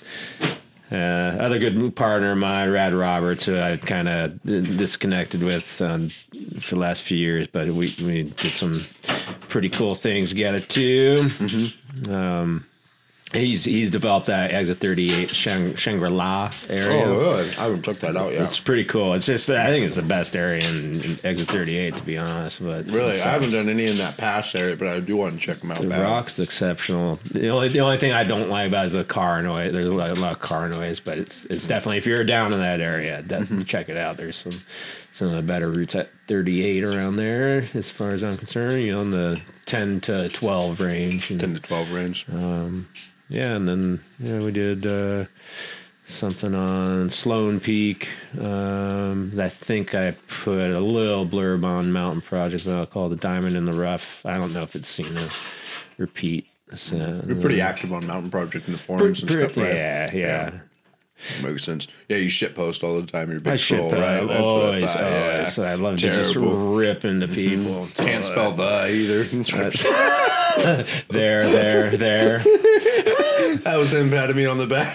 [0.91, 6.09] Uh, other good partner of mine, Rad Roberts, who I kind of disconnected with um,
[6.09, 8.75] for the last few years, but we, we did some
[9.49, 11.15] pretty cool things together too.
[11.17, 12.13] Mm-hmm.
[12.13, 12.67] Um,
[13.33, 17.05] he's he's developed that Exit 38 Shang, Shangri-La area.
[17.05, 17.57] Oh, good.
[17.57, 18.43] I haven't checked that out yet.
[18.43, 19.15] It's pretty cool.
[19.15, 22.63] It's just I think it's the best area in, in Exit 38 to be honest.
[22.63, 25.41] But Really, I haven't done any in that past area, but I do want to
[25.41, 25.81] check them out.
[25.81, 26.03] the bad.
[26.03, 27.19] rock's exceptional.
[27.31, 29.73] The only the only thing I don't like about it is the car noise.
[29.73, 32.53] There's a lot, a lot of car noise, but it's it's definitely if you're down
[32.53, 33.65] in that area, definitely mm-hmm.
[33.67, 34.17] check it out.
[34.17, 34.53] There's some
[35.13, 38.83] some of the better routes at 38 around there, as far as I'm concerned.
[38.83, 41.31] You know, in the 10 to 12 range.
[41.31, 42.27] And, ten to twelve range.
[42.33, 42.89] Um,
[43.31, 45.25] yeah, and then yeah, we did uh,
[46.05, 48.09] something on Sloan Peak.
[48.39, 50.13] Um, I think I
[50.43, 54.25] put a little blurb on Mountain Project that I call the Diamond in the Rough.
[54.27, 55.29] I don't know if it's seen a
[55.97, 56.47] repeat.
[56.75, 56.97] So,
[57.27, 59.75] You're pretty active on Mountain Project in the forums and stuff, right?
[59.75, 60.51] Yeah, yeah.
[61.43, 61.87] Makes sense.
[62.09, 63.29] Yeah, you shit post all the time.
[63.29, 64.23] You're a big I troll, right?
[64.23, 64.85] Always, always.
[64.85, 65.53] yeah.
[65.59, 66.23] I love to Terrible.
[66.43, 66.77] Mm-hmm.
[66.77, 67.89] just rip into people.
[67.95, 69.25] Can't spell the either.
[71.09, 72.39] There, there, there.
[73.65, 74.95] that was him patting me on the back.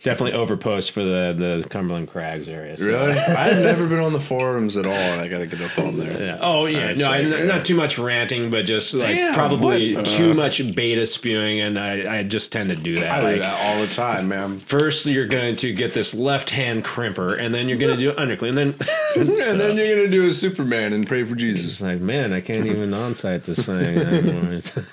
[0.07, 2.77] definitely overpost for the the Cumberland Crags area.
[2.77, 3.11] so- really?
[3.11, 5.97] I've never been on the forums at all, and I got to get up on
[5.97, 6.19] there.
[6.19, 6.39] Yeah.
[6.41, 7.43] Oh yeah, I'd no, I, yeah.
[7.43, 10.05] not too much ranting, but just like Damn, probably what?
[10.05, 10.35] too uh.
[10.35, 13.11] much beta spewing, and I, I just tend to do that.
[13.11, 14.59] I like, do that all the time, man.
[14.59, 18.11] First, you're going to get this left hand crimper, and then you're going to do
[18.13, 18.75] undercling, and then
[19.17, 21.65] and then you're gonna do a Superman and pray for Jesus.
[21.65, 23.95] it's like, man, I can't even on-sight this thing.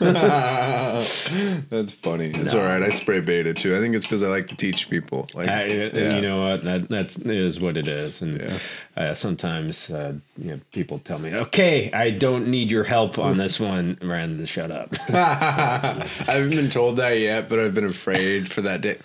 [1.68, 2.32] That's funny.
[2.34, 2.82] It's all right.
[2.82, 3.76] I spray beta too.
[3.76, 5.03] I think it's because I like to teach people.
[5.34, 6.14] Like, I, yeah.
[6.16, 6.64] you know what?
[6.64, 8.20] That that's is what it is.
[8.22, 8.58] And Yeah.
[8.96, 13.36] uh, sometimes uh, you know people tell me, "Okay, I don't need your help on
[13.38, 14.94] this one." Than shut up.
[15.10, 18.96] I haven't been told that yet, but I've been afraid for that day.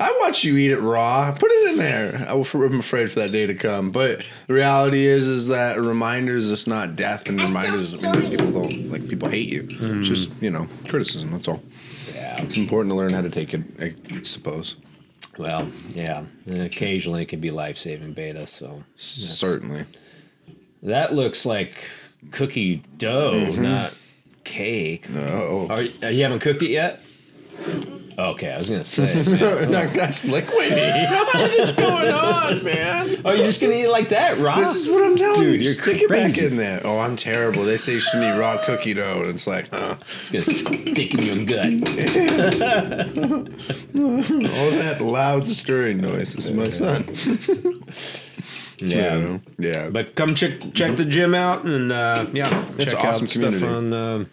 [0.00, 1.30] I watch you eat it raw.
[1.38, 2.24] Put it in there.
[2.28, 3.90] I- I'm afraid for that day to come.
[3.90, 8.30] But the reality is, is that reminders is not death, and reminders doesn't mean that
[8.38, 9.66] people don't like people hate you.
[9.70, 11.30] It's just you know criticism.
[11.32, 11.62] That's all.
[12.14, 12.42] yeah.
[12.42, 13.62] It's important to learn how to take it.
[13.80, 14.76] I suppose.
[15.38, 16.24] Well, yeah.
[16.46, 18.46] And occasionally it can be life-saving beta.
[18.46, 19.86] So Certainly.
[20.82, 21.72] that looks like
[22.32, 23.62] cookie dough, mm-hmm.
[23.62, 23.94] not
[24.44, 25.08] cake.
[25.08, 25.66] No.
[25.70, 27.00] Are, are uh, you haven't cooked it yet?
[28.18, 29.14] Okay, I was gonna say.
[29.22, 29.70] man.
[29.70, 31.08] That- That's liquidy.
[31.08, 33.20] what is going on, man?
[33.24, 34.56] oh, you're just gonna eat it like that, raw?
[34.56, 35.62] This is what I'm telling Dude, you.
[35.62, 36.80] you're Stick it back in there.
[36.84, 37.62] Oh, I'm terrible.
[37.62, 39.94] They say you shouldn't eat raw cookie dough, and it's like, uh,
[40.30, 41.66] It's gonna stick in your gut.
[43.94, 47.04] all that loud stirring noise is my son.
[48.78, 49.38] Yeah.
[49.58, 49.90] Yeah.
[49.90, 53.30] But come check check the gym out and uh, yeah, It's check an awesome out
[53.30, 53.66] stuff community.
[53.66, 54.24] on uh,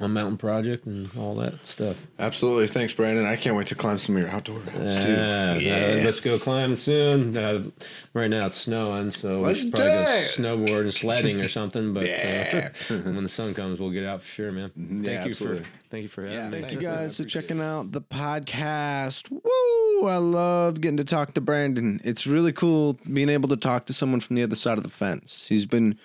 [0.00, 1.96] on Mountain Project and all that stuff.
[2.18, 2.66] Absolutely.
[2.66, 3.24] Thanks, Brandon.
[3.26, 5.12] I can't wait to climb some of your outdoor routes, too.
[5.12, 5.52] Yeah,
[6.00, 7.36] uh, let's go climbing soon.
[7.36, 7.64] Uh,
[8.12, 10.30] right now it's snowing, so we Let's should do probably go it.
[10.30, 11.94] snowboard and sledding or something.
[11.94, 12.70] But Yeah.
[12.90, 14.70] uh, when the sun comes, we'll get out for sure, man.
[14.76, 15.60] Thank yeah, you absolutely.
[15.60, 16.50] for thank you for having Yeah, me.
[16.50, 19.30] Thank Thanks, you guys for appreciate checking out the podcast.
[19.30, 20.08] Woo!
[20.08, 22.00] I loved getting to talk to Brandon.
[22.04, 24.90] It's really cool being able to talk to someone from the other side of the
[24.90, 25.46] fence.
[25.48, 25.98] He's been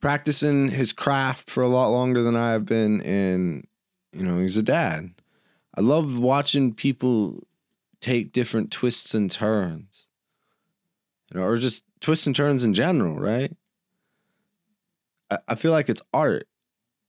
[0.00, 3.66] practicing his craft for a lot longer than I have been, and
[4.12, 5.10] you know, he's a dad.
[5.76, 7.46] I love watching people
[8.00, 10.06] take different twists and turns.
[11.32, 13.54] You know, or just twists and turns in general, right?
[15.30, 16.48] I, I feel like it's art.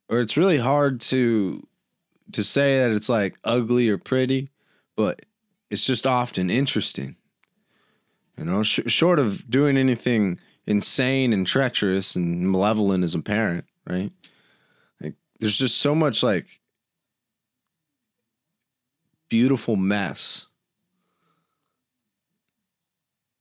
[0.09, 1.65] Or it's really hard to
[2.31, 4.49] to say that it's like ugly or pretty,
[4.95, 5.21] but
[5.69, 7.15] it's just often interesting.
[8.37, 10.39] You know, sh- short of doing anything
[10.69, 14.11] insane and treacherous and malevolent as a parent, right?
[15.01, 16.45] Like, there's just so much like
[19.29, 20.45] beautiful mess.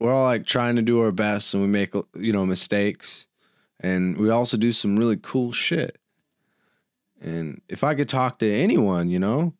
[0.00, 3.26] We're all like trying to do our best and we make, you know, mistakes.
[3.80, 5.98] And we also do some really cool shit.
[7.20, 9.52] And if I could talk to anyone, you know,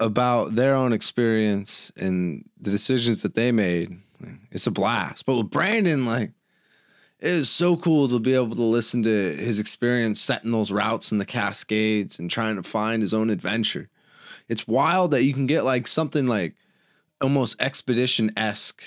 [0.00, 4.00] about their own experience and the decisions that they made,
[4.50, 5.26] it's a blast.
[5.26, 6.32] But with Brandon, like,
[7.20, 11.10] it is so cool to be able to listen to his experience setting those routes
[11.10, 13.88] in the Cascades and trying to find his own adventure.
[14.48, 16.54] It's wild that you can get like something like
[17.20, 18.82] almost expedition esque,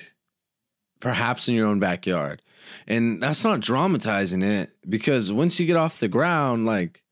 [1.00, 2.42] perhaps in your own backyard.
[2.88, 7.04] And that's not dramatizing it because once you get off the ground, like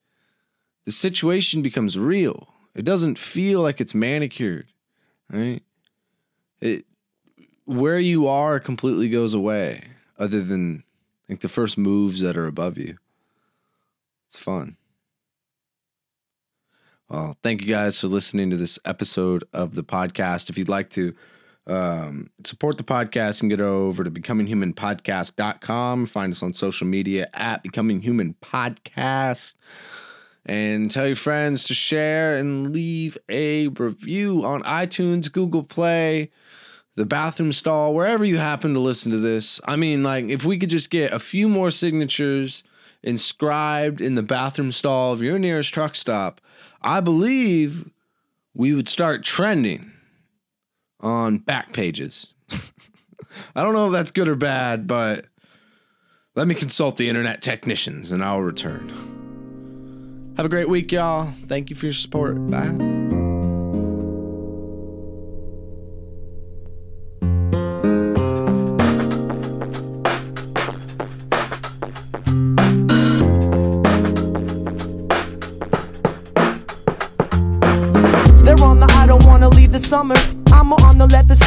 [0.85, 2.49] the situation becomes real.
[2.76, 4.68] It doesn't feel like it's manicured,
[5.31, 5.64] right?
[6.60, 6.85] It
[7.66, 9.84] where you are completely goes away,
[10.18, 10.84] other than
[11.28, 12.98] like the first moves that are above you.
[14.28, 14.78] It's fun.
[17.10, 20.50] Well, thank you guys for listening to this episode of the podcast.
[20.50, 21.14] If you'd like to
[21.68, 26.06] um, support the podcast, you can get over to becominghumanpodcast.com.
[26.08, 29.56] Find us on social media at Becoming Human Podcast.
[30.48, 36.30] And tell your friends to share and leave a review on iTunes, Google Play,
[36.95, 39.59] the bathroom stall, wherever you happen to listen to this.
[39.65, 42.63] I mean, like, if we could just get a few more signatures
[43.03, 46.41] inscribed in the bathroom stall of your nearest truck stop,
[46.81, 47.89] I believe
[48.53, 49.91] we would start trending
[51.01, 52.34] on back pages.
[53.55, 55.26] I don't know if that's good or bad, but
[56.35, 60.34] let me consult the internet technicians and I'll return.
[60.38, 61.34] Have a great week, y'all.
[61.47, 62.35] Thank you for your support.
[62.49, 62.94] Bye.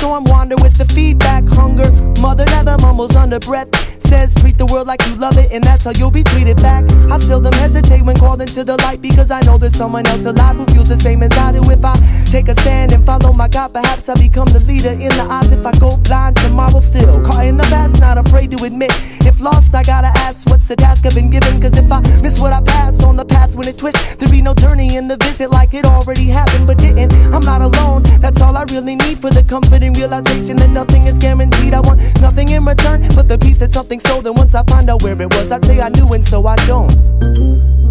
[0.09, 1.91] The let the storm wander with the feedback hunger.
[2.21, 3.69] Mother never mumbles under breath.
[4.03, 6.83] Says treat the world like you love it, and that's how you'll be treated back.
[7.13, 10.57] I them hesitate when called into the light because I know there's someone else alive
[10.57, 11.61] who feels the same as I do.
[11.71, 11.95] If I
[12.31, 15.53] take a stand and follow my God, perhaps I become the leader in the eyes.
[15.53, 18.91] If I go blind tomorrow, still caught in the past, not afraid to admit.
[19.29, 21.61] If lost, I gotta ask what's the task I've been given.
[21.61, 24.41] Cause if I miss what I pass on the path when it twists, there be
[24.41, 27.13] no journey in the visit like it already happened, but didn't.
[27.35, 31.07] I'm not alone, that's all I really need for the comfort and realization that nothing
[31.07, 31.75] is guaranteed.
[31.75, 34.35] I want nothing in return but the peace that something stolen.
[34.35, 37.88] Once I find out where it was, I'd say I knew, and so I don't.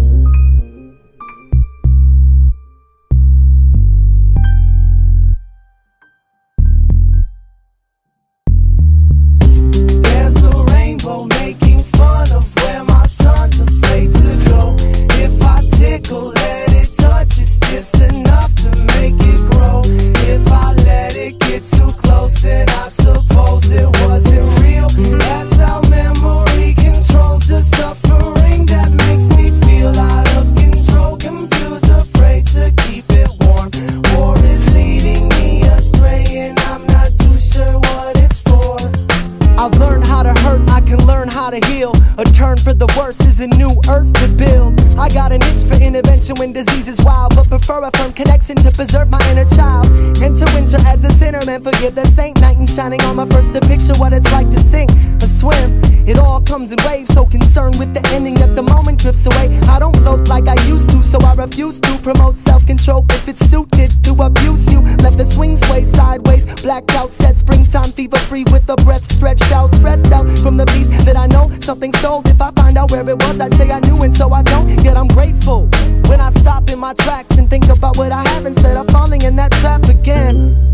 [48.56, 49.86] To preserve my inner child.
[50.22, 52.40] Enter winter as a sinner, man, forgive the saint.
[52.40, 55.07] Night and shining on my first picture what it's like to sink or
[55.38, 55.80] swim.
[56.08, 59.46] It all comes in waves, so concerned with the ending that the moment drifts away.
[59.68, 63.28] I don't float like I used to, so I refuse to promote self control if
[63.28, 64.80] it's suited to abuse you.
[65.04, 69.52] Let the swing sway sideways, blacked out set springtime fever free with the breath stretched
[69.52, 72.26] out, stressed out from the peace that I know something sold.
[72.28, 74.68] If I find out where it was, I'd say I knew, and so I don't.
[74.82, 75.68] Yet I'm grateful
[76.10, 79.22] when I stop in my tracks and think about what I have instead of falling
[79.22, 80.68] in that trap again.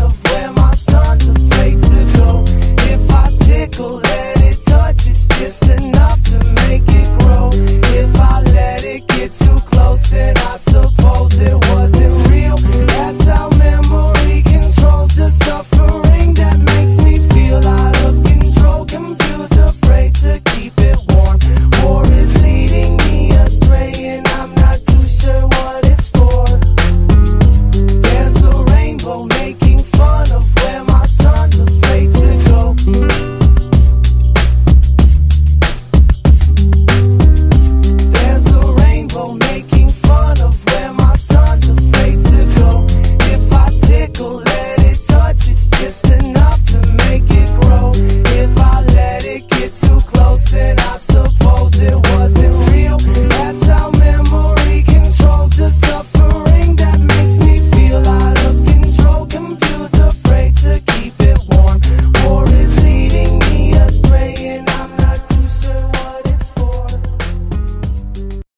[0.00, 2.44] of where my son's afraid to go.
[2.92, 7.50] If I tickle, let it touch, it's just enough to make it grow.
[7.52, 11.61] If I let it get too close, then I suppose it